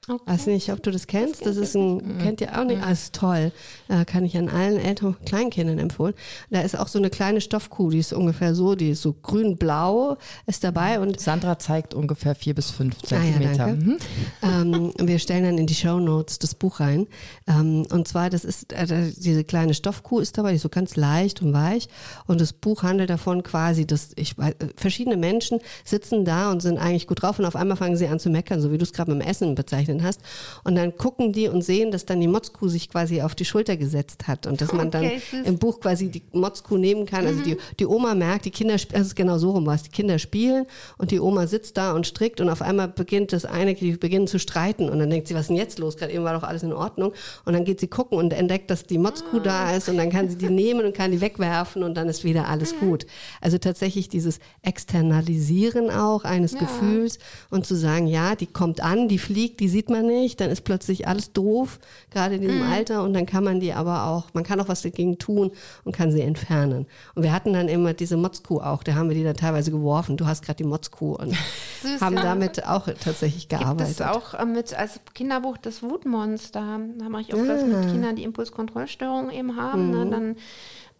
Okay. 0.09 0.23
Weiß 0.25 0.47
nicht, 0.47 0.71
ob 0.71 0.81
du 0.81 0.89
das 0.89 1.05
kennst. 1.05 1.45
Das, 1.45 1.55
ist 1.55 1.75
ein, 1.75 1.97
mhm. 1.97 2.17
kennt 2.17 2.41
ihr 2.41 2.59
auch 2.59 2.63
nicht? 2.63 2.81
Ah, 2.81 2.91
ist 2.91 3.13
toll. 3.13 3.51
Äh, 3.89 4.05
kann 4.05 4.25
ich 4.25 4.35
an 4.37 4.49
allen 4.49 4.79
Eltern 4.79 5.09
und 5.09 5.25
Kleinkindern 5.25 5.77
empfehlen. 5.77 6.15
Da 6.49 6.61
ist 6.61 6.77
auch 6.77 6.87
so 6.87 6.97
eine 6.97 7.11
kleine 7.11 7.41
Stoffkuh, 7.41 7.91
die 7.91 7.99
ist 7.99 8.11
ungefähr 8.11 8.55
so, 8.55 8.73
die 8.73 8.89
ist 8.89 9.03
so 9.03 9.13
grün-blau, 9.13 10.17
ist 10.47 10.63
dabei 10.63 10.99
und. 10.99 11.19
Sandra 11.19 11.59
zeigt 11.59 11.93
ungefähr 11.93 12.33
vier 12.33 12.55
bis 12.55 12.71
fünf 12.71 12.99
Zentimeter. 13.03 13.65
Ah, 13.65 13.67
ja, 13.67 13.75
mhm. 13.75 13.97
ähm, 14.41 14.93
wir 14.99 15.19
stellen 15.19 15.43
dann 15.43 15.57
in 15.59 15.67
die 15.67 15.75
Show 15.75 15.99
Notes 15.99 16.39
das 16.39 16.55
Buch 16.55 16.79
rein. 16.79 17.05
Ähm, 17.47 17.85
und 17.91 18.07
zwar, 18.07 18.31
das 18.31 18.45
ist, 18.45 18.73
äh, 18.73 19.11
diese 19.15 19.43
kleine 19.43 19.75
Stoffkuh 19.75 20.19
ist 20.19 20.39
dabei, 20.39 20.49
die 20.49 20.55
ist 20.55 20.63
so 20.63 20.69
ganz 20.69 20.95
leicht 20.95 21.43
und 21.43 21.53
weich. 21.53 21.87
Und 22.25 22.41
das 22.41 22.53
Buch 22.53 22.81
handelt 22.81 23.11
davon 23.11 23.43
quasi, 23.43 23.85
dass 23.85 24.09
ich, 24.15 24.39
äh, 24.39 24.55
verschiedene 24.75 25.17
Menschen 25.17 25.59
sitzen 25.83 26.25
da 26.25 26.51
und 26.51 26.61
sind 26.61 26.79
eigentlich 26.79 27.05
gut 27.05 27.21
drauf 27.21 27.37
und 27.37 27.45
auf 27.45 27.55
einmal 27.55 27.77
fangen 27.77 27.95
sie 27.95 28.07
an 28.07 28.19
zu 28.19 28.31
meckern, 28.31 28.59
so 28.59 28.71
wie 28.71 28.79
du 28.79 28.83
es 28.83 28.93
gerade 28.93 29.13
mit 29.13 29.21
dem 29.21 29.27
Essen 29.27 29.53
bezeichnet 29.53 29.98
Freundin 29.99 30.03
hast. 30.03 30.21
Und 30.63 30.75
dann 30.75 30.95
gucken 30.95 31.33
die 31.33 31.47
und 31.47 31.61
sehen, 31.61 31.91
dass 31.91 32.05
dann 32.05 32.19
die 32.19 32.27
Motzkuh 32.27 32.67
sich 32.67 32.89
quasi 32.89 33.21
auf 33.21 33.35
die 33.35 33.45
Schulter 33.45 33.77
gesetzt 33.77 34.27
hat 34.27 34.47
und 34.47 34.61
dass 34.61 34.73
man 34.73 34.91
dann 34.91 35.05
okay, 35.05 35.21
im 35.43 35.57
Buch 35.57 35.79
quasi 35.79 36.09
die 36.09 36.21
Motzkuh 36.33 36.77
nehmen 36.77 37.05
kann. 37.05 37.25
Also 37.25 37.41
die, 37.41 37.55
mhm. 37.55 37.59
die 37.79 37.85
Oma 37.85 38.15
merkt, 38.15 38.45
die 38.45 38.51
Kinder, 38.51 38.75
das 38.75 39.07
ist 39.07 39.15
genau 39.15 39.37
so 39.37 39.51
rum 39.51 39.65
was, 39.65 39.83
die 39.83 39.89
Kinder 39.89 40.19
spielen 40.19 40.65
und 40.97 41.11
die 41.11 41.19
Oma 41.19 41.47
sitzt 41.47 41.77
da 41.77 41.93
und 41.93 42.07
strickt 42.07 42.41
und 42.41 42.49
auf 42.49 42.61
einmal 42.61 42.87
beginnt 42.87 43.33
das 43.33 43.45
eine, 43.45 43.73
die 43.75 43.91
beginnen 43.93 44.27
zu 44.27 44.39
streiten 44.39 44.89
und 44.89 44.99
dann 44.99 45.09
denkt 45.09 45.27
sie, 45.27 45.33
was 45.33 45.41
ist 45.41 45.49
denn 45.49 45.57
jetzt 45.57 45.79
los? 45.79 45.97
Gerade 45.97 46.13
eben 46.13 46.23
war 46.23 46.33
doch 46.33 46.43
alles 46.43 46.63
in 46.63 46.73
Ordnung. 46.73 47.13
Und 47.45 47.53
dann 47.53 47.65
geht 47.65 47.79
sie 47.79 47.87
gucken 47.87 48.17
und 48.17 48.33
entdeckt, 48.33 48.69
dass 48.69 48.83
die 48.83 48.97
Motzkuh 48.97 49.37
ah. 49.37 49.43
da 49.43 49.75
ist 49.75 49.89
und 49.89 49.97
dann 49.97 50.09
kann 50.09 50.29
sie 50.29 50.37
die 50.37 50.49
nehmen 50.49 50.85
und 50.85 50.95
kann 50.95 51.11
die 51.11 51.21
wegwerfen 51.21 51.83
und 51.83 51.95
dann 51.95 52.07
ist 52.07 52.23
wieder 52.23 52.47
alles 52.47 52.73
mhm. 52.75 52.79
gut. 52.79 53.05
Also 53.41 53.57
tatsächlich 53.57 54.09
dieses 54.09 54.39
Externalisieren 54.61 55.89
auch 55.89 56.23
eines 56.23 56.53
ja. 56.53 56.59
Gefühls 56.59 57.19
und 57.49 57.65
zu 57.65 57.75
sagen, 57.75 58.07
ja, 58.07 58.35
die 58.35 58.47
kommt 58.47 58.81
an, 58.81 59.07
die 59.07 59.17
fliegt, 59.17 59.59
die 59.59 59.67
sieht 59.67 59.88
man 59.89 60.05
nicht, 60.05 60.39
dann 60.41 60.49
ist 60.49 60.61
plötzlich 60.61 61.07
alles 61.07 61.33
doof, 61.33 61.79
gerade 62.11 62.35
in 62.35 62.41
diesem 62.41 62.59
mhm. 62.59 62.71
Alter 62.71 63.03
und 63.03 63.13
dann 63.13 63.25
kann 63.25 63.43
man 63.43 63.59
die 63.59 63.73
aber 63.73 64.07
auch, 64.07 64.33
man 64.33 64.43
kann 64.43 64.59
auch 64.59 64.67
was 64.67 64.81
dagegen 64.81 65.17
tun 65.17 65.51
und 65.83 65.95
kann 65.95 66.11
sie 66.11 66.21
entfernen. 66.21 66.85
Und 67.15 67.23
wir 67.23 67.33
hatten 67.33 67.53
dann 67.53 67.67
immer 67.67 67.93
diese 67.93 68.17
Motzkuh 68.17 68.59
auch, 68.59 68.83
da 68.83 68.95
haben 68.95 69.09
wir 69.09 69.15
die 69.15 69.23
dann 69.23 69.35
teilweise 69.35 69.71
geworfen. 69.71 70.17
Du 70.17 70.25
hast 70.25 70.43
gerade 70.43 70.57
die 70.57 70.63
Motzkuh 70.63 71.15
und 71.15 71.35
Süß, 71.81 72.01
haben 72.01 72.15
ja. 72.15 72.23
damit 72.23 72.65
auch 72.65 72.87
tatsächlich 72.87 73.47
gearbeitet. 73.49 73.97
Gibt 73.97 73.99
es 73.99 74.01
auch 74.01 74.33
äh, 74.33 74.45
mit 74.45 74.73
als 74.77 74.99
Kinderbuch 75.13 75.57
das 75.57 75.83
Wutmonster. 75.83 76.79
Da 76.97 77.09
mache 77.09 77.21
ich 77.23 77.33
auch 77.33 77.39
ah. 77.39 77.65
mit 77.65 77.91
Kindern, 77.91 78.15
die 78.15 78.23
Impulskontrollstörungen 78.23 79.31
eben 79.31 79.55
haben. 79.55 79.91
Ne? 79.91 79.97
Mhm. 79.97 80.03
Ne? 80.03 80.09
Dann 80.11 80.35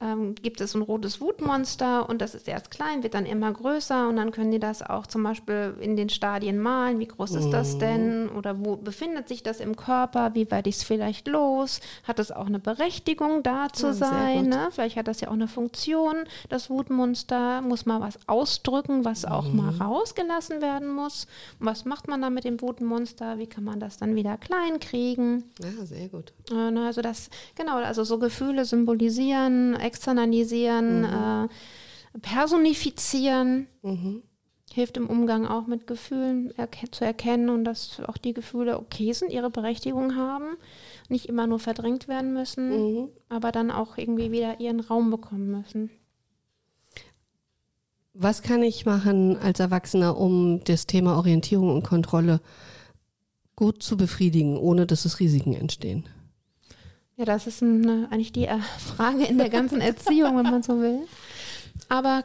ähm, 0.01 0.35
gibt 0.35 0.61
es 0.61 0.75
ein 0.75 0.81
rotes 0.81 1.19
Wutmonster 1.19 2.07
und 2.07 2.21
das 2.21 2.33
ist 2.33 2.47
erst 2.47 2.71
klein, 2.71 3.03
wird 3.03 3.13
dann 3.13 3.25
immer 3.25 3.51
größer 3.51 4.07
und 4.07 4.15
dann 4.15 4.31
können 4.31 4.51
die 4.51 4.59
das 4.59 4.81
auch 4.81 5.07
zum 5.07 5.23
Beispiel 5.23 5.75
in 5.81 5.97
den 5.97 6.09
Stadien 6.09 6.59
malen. 6.59 6.99
Wie 6.99 7.07
groß 7.07 7.35
ist 7.35 7.49
das 7.51 7.75
mhm. 7.75 7.79
denn? 7.79 8.29
Oder 8.29 8.63
wo 8.63 8.77
befindet 8.77 9.27
sich 9.27 9.43
das 9.43 9.59
im 9.59 9.75
Körper? 9.75 10.35
Wie 10.35 10.49
werde 10.49 10.69
ich 10.69 10.77
es 10.77 10.83
vielleicht 10.83 11.27
los? 11.27 11.81
Hat 12.03 12.19
es 12.19 12.31
auch 12.31 12.45
eine 12.45 12.59
Berechtigung, 12.59 13.43
da 13.43 13.67
zu 13.71 13.87
ja, 13.87 13.93
sein? 13.93 14.47
Ne? 14.47 14.69
Vielleicht 14.71 14.95
hat 14.95 15.07
das 15.07 15.21
ja 15.21 15.27
auch 15.29 15.33
eine 15.33 15.47
Funktion, 15.47 16.15
das 16.47 16.69
Wutmonster. 16.69 17.61
Muss 17.61 17.85
mal 17.85 17.99
was 17.99 18.19
ausdrücken, 18.27 19.03
was 19.03 19.25
auch 19.25 19.47
mhm. 19.47 19.57
mal 19.57 19.75
rausgelassen 19.75 20.61
werden 20.61 20.89
muss. 20.89 21.27
Und 21.59 21.65
was 21.65 21.83
macht 21.83 22.07
man 22.07 22.21
dann 22.21 22.33
mit 22.33 22.45
dem 22.45 22.61
Wutmonster? 22.61 23.37
Wie 23.37 23.47
kann 23.47 23.65
man 23.65 23.79
das 23.79 23.97
dann 23.97 24.15
wieder 24.15 24.37
klein 24.37 24.79
kriegen? 24.79 25.43
Ja, 25.61 25.85
sehr 25.85 26.07
gut. 26.07 26.31
Äh, 26.51 26.55
also 26.55 27.01
das, 27.01 27.29
genau, 27.55 27.77
also 27.77 28.03
so 28.03 28.17
Gefühle 28.17 28.63
symbolisieren, 28.63 29.75
externalisieren, 29.89 31.01
mhm. 31.01 31.49
äh, 32.15 32.19
personifizieren. 32.19 33.67
Mhm. 33.81 34.23
Hilft 34.71 34.97
im 34.97 35.09
Umgang 35.09 35.47
auch 35.47 35.65
mit 35.65 35.87
Gefühlen 35.87 36.51
erke 36.55 36.91
zu 36.91 37.03
erkennen 37.03 37.49
und 37.49 37.63
dass 37.63 37.99
auch 38.05 38.17
die 38.17 38.33
Gefühle 38.33 38.77
okay 38.77 39.13
sind, 39.13 39.31
ihre 39.31 39.49
Berechtigung 39.49 40.15
haben, 40.15 40.57
nicht 41.09 41.25
immer 41.25 41.47
nur 41.47 41.57
verdrängt 41.57 42.07
werden 42.07 42.33
müssen, 42.33 42.69
mhm. 42.69 43.09
aber 43.29 43.51
dann 43.51 43.71
auch 43.71 43.97
irgendwie 43.97 44.31
wieder 44.31 44.59
ihren 44.59 44.79
Raum 44.79 45.09
bekommen 45.09 45.49
müssen. 45.49 45.89
Was 48.13 48.43
kann 48.43 48.61
ich 48.61 48.85
machen 48.85 49.37
als 49.37 49.59
Erwachsener, 49.59 50.17
um 50.17 50.63
das 50.65 50.85
Thema 50.85 51.17
Orientierung 51.17 51.73
und 51.73 51.83
Kontrolle 51.83 52.41
gut 53.55 53.81
zu 53.81 53.97
befriedigen, 53.97 54.55
ohne 54.55 54.85
dass 54.85 55.05
es 55.05 55.19
Risiken 55.19 55.53
entstehen? 55.53 56.07
Ja, 57.19 57.25
das 57.25 57.47
ist 57.47 57.61
eine, 57.61 58.07
eigentlich 58.11 58.31
die 58.31 58.45
äh, 58.45 58.59
Frage 58.95 59.25
in 59.25 59.37
der 59.37 59.49
ganzen 59.49 59.81
Erziehung, 59.81 60.37
wenn 60.37 60.49
man 60.49 60.63
so 60.63 60.79
will. 60.79 61.01
Aber 61.89 62.23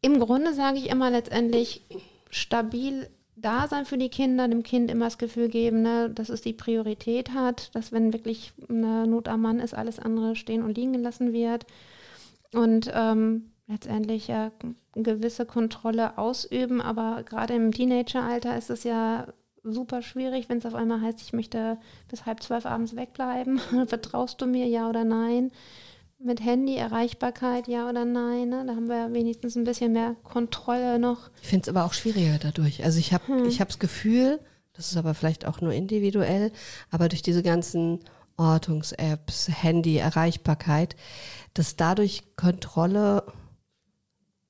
im 0.00 0.18
Grunde 0.18 0.54
sage 0.54 0.78
ich 0.78 0.88
immer 0.88 1.10
letztendlich 1.10 1.82
stabil 2.30 3.10
da 3.36 3.68
sein 3.68 3.84
für 3.84 3.98
die 3.98 4.08
Kinder, 4.08 4.48
dem 4.48 4.62
Kind 4.62 4.90
immer 4.90 5.04
das 5.04 5.18
Gefühl 5.18 5.48
geben, 5.48 5.82
ne, 5.82 6.08
dass 6.08 6.30
es 6.30 6.40
die 6.40 6.54
Priorität 6.54 7.34
hat, 7.34 7.74
dass 7.74 7.92
wenn 7.92 8.14
wirklich 8.14 8.54
eine 8.70 9.06
Not 9.06 9.28
am 9.28 9.42
Mann 9.42 9.60
ist, 9.60 9.74
alles 9.74 9.98
andere 9.98 10.34
stehen 10.36 10.62
und 10.62 10.74
liegen 10.74 10.94
gelassen 10.94 11.34
wird. 11.34 11.66
Und 12.54 12.90
ähm, 12.94 13.50
letztendlich 13.68 14.28
ja 14.28 14.52
gewisse 14.94 15.44
Kontrolle 15.44 16.16
ausüben, 16.16 16.80
aber 16.80 17.24
gerade 17.24 17.54
im 17.54 17.72
Teenageralter 17.72 18.56
ist 18.56 18.70
es 18.70 18.84
ja 18.84 19.26
super 19.62 20.02
schwierig, 20.02 20.48
wenn 20.48 20.58
es 20.58 20.66
auf 20.66 20.74
einmal 20.74 21.00
heißt, 21.00 21.20
ich 21.20 21.32
möchte 21.32 21.78
bis 22.08 22.26
halb 22.26 22.42
zwölf 22.42 22.66
abends 22.66 22.96
wegbleiben. 22.96 23.58
Vertraust 23.86 24.40
du 24.40 24.46
mir, 24.46 24.66
ja 24.66 24.88
oder 24.88 25.04
nein? 25.04 25.50
mit 26.22 26.44
Handy, 26.44 26.76
Erreichbarkeit, 26.76 27.66
ja 27.66 27.88
oder 27.88 28.04
nein. 28.04 28.50
Ne? 28.50 28.64
Da 28.66 28.74
haben 28.74 28.88
wir 28.88 29.12
wenigstens 29.12 29.56
ein 29.56 29.64
bisschen 29.64 29.92
mehr 29.92 30.16
Kontrolle 30.22 30.98
noch. 30.98 31.30
Ich 31.40 31.48
finde 31.48 31.62
es 31.62 31.68
aber 31.74 31.84
auch 31.86 31.94
schwieriger 31.94 32.38
dadurch. 32.38 32.84
Also 32.84 32.98
ich 32.98 33.12
habe 33.12 33.26
Hm. 33.26 33.46
ich 33.46 33.60
habe 33.60 33.68
das 33.68 33.78
Gefühl, 33.78 34.38
das 34.74 34.90
ist 34.90 34.98
aber 34.98 35.14
vielleicht 35.14 35.46
auch 35.46 35.60
nur 35.60 35.72
individuell, 35.72 36.52
aber 36.90 37.08
durch 37.08 37.22
diese 37.22 37.42
ganzen 37.42 38.00
Ortungs-Apps, 38.36 39.48
Handy, 39.62 39.96
Erreichbarkeit, 39.96 40.94
dass 41.54 41.76
dadurch 41.76 42.36
Kontrolle 42.36 43.24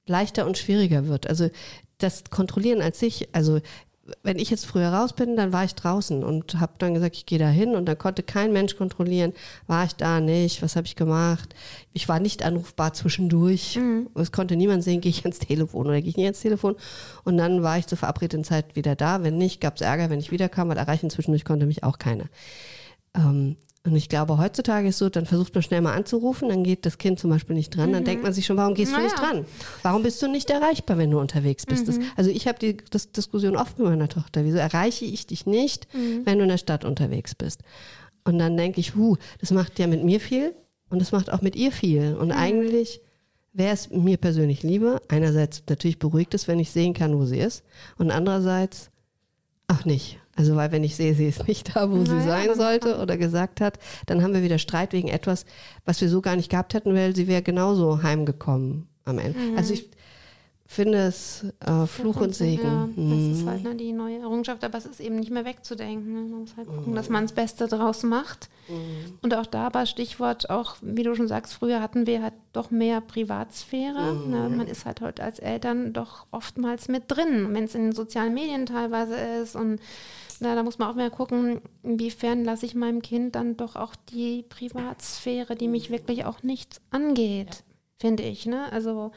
leichter 0.07 0.47
und 0.47 0.59
schwieriger 0.59 1.07
wird. 1.07 1.29
Also 1.29 1.51
das 1.99 2.25
Kontrollieren 2.31 2.83
als 2.83 2.99
sich, 2.99 3.35
also 3.35 3.61
wenn 4.23 4.39
ich 4.39 4.51
jetzt 4.51 4.67
früher 4.67 4.89
raus 4.89 5.13
bin, 5.13 5.37
dann 5.37 5.53
war 5.53 5.65
ich 5.65 5.75
draußen 5.75 6.25
und 6.25 6.59
habe 6.59 6.73
dann 6.79 6.95
gesagt, 6.95 7.17
ich 7.17 7.27
gehe 7.27 7.39
da 7.39 7.49
hin 7.49 7.75
und 7.75 7.87
dann 7.87 7.99
konnte 7.99 8.23
kein 8.23 8.53
Mensch 8.53 8.77
kontrollieren, 8.77 9.33
war 9.67 9.85
ich 9.85 9.95
da 9.95 10.21
nicht, 10.21 10.63
was 10.63 10.77
habe 10.77 10.87
ich 10.87 10.97
gemacht. 10.97 11.55
Ich 11.93 12.09
war 12.09 12.19
nicht 12.19 12.43
anrufbar 12.43 12.93
zwischendurch. 12.93 13.79
Es 14.15 14.33
konnte 14.33 14.57
niemand 14.57 14.83
sehen, 14.83 15.01
gehe 15.01 15.11
ich 15.11 15.25
ans 15.25 15.39
Telefon 15.39 15.87
oder 15.87 16.01
gehe 16.01 16.11
ich 16.11 16.17
nicht 16.17 16.27
ans 16.27 16.41
Telefon. 16.41 16.77
Und 17.25 17.37
dann 17.37 17.63
war 17.63 17.79
ich 17.79 17.87
zur 17.87 17.99
verabredeten 17.99 18.45
Zeit 18.45 18.75
wieder 18.75 18.97
da. 18.97 19.23
Wenn 19.23 19.39
nicht, 19.39 19.61
gab 19.61 19.77
es 19.77 19.83
Ärger, 19.83 20.11
wenn 20.11 20.21
ich 20.21 20.31
wiederkam, 20.31 20.69
weil 20.69 20.79
erreichen 20.79 21.11
zwischendurch 21.11 21.45
konnte 21.45 21.67
mich 21.67 21.85
auch 21.85 21.99
keiner. 21.99 22.25
Ähm, 23.15 23.57
und 23.83 23.97
ich 23.97 24.11
glaube, 24.11 24.37
heutzutage 24.37 24.89
ist 24.89 24.99
so, 24.99 25.09
dann 25.09 25.25
versucht 25.25 25.55
man 25.55 25.63
schnell 25.63 25.81
mal 25.81 25.95
anzurufen, 25.95 26.51
dann 26.51 26.65
geht 26.65 26.85
das 26.85 26.99
Kind 26.99 27.19
zum 27.19 27.31
Beispiel 27.31 27.57
nicht 27.57 27.75
dran, 27.75 27.93
dann 27.93 28.05
denkt 28.05 28.23
man 28.23 28.33
sich 28.33 28.45
schon, 28.45 28.59
warum 28.59 28.75
gehst 28.75 28.93
du 28.93 28.97
Naja. 28.97 29.05
nicht 29.09 29.19
dran? 29.19 29.47
Warum 29.83 30.03
bist 30.03 30.21
du 30.21 30.29
nicht 30.29 30.51
erreichbar, 30.51 30.99
wenn 30.99 31.11
du 31.11 31.19
unterwegs 31.19 31.65
bist? 31.65 31.89
Das, 31.89 31.99
also 32.15 32.29
ich 32.31 32.47
habe 32.47 32.59
die 32.59 32.77
das 32.91 33.11
Diskussion 33.13 33.57
oft 33.57 33.79
mit 33.79 33.89
meiner 33.89 34.09
Tochter. 34.09 34.45
Wieso 34.45 34.59
erreiche 34.59 35.07
ich 35.07 35.27
dich 35.27 35.47
nicht, 35.47 35.89
wenn 36.25 36.37
du 36.39 36.43
in 36.45 36.51
der 36.51 36.59
Stadt 36.59 36.85
unterwegs 36.85 37.35
bist? 37.35 37.63
Und 38.25 38.39
dann 38.39 38.57
denke 38.59 38.81
ich, 38.81 38.97
huh, 38.97 39.17
das 39.41 39.51
macht 39.51 39.79
ja 39.79 39.87
mit 39.87 40.05
mir 40.05 40.21
viel 40.21 40.55
und 40.91 41.01
das 41.01 41.11
macht 41.13 41.33
auch 41.33 41.41
mit 41.41 41.57
ihr 41.57 41.73
viel. 41.73 42.17
Und 42.21 42.33
eigentlich 42.33 43.01
wäre 43.55 43.73
es 43.73 43.89
mir 43.89 44.19
persönlich 44.19 44.63
lieber, 44.63 45.01
einerseits 45.09 45.63
natürlich 45.69 45.99
beruhigt 45.99 46.35
es, 46.35 46.47
wenn 46.49 46.59
ich 46.61 46.71
sehen 46.71 46.93
kann, 46.93 47.19
wo 47.19 47.25
sie 47.25 47.39
ist, 47.39 47.65
und 47.97 48.11
andererseits 48.11 48.91
auch 49.69 49.87
nicht. 49.87 50.19
Also 50.41 50.57
weil 50.57 50.73
wenn 50.73 50.83
ich 50.85 50.97
sehe, 50.97 51.15
sie 51.15 51.29
ist 51.29 51.47
nicht 51.47 51.77
da, 51.77 51.91
wo 51.91 52.03
sie 52.03 52.13
Naja, 52.13 52.23
sein 52.23 52.47
dann- 52.49 52.57
sollte 52.57 52.99
oder 52.99 53.19
gesagt 53.19 53.61
hat, 53.61 53.79
dann 54.07 54.23
haben 54.23 54.33
wir 54.33 54.43
wieder 54.43 54.59
Streit 54.59 54.95
wegen 54.95 55.09
etwas, 55.09 55.45
was 55.85 56.01
wir 56.01 56.09
so 56.09 56.23
gar 56.23 56.35
nicht 56.35 56.51
gehabt 56.51 56.73
hätten, 56.73 56.95
weil 56.95 57.15
sie 57.15 57.29
wäre 57.29 57.43
genauso 57.43 58.03
heimgekommen 58.03 58.89
am 59.05 59.19
Ende. 59.19 59.39
Also 59.57 59.75
ich 59.75 59.91
finde 60.67 60.99
es 60.99 61.45
äh, 61.67 61.85
Fluch 61.87 62.21
und 62.21 62.33
Segen. 62.35 62.63
Ja, 62.65 62.89
das 62.97 63.37
ist 63.39 63.43
Mhm. 63.45 63.49
halt 63.49 63.65
ne, 63.65 63.75
die 63.75 63.93
neue 63.93 64.19
Errungenschaft, 64.21 64.63
aber 64.65 64.79
es 64.79 64.87
ist 64.87 65.01
eben 65.01 65.17
nicht 65.17 65.33
mehr 65.33 65.45
wegzudenken. 65.45 66.13
Ne? 66.15 66.21
Man 66.31 66.41
muss 66.43 66.57
halt 66.57 66.69
gucken, 66.69 66.95
dass 66.95 67.09
man 67.09 67.25
das 67.25 67.33
Beste 67.33 67.67
draus 67.67 68.03
macht. 68.05 68.49
Und 69.21 69.35
auch 69.35 69.47
da 69.47 69.67
aber 69.67 69.85
Stichwort, 69.85 70.49
auch 70.49 70.77
wie 70.81 71.03
du 71.03 71.15
schon 71.17 71.27
sagst, 71.27 71.55
früher 71.55 71.83
hatten 71.83 72.07
wir 72.07 72.23
halt 72.23 72.35
doch 72.53 72.71
mehr 72.71 73.01
Privatsphäre. 73.01 74.15
Ne? 74.29 74.49
Man 74.49 74.69
ist 74.69 74.87
halt 74.87 75.01
heute 75.01 75.25
als 75.25 75.41
Eltern 75.41 75.93
doch 75.93 76.27
oftmals 76.31 76.87
mit 76.87 77.03
drin, 77.09 77.49
wenn 77.53 77.65
es 77.65 77.75
in 77.75 77.83
den 77.87 77.93
sozialen 77.93 78.33
Medien 78.33 78.65
teilweise 78.65 79.17
ist 79.17 79.57
und 79.57 79.81
na, 80.41 80.55
da 80.55 80.63
muss 80.63 80.79
man 80.79 80.89
auch 80.89 80.95
mehr 80.95 81.11
gucken, 81.11 81.61
inwiefern 81.83 82.45
lasse 82.45 82.67
ich 82.67 82.75
meinem 82.75 83.03
Kind 83.03 83.35
dann 83.35 83.57
doch 83.57 83.77
auch 83.77 83.95
die 84.11 84.43
Privatsphäre, 84.43 85.57
die 85.57 85.69
mich 85.69 85.91
wirklich 85.91 86.25
auch 86.25 86.43
nichts 86.43 86.81
angeht, 86.91 87.65
finde 87.99 88.23
ich. 88.23 88.47
Ne? 88.47 88.71
Also, 88.73 89.13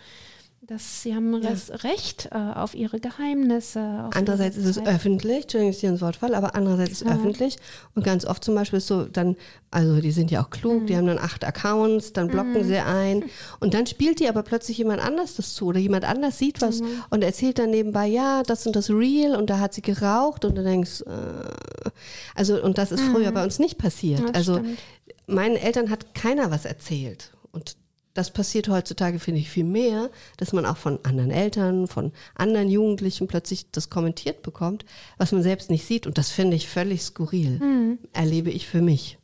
dass 0.66 1.01
sie 1.03 1.14
haben 1.14 1.36
res 1.36 1.84
Recht 1.84 2.30
äh, 2.32 2.38
auf 2.38 2.74
ihre 2.74 3.01
Geheimnisse. 3.01 3.80
Auf 4.07 4.16
Andererseits 4.16 4.55
ist 4.55 4.66
es 4.66 4.86
öffentlich, 4.86 5.43
Entschuldigung, 5.43 5.72
ich 5.72 5.80
hier 5.80 5.89
ins 5.89 5.99
Wort 5.99 6.16
falle, 6.16 6.38
aber 6.38 6.55
andererseits 6.55 6.91
ist 6.91 7.01
es 7.01 7.07
öffentlich 7.07 7.57
und 7.95 8.05
ganz 8.05 8.24
oft 8.24 8.43
zum 8.45 8.55
Beispiel 8.55 8.78
ist 8.78 8.88
so, 8.88 9.03
dann, 9.03 9.36
also 9.72 9.99
die 9.99 10.11
sind 10.11 10.32
ja 10.32 10.41
auch 10.41 10.49
klug, 10.49 10.84
Mhm. 10.84 10.86
die 10.88 10.95
haben 10.95 11.07
dann 11.07 11.20
acht 11.20 11.43
Accounts, 11.43 12.14
dann 12.14 12.30
blocken 12.30 12.64
sie 12.64 12.78
ein 12.78 13.26
und 13.59 13.74
dann 13.74 13.86
spielt 13.88 14.22
die 14.22 14.30
aber 14.30 14.41
plötzlich 14.43 14.78
jemand 14.78 15.01
anders 15.05 15.36
das 15.36 15.53
zu 15.53 15.66
oder 15.66 15.80
jemand 15.80 16.05
anders 16.05 16.38
sieht 16.39 16.61
was 16.61 16.80
Mhm. 16.80 16.88
und 17.09 17.24
erzählt 17.26 17.59
dann 17.59 17.70
nebenbei, 17.70 18.07
ja, 18.07 18.41
das 18.43 18.66
und 18.66 18.76
das 18.78 18.89
Real 18.89 19.36
und 19.36 19.49
da 19.49 19.59
hat 19.59 19.74
sie 19.74 19.82
geraucht 19.82 20.45
und 20.45 20.55
du 20.57 20.64
denkst, 20.64 21.01
äh, 21.01 21.89
also 22.36 22.64
und 22.64 22.78
das 22.78 22.93
ist 22.93 23.01
früher 23.03 23.34
bei 23.34 23.43
uns 23.43 23.59
nicht 23.59 23.78
passiert. 23.78 24.22
Mhm. 24.22 24.26
Das 24.28 24.36
also 24.36 24.53
stimmt. 24.59 24.80
meinen 25.28 25.57
Eltern 25.57 25.89
hat 25.89 26.16
keiner 26.16 26.51
was 26.51 26.64
erzählt. 26.64 27.32
Und 27.51 27.76
das 28.14 28.32
passiert 28.32 28.70
heutzutage, 28.70 29.20
finde 29.20 29.39
ich, 29.39 29.49
viel 29.49 29.64
mehr, 29.64 30.09
dass 30.38 30.53
man 30.53 30.66
auch 30.66 30.78
von 30.78 30.99
anderen 31.03 31.32
Eltern, 31.32 31.88
von 31.88 32.11
anderen 32.36 32.70
Jugendlichen 32.70 33.28
plötzlich 33.28 33.72
das 33.72 33.89
kommentiert 33.89 34.43
bekommt, 34.43 34.86
was 35.18 35.32
man 35.32 35.41
selbst 35.41 35.70
nicht 35.70 35.86
sieht. 35.86 36.05
Und 36.05 36.18
das 36.18 36.30
finde 36.30 36.55
ich 36.55 36.70
völlig 36.70 37.01
skurril. 37.01 37.59
Mhm. 37.59 37.99
Erlebe 38.14 38.51
ich 38.51 38.68
für 38.68 38.82
mich. 38.82 39.18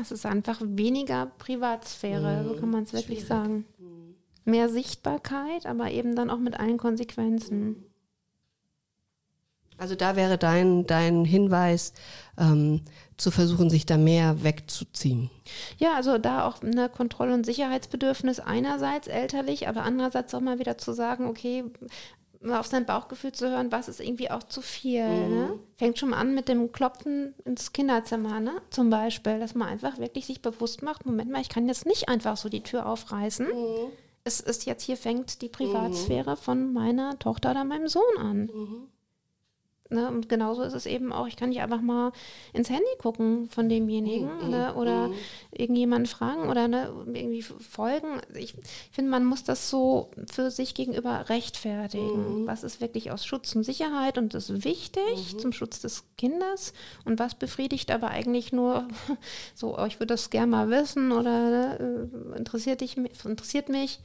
Es 0.00 0.10
ist 0.10 0.24
einfach 0.24 0.60
weniger 0.64 1.26
Privatsphäre, 1.38 2.44
so 2.48 2.54
kann 2.58 2.70
man 2.70 2.84
es 2.84 2.94
wirklich 2.94 3.26
sagen. 3.26 3.66
Mhm. 3.78 4.14
Mehr 4.44 4.70
Sichtbarkeit, 4.70 5.66
aber 5.66 5.90
eben 5.90 6.16
dann 6.16 6.30
auch 6.30 6.38
mit 6.38 6.58
allen 6.58 6.78
Konsequenzen. 6.78 7.84
Also 9.76 9.94
da 9.94 10.16
wäre 10.16 10.38
dein, 10.38 10.86
dein 10.86 11.24
Hinweis, 11.24 11.92
ähm, 12.38 12.82
zu 13.22 13.30
versuchen, 13.30 13.70
sich 13.70 13.86
da 13.86 13.96
mehr 13.96 14.42
wegzuziehen. 14.42 15.30
Ja, 15.78 15.94
also 15.94 16.18
da 16.18 16.46
auch 16.46 16.62
eine 16.62 16.88
Kontroll- 16.88 17.32
und 17.32 17.46
Sicherheitsbedürfnis 17.46 18.40
einerseits 18.40 19.08
elterlich, 19.08 19.68
aber 19.68 19.82
andererseits 19.82 20.34
auch 20.34 20.40
mal 20.40 20.58
wieder 20.58 20.78
zu 20.78 20.92
sagen, 20.92 21.26
okay, 21.26 21.64
mal 22.40 22.58
auf 22.58 22.66
sein 22.66 22.86
Bauchgefühl 22.86 23.32
zu 23.32 23.48
hören, 23.48 23.70
was 23.70 23.88
ist 23.88 24.00
irgendwie 24.00 24.30
auch 24.30 24.42
zu 24.42 24.60
viel. 24.60 25.04
Ne? 25.06 25.58
Fängt 25.76 25.98
schon 25.98 26.10
mal 26.10 26.18
an 26.18 26.34
mit 26.34 26.48
dem 26.48 26.72
Klopfen 26.72 27.34
ins 27.44 27.72
Kinderzimmer, 27.72 28.40
ne? 28.40 28.52
zum 28.70 28.90
Beispiel, 28.90 29.38
dass 29.38 29.54
man 29.54 29.68
einfach 29.68 29.98
wirklich 29.98 30.26
sich 30.26 30.42
bewusst 30.42 30.82
macht, 30.82 31.06
Moment 31.06 31.30
mal, 31.30 31.40
ich 31.40 31.48
kann 31.48 31.68
jetzt 31.68 31.86
nicht 31.86 32.08
einfach 32.08 32.36
so 32.36 32.48
die 32.48 32.62
Tür 32.62 32.86
aufreißen. 32.86 33.46
Es 34.24 34.40
ist 34.40 34.66
jetzt 34.66 34.82
hier 34.84 34.96
fängt 34.96 35.42
die 35.42 35.48
Privatsphäre 35.48 36.36
von 36.36 36.72
meiner 36.72 37.18
Tochter 37.18 37.52
oder 37.52 37.64
meinem 37.64 37.88
Sohn 37.88 38.18
an. 38.18 38.50
Ne, 39.92 40.08
und 40.08 40.30
genauso 40.30 40.62
ist 40.62 40.72
es 40.72 40.86
eben 40.86 41.12
auch, 41.12 41.26
ich 41.26 41.36
kann 41.36 41.50
nicht 41.50 41.60
einfach 41.60 41.82
mal 41.82 42.12
ins 42.54 42.70
Handy 42.70 42.82
gucken 42.98 43.50
von 43.50 43.68
demjenigen 43.68 44.48
ne, 44.48 44.74
oder 44.74 45.10
irgendjemanden 45.50 46.06
fragen 46.06 46.48
oder 46.48 46.66
ne, 46.66 46.90
irgendwie 47.06 47.42
folgen. 47.42 48.22
Ich 48.34 48.54
finde, 48.90 49.10
man 49.10 49.26
muss 49.26 49.44
das 49.44 49.68
so 49.68 50.10
für 50.32 50.50
sich 50.50 50.74
gegenüber 50.74 51.28
rechtfertigen. 51.28 52.46
Was 52.46 52.64
ist 52.64 52.80
wirklich 52.80 53.10
aus 53.10 53.26
Schutz 53.26 53.54
und 53.54 53.64
Sicherheit 53.64 54.16
und 54.16 54.32
ist 54.32 54.64
wichtig 54.64 55.36
zum 55.38 55.52
Schutz 55.52 55.80
des 55.80 56.04
Kindes? 56.16 56.72
Und 57.04 57.18
was 57.18 57.34
befriedigt 57.34 57.90
aber 57.90 58.08
eigentlich 58.08 58.50
nur 58.50 58.88
so, 59.54 59.78
oh, 59.78 59.84
ich 59.84 60.00
würde 60.00 60.14
das 60.14 60.30
gerne 60.30 60.46
mal 60.50 60.70
wissen 60.70 61.12
oder 61.12 61.50
ne, 61.50 62.08
äh, 62.34 62.38
interessiert, 62.38 62.80
dich, 62.80 62.96
interessiert 62.96 63.68
mich, 63.68 64.00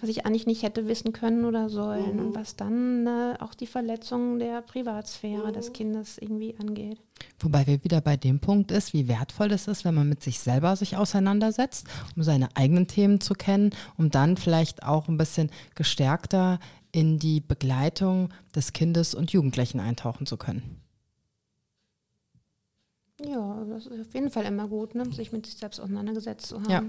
was 0.00 0.08
ich 0.08 0.24
eigentlich 0.24 0.46
nicht 0.46 0.62
hätte 0.62 0.86
wissen 0.86 1.12
können 1.12 1.44
oder 1.44 1.68
sollen. 1.68 2.20
Und 2.20 2.34
was 2.36 2.54
dann 2.54 3.02
ne, 3.02 3.36
auch 3.40 3.54
die 3.54 3.66
Verletzung 3.66 4.38
der 4.38 4.62
Privatsphäre 4.62 5.15
des 5.22 5.72
Kindes 5.72 6.18
irgendwie 6.18 6.56
angeht. 6.58 7.00
Wobei 7.38 7.66
wir 7.66 7.82
wieder 7.84 8.00
bei 8.00 8.16
dem 8.16 8.40
Punkt 8.40 8.70
ist, 8.70 8.92
wie 8.92 9.08
wertvoll 9.08 9.48
das 9.48 9.68
ist, 9.68 9.84
wenn 9.84 9.94
man 9.94 10.08
mit 10.08 10.22
sich 10.22 10.40
selber 10.40 10.76
sich 10.76 10.96
auseinandersetzt, 10.96 11.86
um 12.16 12.22
seine 12.22 12.54
eigenen 12.56 12.86
Themen 12.86 13.20
zu 13.20 13.34
kennen, 13.34 13.70
um 13.96 14.10
dann 14.10 14.36
vielleicht 14.36 14.82
auch 14.82 15.08
ein 15.08 15.18
bisschen 15.18 15.50
gestärkter 15.74 16.58
in 16.92 17.18
die 17.18 17.40
Begleitung 17.40 18.30
des 18.54 18.72
Kindes 18.72 19.14
und 19.14 19.32
Jugendlichen 19.32 19.80
eintauchen 19.80 20.26
zu 20.26 20.36
können. 20.36 20.80
Ja, 23.24 23.64
das 23.64 23.86
ist 23.86 24.00
auf 24.00 24.14
jeden 24.14 24.30
Fall 24.30 24.44
immer 24.44 24.68
gut, 24.68 24.94
ne? 24.94 25.10
sich 25.12 25.32
mit 25.32 25.46
sich 25.46 25.56
selbst 25.56 25.80
auseinandergesetzt 25.80 26.46
zu 26.46 26.60
haben. 26.60 26.70
Ja. 26.70 26.82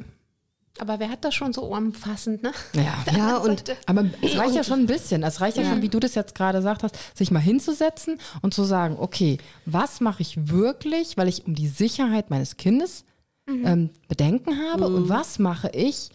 Aber 0.80 1.00
wer 1.00 1.10
hat 1.10 1.24
das 1.26 1.34
schon 1.34 1.54
so 1.54 1.64
umfassend, 1.64 2.44
ne? 2.44 2.52
Ja, 2.74 3.04
Ja, 3.18 3.38
und 3.38 3.64
Aber 3.86 4.06
es 4.22 4.38
reicht 4.38 4.56
ja 4.56 4.64
schon 4.64 4.82
ein 4.82 4.86
bisschen. 4.86 5.24
Es 5.24 5.42
reicht 5.42 5.58
ja, 5.58 5.64
schon, 5.64 5.82
wie 5.82 5.90
du 5.90 6.00
das 6.00 6.16
jetzt 6.16 6.36
gerade 6.36 6.60
gesagt 6.60 6.84
hast, 6.84 6.96
sich 7.18 7.32
mal 7.32 7.40
hinzusetzen 7.40 8.20
und 8.42 8.54
zu 8.54 8.64
sagen, 8.64 8.98
okay, 9.00 9.38
was 9.66 10.02
mache 10.02 10.22
ich 10.22 10.50
wirklich, 10.50 11.18
weil 11.18 11.28
ich 11.28 11.46
um 11.46 11.56
die 11.56 11.68
Sicherheit 11.68 12.30
meines 12.30 12.58
Kindes 12.58 13.06
ähm, 13.48 13.90
Bedenken 14.08 14.60
habe 14.72 14.88
und 14.88 15.10
was 15.10 15.40
mache 15.40 15.70
ich, 15.70 16.10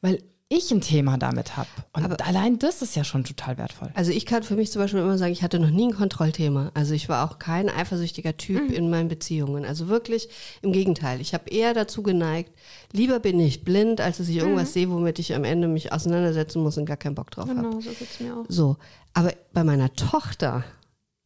weil 0.00 0.22
ich 0.48 0.70
ein 0.70 0.80
Thema 0.80 1.18
damit 1.18 1.56
habe. 1.56 1.68
Und 1.92 2.24
allein 2.24 2.58
das 2.58 2.80
ist 2.80 2.94
ja 2.94 3.02
schon 3.02 3.24
total 3.24 3.58
wertvoll. 3.58 3.90
Also 3.94 4.12
ich 4.12 4.26
kann 4.26 4.44
für 4.44 4.54
mich 4.54 4.70
zum 4.70 4.80
Beispiel 4.80 5.00
immer 5.00 5.18
sagen, 5.18 5.32
ich 5.32 5.42
hatte 5.42 5.58
noch 5.58 5.70
nie 5.70 5.88
ein 5.88 5.94
Kontrollthema. 5.94 6.70
Also 6.74 6.94
ich 6.94 7.08
war 7.08 7.28
auch 7.28 7.40
kein 7.40 7.68
eifersüchtiger 7.68 8.36
Typ 8.36 8.70
in 8.70 8.88
meinen 8.88 9.08
Beziehungen. 9.08 9.64
Also 9.64 9.88
wirklich 9.88 10.28
im 10.62 10.72
Gegenteil. 10.72 11.20
Ich 11.20 11.34
habe 11.34 11.50
eher 11.50 11.74
dazu 11.74 12.02
geneigt, 12.04 12.52
lieber 12.92 13.18
bin 13.18 13.40
ich 13.40 13.64
blind, 13.64 14.00
als 14.00 14.18
dass 14.18 14.28
ich 14.28 14.36
irgendwas 14.36 14.72
sehe, 14.72 14.88
womit 14.88 15.18
ich 15.18 15.34
am 15.34 15.42
Ende 15.42 15.66
mich 15.66 15.92
auseinandersetzen 15.92 16.62
muss 16.62 16.78
und 16.78 16.86
gar 16.86 16.96
keinen 16.96 17.16
Bock 17.16 17.32
drauf 17.32 17.48
habe. 17.48 17.62
Genau, 17.62 17.80
so 17.80 17.90
geht 17.90 18.08
es 18.08 18.20
mir 18.20 18.36
auch. 18.36 18.44
So, 18.48 18.76
aber 19.14 19.32
bei 19.52 19.64
meiner 19.64 19.92
Tochter 19.94 20.62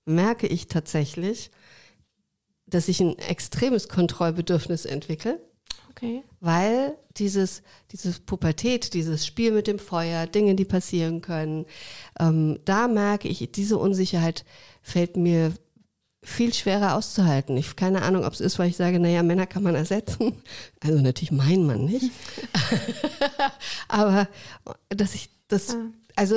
merke 0.07 0.47
ich 0.47 0.69
tatsächlich, 0.69 1.51
dass 2.67 2.89
ich 2.89 3.01
ein 3.01 3.19
extremes 3.19 3.89
Kontrollbedürfnis 3.89 4.87
entwickle, 4.87 5.41
Okay. 5.91 6.23
weil 6.41 6.95
dieses, 7.21 7.63
dieses 7.93 8.19
Pubertät, 8.19 8.95
dieses 8.95 9.27
Spiel 9.27 9.53
mit 9.53 9.67
dem 9.67 9.79
Feuer, 9.79 10.27
Dinge, 10.27 10.55
die 10.55 10.65
passieren 10.65 11.21
können, 11.21 11.67
ähm, 12.19 12.59
da 12.65 12.89
merke 12.89 13.29
ich, 13.29 13.53
diese 13.53 13.79
Unsicherheit 13.79 14.45
fällt 14.83 15.17
mir 15.17 15.53
viel 16.23 16.53
schwerer 16.53 16.97
auszuhalten. 16.97 17.57
Ich 17.57 17.77
keine 17.77 18.03
Ahnung, 18.03 18.25
ob 18.25 18.33
es 18.33 18.41
ist, 18.41 18.59
weil 18.59 18.69
ich 18.69 18.77
sage, 18.77 18.99
naja, 18.99 19.23
Männer 19.23 19.47
kann 19.47 19.63
man 19.63 19.75
ersetzen. 19.75 20.35
Also 20.83 20.99
natürlich 21.01 21.33
mein 21.33 21.67
Mann 21.67 21.85
nicht. 21.85 22.11
Aber 23.89 24.29
dass 24.89 25.15
ich 25.15 25.31
das, 25.49 25.77
also 26.21 26.37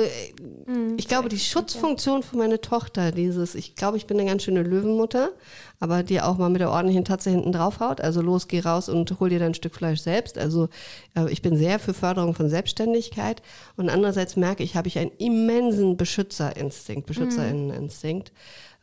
Mhm. 0.66 0.94
ich 0.96 1.08
glaube, 1.08 1.28
die 1.28 1.38
Schutzfunktion 1.38 2.22
für 2.22 2.38
meine 2.38 2.58
Tochter, 2.58 3.12
dieses, 3.12 3.54
ich 3.54 3.74
glaube, 3.74 3.98
ich 3.98 4.06
bin 4.06 4.18
eine 4.18 4.26
ganz 4.26 4.42
schöne 4.42 4.62
Löwenmutter, 4.62 5.32
aber 5.78 6.02
die 6.02 6.22
auch 6.22 6.38
mal 6.38 6.48
mit 6.48 6.62
der 6.62 6.70
ordentlichen 6.70 7.04
Tatze 7.04 7.28
hinten 7.28 7.52
draufhaut. 7.52 8.00
Also 8.00 8.22
los, 8.22 8.48
geh 8.48 8.60
raus 8.60 8.88
und 8.88 9.20
hol 9.20 9.28
dir 9.28 9.38
dein 9.38 9.52
Stück 9.52 9.74
Fleisch 9.74 10.00
selbst. 10.00 10.38
Also 10.38 10.70
äh, 11.14 11.30
ich 11.30 11.42
bin 11.42 11.58
sehr 11.58 11.78
für 11.78 11.92
Förderung 11.92 12.34
von 12.34 12.48
Selbstständigkeit. 12.48 13.42
Und 13.76 13.90
andererseits 13.90 14.36
merke 14.36 14.62
ich, 14.62 14.74
habe 14.74 14.88
ich 14.88 14.98
einen 14.98 15.12
immensen 15.18 15.98
Beschützerinstinkt, 15.98 17.04
Beschützerinneninnstinkt. 17.06 18.32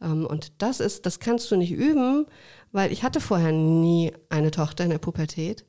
Ähm, 0.03 0.27
und 0.27 0.51
das 0.59 0.79
ist, 0.79 1.07
das 1.07 1.19
kannst 1.19 1.49
du 1.49 1.55
nicht 1.55 1.71
üben, 1.71 2.27
weil 2.71 2.91
ich 2.91 3.01
hatte 3.01 3.21
vorher 3.21 3.51
nie 3.51 4.13
eine 4.29 4.51
Tochter 4.51 4.83
in 4.83 4.91
der 4.91 4.99
Pubertät. 4.99 5.65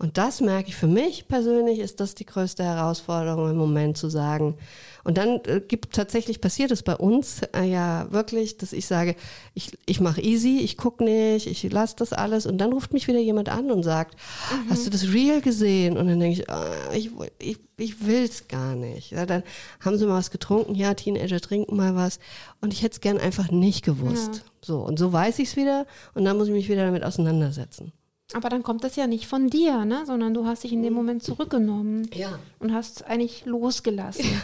Und 0.00 0.16
das 0.16 0.40
merke 0.40 0.70
ich 0.70 0.76
für 0.76 0.86
mich 0.86 1.28
persönlich, 1.28 1.78
ist 1.78 2.00
das 2.00 2.14
die 2.14 2.24
größte 2.24 2.64
Herausforderung 2.64 3.50
im 3.50 3.58
Moment 3.58 3.98
zu 3.98 4.08
sagen. 4.08 4.56
Und 5.04 5.18
dann 5.18 5.40
äh, 5.44 5.60
gibt 5.60 5.94
tatsächlich 5.94 6.40
passiert 6.40 6.70
es 6.70 6.82
bei 6.82 6.96
uns 6.96 7.42
äh, 7.54 7.64
ja 7.64 8.10
wirklich, 8.10 8.56
dass 8.56 8.72
ich 8.72 8.86
sage, 8.86 9.14
ich, 9.52 9.76
ich 9.84 10.00
mache 10.00 10.22
easy, 10.22 10.60
ich 10.60 10.78
gucke 10.78 11.04
nicht, 11.04 11.46
ich 11.46 11.70
lasse 11.70 11.96
das 11.98 12.14
alles 12.14 12.46
und 12.46 12.56
dann 12.56 12.72
ruft 12.72 12.94
mich 12.94 13.08
wieder 13.08 13.18
jemand 13.18 13.50
an 13.50 13.70
und 13.70 13.82
sagt, 13.82 14.18
hast 14.70 14.86
du 14.86 14.90
das 14.90 15.12
Real 15.12 15.42
gesehen? 15.42 15.98
Und 15.98 16.08
dann 16.08 16.18
denke 16.18 16.40
ich, 16.40 16.48
ah, 16.48 16.64
ich, 16.94 17.10
ich, 17.38 17.58
ich 17.76 18.06
will's 18.06 18.48
gar 18.48 18.76
nicht. 18.76 19.10
Ja, 19.10 19.26
dann 19.26 19.42
haben 19.84 19.98
sie 19.98 20.06
mal 20.06 20.16
was 20.16 20.30
getrunken, 20.30 20.74
ja, 20.76 20.94
Teenager 20.94 21.42
trinken 21.42 21.76
mal 21.76 21.94
was 21.94 22.20
und 22.62 22.72
ich 22.72 22.82
hätte 22.82 22.94
es 22.94 23.00
gern 23.02 23.18
einfach 23.18 23.50
nicht 23.50 23.84
gewusst. 23.84 24.44
So, 24.62 24.78
und 24.78 24.98
so 24.98 25.12
weiß 25.12 25.40
ich 25.40 25.48
es 25.48 25.56
wieder 25.56 25.86
und 26.14 26.24
dann 26.24 26.38
muss 26.38 26.48
ich 26.48 26.54
mich 26.54 26.70
wieder 26.70 26.86
damit 26.86 27.04
auseinandersetzen. 27.04 27.92
Aber 28.34 28.48
dann 28.48 28.62
kommt 28.62 28.84
das 28.84 28.96
ja 28.96 29.06
nicht 29.06 29.26
von 29.26 29.48
dir, 29.50 29.84
ne? 29.84 30.04
sondern 30.06 30.34
du 30.34 30.46
hast 30.46 30.62
dich 30.64 30.72
in 30.72 30.82
dem 30.82 30.92
Moment 30.92 31.22
zurückgenommen 31.22 32.08
Ja. 32.14 32.38
und 32.58 32.72
hast 32.72 33.04
eigentlich 33.06 33.44
losgelassen. 33.46 34.24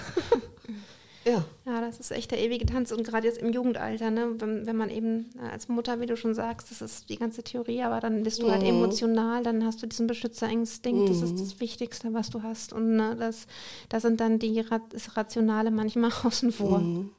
Ja. 1.28 1.44
Ja, 1.64 1.80
das 1.80 1.98
ist 1.98 2.12
echt 2.12 2.30
der 2.30 2.38
ewige 2.38 2.66
Tanz 2.66 2.92
und 2.92 3.02
gerade 3.04 3.26
jetzt 3.26 3.38
im 3.38 3.52
Jugendalter, 3.52 4.12
ne? 4.12 4.28
wenn, 4.38 4.64
wenn 4.64 4.76
man 4.76 4.90
eben 4.90 5.26
äh, 5.44 5.48
als 5.50 5.66
Mutter, 5.66 6.00
wie 6.00 6.06
du 6.06 6.16
schon 6.16 6.34
sagst, 6.36 6.70
das 6.70 6.80
ist 6.80 7.10
die 7.10 7.16
ganze 7.16 7.42
Theorie, 7.42 7.82
aber 7.82 7.98
dann 7.98 8.22
bist 8.22 8.40
du 8.44 8.48
halt 8.48 8.62
Mhm. 8.62 8.68
emotional, 8.68 9.42
dann 9.42 9.64
hast 9.64 9.82
du 9.82 9.88
diesen 9.88 10.06
Beschützerinstinkt, 10.06 11.08
das 11.10 11.22
ist 11.22 11.40
das 11.40 11.58
Wichtigste, 11.58 12.14
was 12.14 12.30
du 12.30 12.44
hast 12.44 12.72
und 12.72 12.94
ne, 12.94 13.16
das, 13.18 13.48
da 13.88 13.98
sind 13.98 14.20
dann 14.20 14.38
die 14.38 14.64
das 14.90 15.16
Rationale 15.16 15.72
manchmal 15.72 16.12
außen 16.22 16.52
vor. 16.52 16.78
Mhm. 16.78 17.10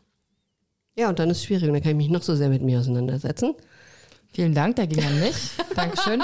Ja, 0.98 1.10
und 1.10 1.20
dann 1.20 1.30
ist 1.30 1.40
es 1.40 1.44
schwierig 1.44 1.68
und 1.68 1.74
dann 1.74 1.82
kann 1.84 1.92
ich 1.92 1.98
mich 1.98 2.10
noch 2.10 2.24
so 2.24 2.34
sehr 2.34 2.48
mit 2.48 2.62
mir 2.62 2.80
auseinandersetzen. 2.80 3.56
Vielen 4.32 4.54
Dank, 4.54 4.76
der 4.76 4.88
ging 4.88 5.04
an 5.04 5.20
mich. 5.20 5.52
Dankeschön. 5.76 6.22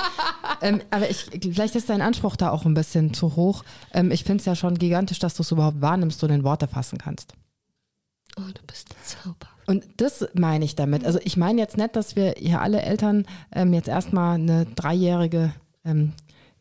ähm, 0.62 0.82
aber 0.91 1.10
ich, 1.10 1.26
vielleicht 1.41 1.76
ist 1.76 1.89
dein 1.89 2.01
Anspruch 2.01 2.36
da 2.36 2.51
auch 2.51 2.66
ein 2.66 2.74
bisschen 2.74 3.14
zu 3.14 3.36
hoch. 3.36 3.64
Ähm, 3.93 4.12
ich 4.12 4.24
finde 4.24 4.41
es 4.41 4.45
ja 4.45 4.56
schon 4.56 4.78
gigantisch, 4.78 5.20
dass 5.20 5.34
du 5.36 5.41
es 5.41 5.51
überhaupt 5.51 5.82
wahrnimmst 5.82 6.24
und 6.24 6.30
in 6.30 6.43
Worte 6.43 6.68
fassen 6.68 6.97
kannst. 6.97 7.34
Oh, 8.38 8.41
du 8.54 8.62
bist 8.68 8.89
zauberhaft. 9.04 9.54
Und 9.68 9.86
das 9.97 10.28
meine 10.34 10.66
ich 10.66 10.76
damit. 10.76 11.06
Also 11.06 11.20
ich 11.24 11.38
meine 11.38 11.62
jetzt 11.62 11.78
nicht, 11.78 11.95
dass 11.95 12.16
wir 12.16 12.36
hier 12.38 12.62
alle 12.62 12.82
Eltern 12.82 13.26
ähm, 13.51 13.74
jetzt 13.74 13.88
erstmal 13.88 14.36
eine 14.36 14.66
dreijährige 14.66 15.54
ähm, 15.86 16.14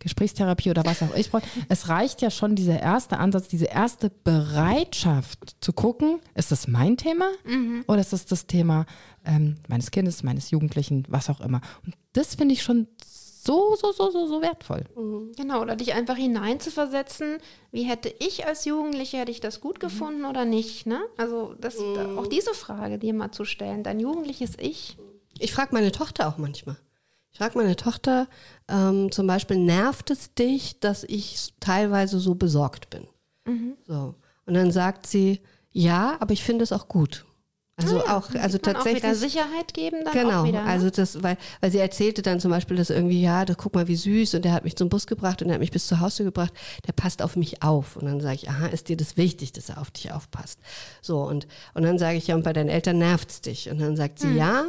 Gesprächstherapie 0.02 0.70
oder 0.70 0.84
was 0.84 1.02
auch 1.02 1.14
ich 1.14 1.30
brauche. 1.30 1.44
Es 1.68 1.88
reicht 1.88 2.22
ja 2.22 2.30
schon 2.30 2.54
dieser 2.54 2.80
erste 2.80 3.18
Ansatz, 3.18 3.48
diese 3.48 3.66
erste 3.66 4.10
Bereitschaft 4.24 5.56
zu 5.60 5.72
gucken, 5.72 6.20
ist 6.34 6.52
das 6.52 6.68
mein 6.68 6.96
Thema 6.96 7.30
oder 7.86 8.00
ist 8.00 8.12
das 8.12 8.26
das 8.26 8.46
Thema 8.46 8.86
ähm, 9.24 9.56
meines 9.68 9.90
Kindes, 9.90 10.22
meines 10.22 10.50
Jugendlichen, 10.50 11.04
was 11.08 11.30
auch 11.30 11.40
immer. 11.40 11.60
Und 11.84 11.94
das 12.12 12.34
finde 12.34 12.54
ich 12.54 12.62
schon 12.62 12.88
so, 13.44 13.74
so, 13.74 13.92
so, 13.92 14.10
so, 14.10 14.26
so 14.26 14.40
wertvoll. 14.40 14.84
Genau, 15.36 15.62
oder 15.62 15.74
dich 15.74 15.94
einfach 15.94 16.16
hineinzuversetzen, 16.16 17.38
wie 17.72 17.82
hätte 17.82 18.12
ich 18.20 18.46
als 18.46 18.64
Jugendliche, 18.64 19.18
hätte 19.18 19.32
ich 19.32 19.40
das 19.40 19.60
gut 19.60 19.80
gefunden 19.80 20.24
oder 20.24 20.44
nicht, 20.44 20.86
ne? 20.86 21.00
Also 21.16 21.54
das, 21.60 21.76
da, 21.76 22.16
auch 22.16 22.28
diese 22.28 22.54
Frage 22.54 22.98
dir 22.98 23.14
mal 23.14 23.32
zu 23.32 23.44
stellen, 23.44 23.82
dein 23.82 23.98
jugendliches 23.98 24.52
Ich. 24.60 24.96
Ich 25.38 25.52
frage 25.52 25.74
meine 25.74 25.90
Tochter 25.90 26.28
auch 26.28 26.38
manchmal. 26.38 26.76
Ich 27.32 27.38
frage 27.38 27.56
meine 27.58 27.76
Tochter 27.76 28.28
ähm, 28.68 29.10
zum 29.10 29.26
Beispiel, 29.26 29.56
nervt 29.56 30.10
es 30.10 30.34
dich, 30.34 30.80
dass 30.80 31.02
ich 31.04 31.54
teilweise 31.60 32.18
so 32.18 32.34
besorgt 32.34 32.90
bin? 32.90 33.06
So. 33.86 34.14
Und 34.46 34.54
dann 34.54 34.70
sagt 34.70 35.06
sie, 35.06 35.40
ja, 35.72 36.16
aber 36.20 36.32
ich 36.32 36.44
finde 36.44 36.62
es 36.64 36.72
auch 36.72 36.88
gut. 36.88 37.24
Also 37.76 38.04
auch, 38.04 38.32
also 38.34 38.58
Kann 38.58 38.76
auch 38.76 38.84
wieder 38.84 39.00
tatsächlich. 39.00 39.14
Sicherheit 39.32 39.72
geben 39.72 40.04
dann 40.04 40.12
Genau, 40.12 40.44
wieder. 40.44 40.62
Ne? 40.62 40.68
also 40.68 40.90
das, 40.90 41.22
weil, 41.22 41.38
weil 41.60 41.72
sie 41.72 41.78
erzählte 41.78 42.20
dann 42.20 42.38
zum 42.38 42.50
Beispiel, 42.50 42.76
dass 42.76 42.90
irgendwie, 42.90 43.22
ja, 43.22 43.44
das, 43.46 43.56
guck 43.56 43.74
mal, 43.74 43.88
wie 43.88 43.96
süß 43.96 44.34
und 44.34 44.44
der 44.44 44.52
hat 44.52 44.62
mich 44.64 44.76
zum 44.76 44.90
Bus 44.90 45.06
gebracht 45.06 45.40
und 45.40 45.48
der 45.48 45.54
hat 45.54 45.60
mich 45.60 45.70
bis 45.72 45.86
zu 45.86 45.98
Hause 45.98 46.22
gebracht, 46.22 46.52
der 46.86 46.92
passt 46.92 47.22
auf 47.22 47.34
mich 47.34 47.62
auf. 47.62 47.96
Und 47.96 48.04
dann 48.04 48.20
sage 48.20 48.34
ich, 48.36 48.50
aha, 48.50 48.66
ist 48.66 48.88
dir 48.90 48.96
das 48.98 49.16
wichtig, 49.16 49.52
dass 49.52 49.70
er 49.70 49.80
auf 49.80 49.90
dich 49.90 50.12
aufpasst? 50.12 50.60
So, 51.00 51.22
und, 51.22 51.46
und 51.74 51.82
dann 51.82 51.98
sage 51.98 52.18
ich, 52.18 52.26
ja, 52.26 52.34
und 52.36 52.44
bei 52.44 52.52
deinen 52.52 52.68
Eltern 52.68 52.98
nervt's 52.98 53.40
dich. 53.40 53.70
Und 53.70 53.80
dann 53.80 53.96
sagt 53.96 54.18
sie, 54.20 54.28
Hm. 54.28 54.36
ja, 54.36 54.64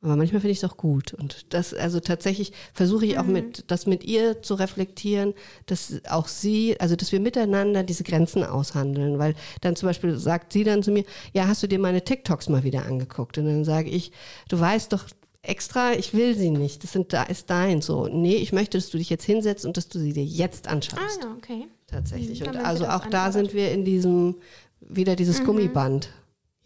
aber 0.00 0.14
manchmal 0.16 0.40
finde 0.40 0.52
ich 0.52 0.58
es 0.58 0.64
auch 0.70 0.76
gut. 0.76 1.12
Und 1.14 1.52
das, 1.52 1.74
also 1.74 1.98
tatsächlich 2.00 2.52
versuche 2.72 3.04
ich 3.04 3.18
auch 3.18 3.24
Mhm. 3.24 3.32
mit, 3.32 3.64
das 3.66 3.86
mit 3.86 4.04
ihr 4.04 4.42
zu 4.42 4.54
reflektieren, 4.54 5.34
dass 5.66 5.94
auch 6.08 6.28
sie, 6.28 6.78
also 6.78 6.94
dass 6.94 7.10
wir 7.10 7.18
miteinander 7.20 7.82
diese 7.82 8.04
Grenzen 8.04 8.44
aushandeln. 8.44 9.18
Weil 9.18 9.34
dann 9.60 9.74
zum 9.74 9.88
Beispiel 9.88 10.16
sagt 10.16 10.52
sie 10.52 10.62
dann 10.64 10.82
zu 10.84 10.92
mir, 10.92 11.04
ja, 11.32 11.48
hast 11.48 11.62
du 11.62 11.66
dir 11.66 11.78
meine 11.80 12.04
TikToks 12.04 12.48
mal 12.48 12.62
wieder 12.62 12.86
angeguckt? 12.86 13.38
Und 13.38 13.46
dann 13.46 13.64
sage 13.64 13.90
ich, 13.90 14.12
du 14.48 14.60
weißt 14.60 14.92
doch 14.92 15.04
extra, 15.42 15.92
ich 15.94 16.14
will 16.14 16.36
sie 16.36 16.50
nicht. 16.50 16.84
Das 16.84 16.92
sind, 16.92 17.12
da 17.12 17.24
ist 17.24 17.50
dein. 17.50 17.80
So, 17.82 18.06
nee, 18.06 18.36
ich 18.36 18.52
möchte, 18.52 18.78
dass 18.78 18.90
du 18.90 18.98
dich 18.98 19.10
jetzt 19.10 19.24
hinsetzt 19.24 19.64
und 19.66 19.76
dass 19.76 19.88
du 19.88 19.98
sie 19.98 20.12
dir 20.12 20.24
jetzt 20.24 20.68
anschaust. 20.68 21.20
ah 21.22 21.26
ja, 21.26 21.34
okay. 21.36 21.66
Tatsächlich. 21.88 22.40
Mhm, 22.42 22.48
Und 22.48 22.56
also 22.58 22.86
auch 22.86 23.06
da 23.06 23.32
sind 23.32 23.54
wir 23.54 23.72
in 23.72 23.84
diesem, 23.84 24.36
wieder 24.80 25.16
dieses 25.16 25.42
Gummiband. 25.42 26.10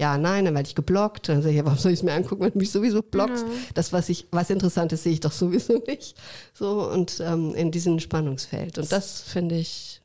Ja, 0.03 0.19
nein, 0.19 0.45
dann 0.47 0.55
werde 0.55 0.67
ich 0.67 0.75
geblockt. 0.75 1.29
Dann 1.29 1.43
sage 1.43 1.51
ich, 1.51 1.59
ja, 1.59 1.65
warum 1.65 1.79
soll 1.79 1.93
ich 1.93 2.01
es 2.01 2.03
mir 2.03 2.13
angucken, 2.13 2.43
wenn 2.43 2.53
du 2.53 2.59
mich 2.59 2.73
sowieso 2.73 3.03
blockst? 3.03 3.45
Das, 3.75 3.93
was 3.93 4.09
ich, 4.09 4.27
was 4.33 4.51
Interessantes 4.51 5.05
sehe 5.05 5.13
ich 5.13 5.21
doch 5.21 5.31
sowieso 5.31 5.81
nicht. 5.87 6.17
So, 6.55 6.91
und 6.91 7.23
ähm, 7.25 7.55
in 7.55 7.71
diesem 7.71 8.01
Spannungsfeld. 8.01 8.79
Und 8.79 8.91
das 8.91 9.21
finde 9.21 9.55
ich, 9.55 10.01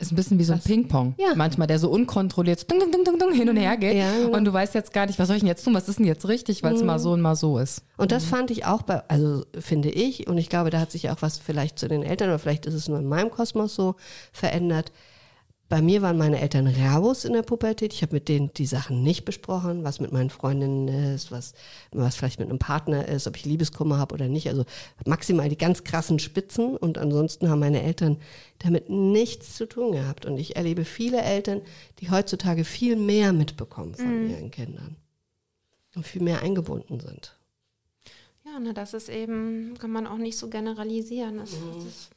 Ist 0.00 0.12
ein 0.12 0.16
bisschen 0.16 0.38
wie 0.38 0.44
so 0.44 0.52
ein? 0.52 0.60
Ping-Pong. 0.60 1.14
Ja. 1.18 1.34
Manchmal, 1.34 1.66
der 1.66 1.78
so 1.78 1.88
unkontrolliert 1.90 2.70
dung, 2.70 2.78
dung, 2.92 3.18
dung, 3.18 3.32
hin 3.32 3.48
und 3.48 3.56
her 3.56 3.76
geht. 3.76 3.96
Ja, 3.96 4.12
genau. 4.12 4.36
Und 4.36 4.44
du 4.44 4.52
weißt 4.52 4.74
jetzt 4.74 4.92
gar 4.92 5.06
nicht, 5.06 5.18
was 5.18 5.26
soll 5.26 5.36
ich 5.36 5.42
denn 5.42 5.48
jetzt 5.48 5.64
tun? 5.64 5.74
Was 5.74 5.88
ist 5.88 5.98
denn 5.98 6.06
jetzt 6.06 6.28
richtig? 6.28 6.62
Weil 6.62 6.74
es 6.74 6.82
mal 6.84 6.98
so 6.98 7.12
und 7.12 7.20
mal 7.20 7.34
so 7.34 7.58
ist. 7.58 7.82
Und 7.96 8.12
das 8.12 8.24
fand 8.24 8.50
ich 8.50 8.64
auch 8.64 8.82
bei, 8.82 9.02
also 9.08 9.44
finde 9.58 9.88
ich, 9.90 10.28
und 10.28 10.38
ich 10.38 10.48
glaube, 10.50 10.70
da 10.70 10.78
hat 10.78 10.92
sich 10.92 11.10
auch 11.10 11.20
was 11.20 11.38
vielleicht 11.38 11.78
zu 11.78 11.88
den 11.88 12.02
Eltern, 12.02 12.28
oder 12.28 12.38
vielleicht 12.38 12.66
ist 12.66 12.74
es 12.74 12.86
nur 12.86 12.98
in 12.98 13.06
meinem 13.06 13.30
Kosmos 13.30 13.74
so 13.74 13.96
verändert. 14.32 14.92
Bei 15.68 15.82
mir 15.82 16.00
waren 16.00 16.16
meine 16.16 16.40
Eltern 16.40 16.66
raus 16.66 17.26
in 17.26 17.34
der 17.34 17.42
Pubertät. 17.42 17.92
Ich 17.92 18.00
habe 18.00 18.14
mit 18.14 18.28
denen 18.28 18.50
die 18.54 18.64
Sachen 18.64 19.02
nicht 19.02 19.26
besprochen, 19.26 19.84
was 19.84 20.00
mit 20.00 20.12
meinen 20.12 20.30
Freundinnen 20.30 20.88
ist, 20.88 21.30
was, 21.30 21.52
was 21.92 22.16
vielleicht 22.16 22.38
mit 22.38 22.48
einem 22.48 22.58
Partner 22.58 23.06
ist, 23.06 23.26
ob 23.26 23.36
ich 23.36 23.44
Liebeskummer 23.44 23.98
habe 23.98 24.14
oder 24.14 24.28
nicht. 24.28 24.48
Also 24.48 24.64
maximal 25.04 25.50
die 25.50 25.58
ganz 25.58 25.84
krassen 25.84 26.18
Spitzen. 26.20 26.74
Und 26.74 26.96
ansonsten 26.96 27.50
haben 27.50 27.58
meine 27.58 27.82
Eltern 27.82 28.16
damit 28.60 28.88
nichts 28.88 29.56
zu 29.56 29.66
tun 29.66 29.92
gehabt. 29.92 30.24
Und 30.24 30.38
ich 30.38 30.56
erlebe 30.56 30.86
viele 30.86 31.20
Eltern, 31.20 31.60
die 31.98 32.10
heutzutage 32.10 32.64
viel 32.64 32.96
mehr 32.96 33.34
mitbekommen 33.34 33.94
von 33.94 34.30
ihren 34.30 34.50
Kindern 34.50 34.96
und 35.94 36.06
viel 36.06 36.22
mehr 36.22 36.40
eingebunden 36.40 36.98
sind. 37.00 37.36
Ja, 38.46 38.58
ne, 38.58 38.72
das 38.72 38.94
ist 38.94 39.10
eben, 39.10 39.76
kann 39.78 39.90
man 39.90 40.06
auch 40.06 40.16
nicht 40.16 40.38
so 40.38 40.48
generalisieren. 40.48 41.36
Das, 41.36 41.50
das 41.50 41.84
ist 41.84 42.10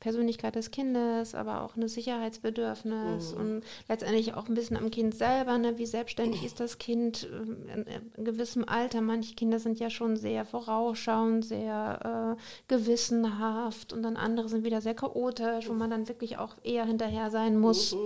Persönlichkeit 0.00 0.56
des 0.56 0.70
Kindes, 0.70 1.34
aber 1.34 1.62
auch 1.62 1.76
ein 1.76 1.86
Sicherheitsbedürfnis 1.86 3.32
und 3.32 3.62
letztendlich 3.88 4.34
auch 4.34 4.48
ein 4.48 4.54
bisschen 4.54 4.76
am 4.76 4.90
Kind 4.90 5.14
selber. 5.14 5.58
Ne? 5.58 5.78
Wie 5.78 5.86
selbstständig 5.86 6.44
ist 6.44 6.60
das 6.60 6.78
Kind 6.78 7.28
ähm, 7.32 7.68
in, 7.68 7.86
in 8.16 8.24
gewissem 8.24 8.68
Alter? 8.68 9.00
Manche 9.00 9.34
Kinder 9.34 9.60
sind 9.60 9.78
ja 9.78 9.90
schon 9.90 10.16
sehr 10.16 10.44
vorausschauend, 10.44 11.44
sehr 11.44 12.36
äh, 12.36 12.42
gewissenhaft 12.68 13.92
und 13.92 14.02
dann 14.02 14.16
andere 14.16 14.48
sind 14.48 14.64
wieder 14.64 14.80
sehr 14.80 14.94
chaotisch, 14.94 15.68
wo 15.68 15.72
man 15.72 15.90
dann 15.90 16.08
wirklich 16.08 16.36
auch 16.38 16.56
eher 16.64 16.84
hinterher 16.84 17.30
sein 17.30 17.58
muss. 17.58 17.96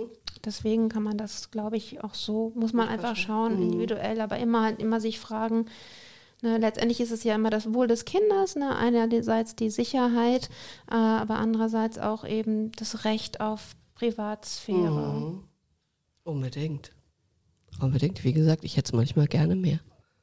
Deswegen 0.45 0.89
kann 0.89 1.03
man 1.03 1.17
das, 1.17 1.51
glaube 1.51 1.77
ich, 1.77 2.03
auch 2.03 2.13
so, 2.13 2.51
muss 2.55 2.73
man 2.73 2.87
einfach 2.87 3.15
schauen, 3.15 3.61
individuell, 3.61 4.21
aber 4.21 4.37
immer 4.37 4.63
halt 4.63 4.79
immer 4.79 5.01
sich 5.01 5.19
fragen, 5.19 5.65
Ne, 6.43 6.59
letztendlich 6.59 7.01
ist 7.01 7.11
es 7.11 7.23
ja 7.23 7.33
immer 7.33 7.49
das 7.49 7.73
Wohl 7.73 7.87
des 7.87 8.05
Kindes, 8.05 8.55
ne? 8.55 8.75
einerseits 8.75 9.55
die 9.55 9.71
Sicherheit, 9.71 10.49
äh, 10.89 10.93
aber 10.93 11.37
andererseits 11.37 11.97
auch 11.97 12.27
eben 12.27 12.71
das 12.73 13.05
Recht 13.05 13.41
auf 13.41 13.75
Privatsphäre. 13.95 15.13
Mhm. 15.13 15.43
Unbedingt. 16.23 16.91
Unbedingt. 17.79 18.23
Wie 18.23 18.33
gesagt, 18.33 18.63
ich 18.63 18.77
hätte 18.77 18.89
es 18.89 18.93
manchmal 18.93 19.27
gerne 19.27 19.55
mehr. 19.55 19.79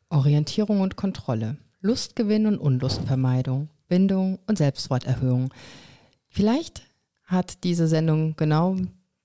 Orientierung 0.09 0.81
und 0.81 0.97
Kontrolle. 0.97 1.57
Lustgewinn 1.81 2.47
und 2.47 2.59
Unlustvermeidung. 2.59 3.69
Bindung 3.89 4.39
und 4.47 4.59
Selbstwerterhöhung. 4.59 5.53
Vielleicht 6.29 6.83
hat 7.25 7.65
diese 7.65 7.89
Sendung 7.89 8.37
genau 8.37 8.77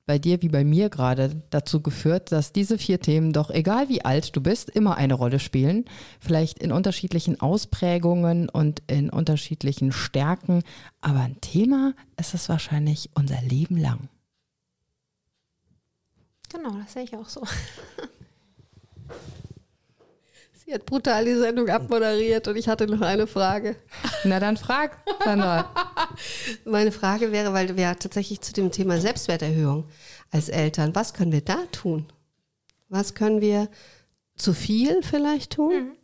bei 0.10 0.18
dir 0.18 0.42
wie 0.42 0.50
bei 0.50 0.64
mir 0.64 0.90
gerade 0.90 1.40
dazu 1.52 1.84
geführt, 1.84 2.32
dass 2.32 2.52
diese 2.52 2.80
vier 2.80 3.00
Themen 3.00 3.32
doch, 3.32 3.52
egal 3.52 3.90
wie 3.90 4.04
alt 4.04 4.36
du 4.36 4.42
bist, 4.42 4.72
immer 4.72 4.98
eine 4.98 5.14
Rolle 5.14 5.38
spielen. 5.38 5.86
Vielleicht 6.20 6.58
in 6.58 6.72
unterschiedlichen 6.72 7.40
Ausprägungen 7.40 8.50
und 8.50 8.82
in 8.88 9.12
unterschiedlichen 9.12 9.92
Stärken. 9.92 10.64
Aber 11.00 11.20
ein 11.20 11.40
Thema 11.42 11.94
ist 12.18 12.34
es 12.34 12.50
wahrscheinlich 12.50 13.12
unser 13.14 13.40
Leben 13.44 13.78
lang. 13.78 14.10
Genau, 16.52 16.72
das 16.72 16.94
sehe 16.94 17.04
ich 17.04 17.16
auch 17.16 17.30
so. 17.30 17.44
Sie 20.70 20.76
hat 20.76 20.86
brutal 20.86 21.26
die 21.26 21.34
Sendung 21.34 21.68
abmoderiert 21.68 22.48
und 22.48 22.56
ich 22.56 22.68
hatte 22.68 22.86
noch 22.86 23.02
eine 23.02 23.26
Frage. 23.26 23.76
Na 24.24 24.40
dann 24.40 24.56
frag, 24.56 25.04
Sandra. 25.26 25.74
Meine 26.64 26.92
Frage 26.92 27.32
wäre, 27.32 27.54
weil 27.54 27.76
wir 27.76 27.98
tatsächlich 27.98 28.42
zu 28.42 28.54
dem 28.54 28.70
Thema 28.70 29.00
Selbstwerterhöhung 29.00 29.86
als 30.30 30.48
Eltern, 30.48 30.94
was 30.94 31.16
können 31.16 31.32
wir 31.32 31.42
da 31.42 31.58
tun? 31.72 32.06
Was 32.88 33.16
können 33.16 33.42
wir 33.42 33.68
zu 34.36 34.54
viel 34.54 35.02
vielleicht 35.02 35.54
tun? 35.54 35.74
Mhm. 35.74 35.99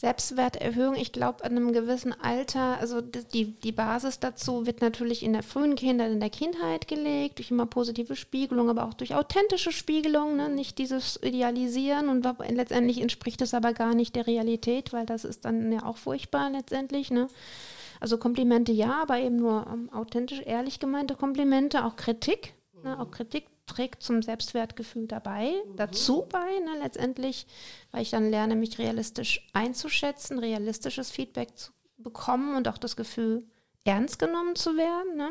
Selbstwerterhöhung, 0.00 0.94
ich 0.94 1.12
glaube, 1.12 1.44
an 1.44 1.50
einem 1.50 1.74
gewissen 1.74 2.18
Alter, 2.18 2.78
also 2.78 3.02
die, 3.02 3.52
die 3.52 3.70
Basis 3.70 4.18
dazu 4.18 4.64
wird 4.64 4.80
natürlich 4.80 5.22
in 5.22 5.34
der 5.34 5.42
frühen 5.42 5.74
Kindheit, 5.74 6.10
in 6.10 6.20
der 6.20 6.30
Kindheit 6.30 6.88
gelegt, 6.88 7.36
durch 7.36 7.50
immer 7.50 7.66
positive 7.66 8.16
Spiegelung, 8.16 8.70
aber 8.70 8.86
auch 8.86 8.94
durch 8.94 9.14
authentische 9.14 9.72
Spiegelung, 9.72 10.36
ne? 10.36 10.48
nicht 10.48 10.78
dieses 10.78 11.20
Idealisieren 11.22 12.08
und 12.08 12.26
letztendlich 12.48 13.02
entspricht 13.02 13.42
es 13.42 13.52
aber 13.52 13.74
gar 13.74 13.94
nicht 13.94 14.16
der 14.16 14.26
Realität, 14.26 14.94
weil 14.94 15.04
das 15.04 15.26
ist 15.26 15.44
dann 15.44 15.70
ja 15.70 15.84
auch 15.84 15.98
furchtbar 15.98 16.48
letztendlich. 16.48 17.10
Ne? 17.10 17.28
Also 18.00 18.16
Komplimente 18.16 18.72
ja, 18.72 19.02
aber 19.02 19.18
eben 19.18 19.36
nur 19.36 19.66
um, 19.66 19.92
authentisch, 19.92 20.40
ehrlich 20.46 20.80
gemeinte 20.80 21.14
Komplimente, 21.14 21.84
auch 21.84 21.96
Kritik, 21.96 22.54
ne? 22.82 22.98
auch 22.98 23.10
Kritik 23.10 23.49
trägt 23.70 24.02
zum 24.02 24.22
Selbstwertgefühl 24.22 25.06
dabei, 25.06 25.52
mhm. 25.66 25.76
dazu 25.76 26.26
bei, 26.28 26.58
ne, 26.60 26.82
letztendlich, 26.82 27.46
weil 27.92 28.02
ich 28.02 28.10
dann 28.10 28.30
lerne, 28.30 28.56
mich 28.56 28.78
realistisch 28.78 29.48
einzuschätzen, 29.52 30.38
realistisches 30.38 31.10
Feedback 31.10 31.56
zu 31.56 31.72
bekommen 31.98 32.56
und 32.56 32.68
auch 32.68 32.78
das 32.78 32.96
Gefühl, 32.96 33.44
ernst 33.84 34.18
genommen 34.18 34.56
zu 34.56 34.76
werden. 34.76 35.16
Ne? 35.16 35.30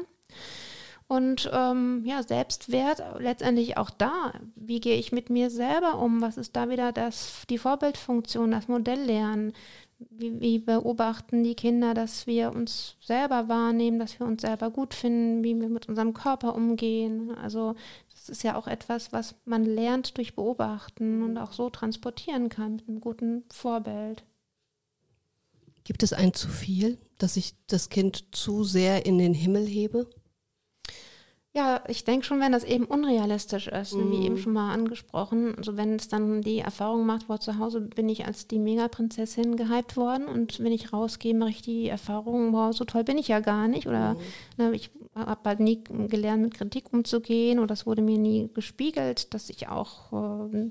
Und 1.08 1.50
ähm, 1.52 2.04
ja, 2.06 2.22
Selbstwert 2.22 3.02
letztendlich 3.20 3.78
auch 3.78 3.90
da. 3.90 4.34
Wie 4.56 4.80
gehe 4.80 4.98
ich 4.98 5.12
mit 5.12 5.30
mir 5.32 5.50
selber 5.50 6.00
um? 6.00 6.22
Was 6.22 6.38
ist 6.38 6.56
da 6.56 6.70
wieder 6.70 6.92
das, 6.92 7.46
die 7.50 7.58
Vorbildfunktion, 7.58 8.52
das 8.52 8.68
Modell 8.68 9.02
lernen? 9.06 9.54
Wie, 9.98 10.40
wie, 10.40 10.60
beobachten 10.60 11.44
die 11.44 11.56
Kinder, 11.56 11.94
dass 11.94 12.26
wir 12.26 12.52
uns 12.54 12.96
selber 13.02 13.50
wahrnehmen, 13.50 14.00
dass 14.00 14.18
wir 14.20 14.28
uns 14.28 14.44
selber 14.44 14.70
gut 14.70 14.94
finden, 14.94 15.44
wie 15.44 15.60
wir 15.60 15.68
mit 15.68 15.90
unserem 15.90 16.14
Körper 16.14 16.56
umgehen? 16.56 17.36
Also 17.36 17.76
ist 18.30 18.44
ja 18.44 18.56
auch 18.56 18.68
etwas, 18.68 19.12
was 19.12 19.36
man 19.46 19.66
lernt 19.66 20.18
durch 20.18 20.36
Beobachten 20.36 21.24
und 21.24 21.38
auch 21.38 21.54
so 21.54 21.70
transportieren 21.70 22.50
kann 22.50 22.78
mit 22.78 22.88
einem 22.88 23.02
guten 23.02 23.44
Vorbild. 23.52 24.24
Gibt 25.84 26.04
es 26.04 26.14
ein 26.14 26.34
zu 26.34 26.50
viel, 26.50 26.98
dass 27.18 27.36
ich 27.36 27.56
das 27.68 27.90
Kind 27.90 28.36
zu 28.36 28.64
sehr 28.64 29.06
in 29.06 29.18
den 29.18 29.34
Himmel 29.34 29.66
hebe? 29.66 30.10
Ja, 31.56 31.84
ich 31.88 32.04
denke 32.04 32.26
schon, 32.28 32.40
wenn 32.40 32.52
das 32.52 32.64
eben 32.64 32.86
unrealistisch 32.86 33.68
ist, 33.68 33.96
mm. 33.96 34.12
wie 34.12 34.26
eben 34.26 34.36
mhm. 34.36 34.40
schon 34.40 34.54
mal 34.54 34.72
angesprochen. 34.72 35.56
Also 35.58 35.78
wenn 35.78 35.96
es 35.96 36.08
dann 36.08 36.44
die 36.44 36.60
Erfahrung 36.60 37.08
macht, 37.08 37.28
wo 37.28 37.38
zu 37.38 37.58
Hause 37.58 37.82
bin 37.82 38.08
ich 38.08 38.28
als 38.28 38.48
die 38.48 38.60
Megaprinzessin 38.60 39.56
gehypt 39.56 39.98
worden 39.98 40.28
und 40.28 40.60
wenn 40.60 40.72
ich 40.72 40.94
rausgehe, 40.94 41.34
mache 41.34 41.50
ich 41.50 41.62
die 41.64 41.90
Erfahrung, 41.90 42.54
wow, 42.54 42.72
so 42.72 42.86
toll 42.86 43.04
bin 43.04 43.18
ich 43.18 43.30
ja 43.30 43.40
gar 43.40 43.68
nicht. 43.68 43.88
Oder 43.88 44.14
mm. 44.14 44.18
na, 44.58 44.72
ich 44.74 44.92
habe 45.16 45.50
halt 45.50 45.60
nie 45.60 45.84
gelernt, 45.84 46.44
mit 46.44 46.54
Kritik 46.54 46.94
umzugehen 46.94 47.58
oder 47.58 47.68
das 47.68 47.88
wurde 47.88 48.04
mir 48.04 48.20
nie 48.20 48.52
gespiegelt, 48.54 49.34
dass 49.34 49.50
ich 49.50 49.70
auch 49.70 50.14
äh, 50.54 50.70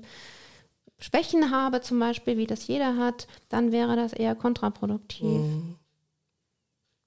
Schwächen 0.97 1.51
habe, 1.51 1.81
zum 1.81 1.99
Beispiel, 1.99 2.37
wie 2.37 2.47
das 2.47 2.67
jeder 2.67 2.95
hat, 2.95 3.27
dann 3.49 3.73
wäre 3.73 3.97
das 3.97 4.13
eher 4.13 4.35
kontraproduktiv. 4.35 5.41
Mm. 5.41 5.75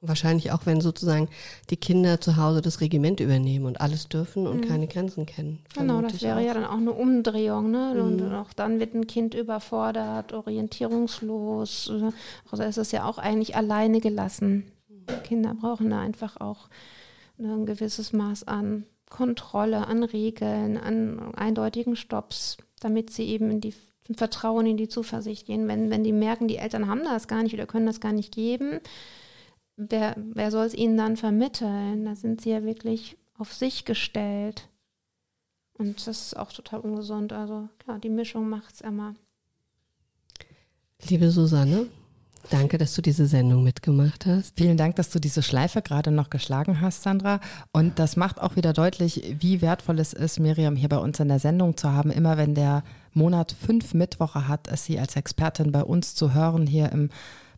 Wahrscheinlich 0.05 0.51
auch, 0.51 0.67
wenn 0.67 0.81
sozusagen 0.81 1.29
die 1.71 1.77
Kinder 1.77 2.21
zu 2.21 2.37
Hause 2.37 2.61
das 2.61 2.81
Regiment 2.81 3.21
übernehmen 3.21 3.67
und 3.67 3.81
alles 3.81 4.09
dürfen 4.09 4.49
und 4.49 4.65
mhm. 4.65 4.69
keine 4.69 4.89
Grenzen 4.89 5.27
kennen. 5.27 5.61
Genau, 5.75 6.03
das 6.03 6.21
wäre 6.23 6.41
auch. 6.41 6.45
ja 6.45 6.55
dann 6.55 6.65
auch 6.65 6.77
eine 6.77 6.93
Umdrehung. 6.93 7.71
Ne? 7.71 7.93
Mhm. 7.95 8.01
Und 8.01 8.35
auch 8.35 8.53
dann 8.53 8.81
wird 8.81 8.95
ein 8.95 9.07
Kind 9.07 9.35
überfordert, 9.35 10.33
orientierungslos. 10.33 11.93
Also 12.51 12.65
ist 12.65 12.79
es 12.79 12.91
ja 12.91 13.05
auch 13.05 13.19
eigentlich 13.19 13.55
alleine 13.55 14.01
gelassen. 14.01 14.65
Kinder 15.23 15.55
brauchen 15.55 15.91
da 15.91 16.01
einfach 16.01 16.41
auch 16.41 16.69
ein 17.39 17.65
gewisses 17.65 18.13
Maß 18.13 18.49
an 18.49 18.85
Kontrolle, 19.09 19.87
an 19.87 20.03
Regeln, 20.03 20.79
an 20.79 21.35
eindeutigen 21.35 21.95
Stops, 21.95 22.57
damit 22.81 23.11
sie 23.11 23.27
eben 23.27 23.51
in 23.51 23.61
die 23.61 23.75
Vertrauen, 24.17 24.67
in 24.67 24.77
die 24.77 24.89
Zuversicht 24.89 25.47
gehen. 25.47 25.69
Wenn, 25.69 25.91
wenn 25.91 26.03
die 26.03 26.13
merken, 26.13 26.49
die 26.49 26.57
Eltern 26.57 26.89
haben 26.89 27.05
das 27.05 27.29
gar 27.29 27.43
nicht 27.43 27.55
oder 27.55 27.67
können 27.67 27.87
das 27.87 28.01
gar 28.01 28.13
nicht 28.13 28.35
geben, 28.35 28.81
wer, 29.77 30.17
wer 30.17 30.51
soll 30.51 30.67
es 30.67 30.75
ihnen 30.75 30.97
dann 30.97 31.17
vermitteln? 31.17 32.05
Da 32.05 32.15
sind 32.15 32.41
sie 32.41 32.51
ja 32.51 32.65
wirklich 32.65 33.17
auf 33.37 33.53
sich 33.53 33.85
gestellt. 33.85 34.69
Und 35.75 36.07
das 36.07 36.27
ist 36.27 36.37
auch 36.37 36.53
total 36.53 36.81
ungesund. 36.81 37.33
Also 37.33 37.69
klar, 37.79 37.99
die 37.99 38.11
Mischung 38.11 38.49
macht 38.49 38.75
es 38.75 38.81
immer. 38.81 39.15
Liebe 41.09 41.31
Susanne, 41.31 41.87
danke, 42.51 42.79
dass 42.79 42.95
du 42.95 43.03
diese 43.03 43.27
Sendung 43.27 43.65
mitgemacht 43.65 44.27
hast. 44.27 44.57
Vielen 44.57 44.77
Dank, 44.77 44.95
dass 44.97 45.11
du 45.11 45.19
diese 45.19 45.43
Schleife 45.43 45.83
gerade 45.83 46.13
noch 46.13 46.31
geschlagen 46.31 46.81
hast, 46.81 47.03
Sandra. 47.03 47.41
Und 47.73 47.99
das 47.99 48.17
macht 48.17 48.41
auch 48.41 48.55
wieder 48.55 48.73
deutlich, 48.73 49.35
wie 49.41 49.61
wertvoll 49.61 49.99
es 49.99 50.13
ist, 50.13 50.39
Miriam 50.39 50.77
hier 50.77 50.89
bei 50.89 50.99
uns 50.99 51.19
in 51.19 51.29
der 51.29 51.41
Sendung 51.41 51.77
zu 51.77 51.91
haben. 51.91 52.11
Immer 52.11 52.37
wenn 52.37 52.55
der 52.55 52.85
Monat 53.13 53.53
fünf 53.53 53.95
Mittwoche 53.95 54.47
hat, 54.47 54.69
ist 54.69 54.85
sie 54.85 55.01
als 55.01 55.17
Expertin 55.17 55.73
bei 55.73 55.83
uns 55.83 56.15
zu 56.15 56.33
hören 56.33 56.67
hier 56.69 56.93
im 56.93 57.11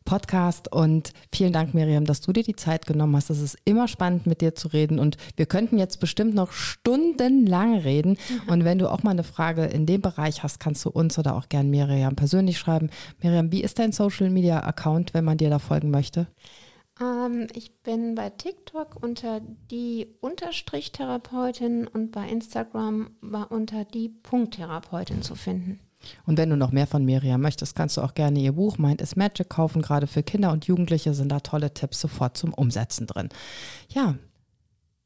Podcast. 0.05 0.72
Und 0.72 1.12
vielen 1.32 1.52
Dank, 1.52 1.74
Miriam, 1.74 2.05
dass 2.05 2.20
du 2.20 2.32
dir 2.32 2.42
die 2.42 2.57
Zeit 2.57 2.86
genommen 2.86 3.16
hast. 3.16 3.30
Es 3.30 3.40
ist 3.40 3.57
immer 3.64 3.88
spannend, 3.88 4.26
mit 4.26 4.40
dir 4.40 4.55
zu 4.55 4.68
reden. 4.68 4.98
Und 4.98 5.16
wir 5.36 5.46
könnten 5.46 5.78
jetzt 5.78 6.00
bestimmt 6.00 6.34
noch 6.34 6.52
stundenlang 6.52 7.78
reden. 7.78 8.11
Mhm. 8.28 8.52
Und 8.52 8.64
wenn 8.64 8.78
du 8.78 8.90
auch 8.90 9.02
mal 9.02 9.12
eine 9.12 9.24
Frage 9.24 9.64
in 9.64 9.86
dem 9.86 10.00
Bereich 10.00 10.42
hast, 10.42 10.61
kannst 10.61 10.84
du 10.84 10.90
uns 10.90 11.18
oder 11.18 11.36
auch 11.36 11.48
gern 11.48 11.70
Miriam 11.70 12.16
persönlich 12.16 12.59
schreiben. 12.59 12.90
Miriam, 13.22 13.52
wie 13.52 13.62
ist 13.62 13.78
dein 13.78 13.92
Social 13.92 14.30
Media 14.30 14.61
Account, 14.61 15.14
wenn 15.14 15.24
man 15.24 15.38
dir 15.38 15.50
da 15.50 15.59
folgen 15.59 15.90
möchte? 15.90 16.26
Ähm, 17.00 17.46
ich 17.52 17.82
bin 17.82 18.14
bei 18.14 18.30
TikTok 18.30 19.02
unter 19.02 19.40
die 19.40 20.14
Unterstrich 20.20 20.92
Therapeutin 20.92 21.86
und 21.86 22.12
bei 22.12 22.28
Instagram 22.28 23.11
war 23.20 23.50
unter 23.50 23.84
die 23.84 24.09
Punkt 24.09 24.55
Therapeutin 24.55 25.22
zu 25.22 25.34
finden. 25.34 25.80
Und 26.26 26.38
wenn 26.38 26.50
du 26.50 26.57
noch 26.57 26.72
mehr 26.72 26.86
von 26.86 27.05
Miriam 27.05 27.40
möchtest, 27.40 27.74
kannst 27.74 27.96
du 27.96 28.02
auch 28.02 28.14
gerne 28.14 28.38
ihr 28.40 28.52
Buch 28.52 28.78
Mind 28.78 29.00
is 29.00 29.16
Magic 29.16 29.48
kaufen. 29.48 29.82
Gerade 29.82 30.07
für 30.07 30.22
Kinder 30.22 30.52
und 30.52 30.66
Jugendliche 30.66 31.14
sind 31.14 31.30
da 31.30 31.40
tolle 31.40 31.72
Tipps 31.72 32.00
sofort 32.00 32.36
zum 32.36 32.52
Umsetzen 32.55 33.07
drin. 33.07 33.28
Ja, 33.88 34.14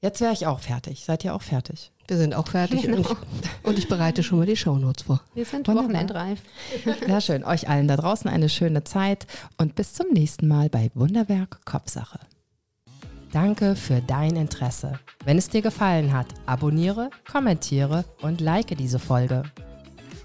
jetzt 0.00 0.20
wäre 0.20 0.32
ich 0.32 0.46
auch 0.46 0.60
fertig. 0.60 1.04
Seid 1.04 1.24
ihr 1.24 1.34
auch 1.34 1.42
fertig? 1.42 1.92
Wir 2.08 2.16
sind 2.16 2.34
auch 2.34 2.48
fertig 2.48 2.82
genau. 2.82 2.96
und, 2.96 3.06
ich, 3.06 3.66
und, 3.66 3.78
ich, 3.78 3.88
bereite 3.88 4.22
schon 4.22 4.38
mal 4.38 4.46
die 4.46 4.56
Shownotes 4.56 5.04
vor. 5.04 5.20
Wir 5.34 5.44
sind 5.44 5.68
wochenendreif. 5.68 6.40
Sehr 7.06 7.20
schön. 7.20 7.44
Euch 7.44 7.68
allen 7.68 7.86
da 7.86 7.96
draußen 7.96 8.30
eine 8.30 8.48
schöne 8.48 8.82
Zeit 8.84 9.26
und 9.58 9.74
bis 9.74 9.92
zum 9.92 10.08
nächsten 10.12 10.48
Mal 10.48 10.70
bei 10.70 10.90
Wunderwerk 10.94 11.64
Kopfsache. 11.66 12.18
Danke 13.32 13.76
für 13.76 14.00
dein 14.00 14.36
Interesse. 14.36 14.98
Wenn 15.24 15.36
es 15.36 15.50
dir 15.50 15.60
gefallen 15.60 16.14
hat, 16.14 16.28
abonniere, 16.46 17.10
kommentiere 17.30 18.06
und 18.22 18.40
like 18.40 18.74
diese 18.78 18.98
Folge. 18.98 19.42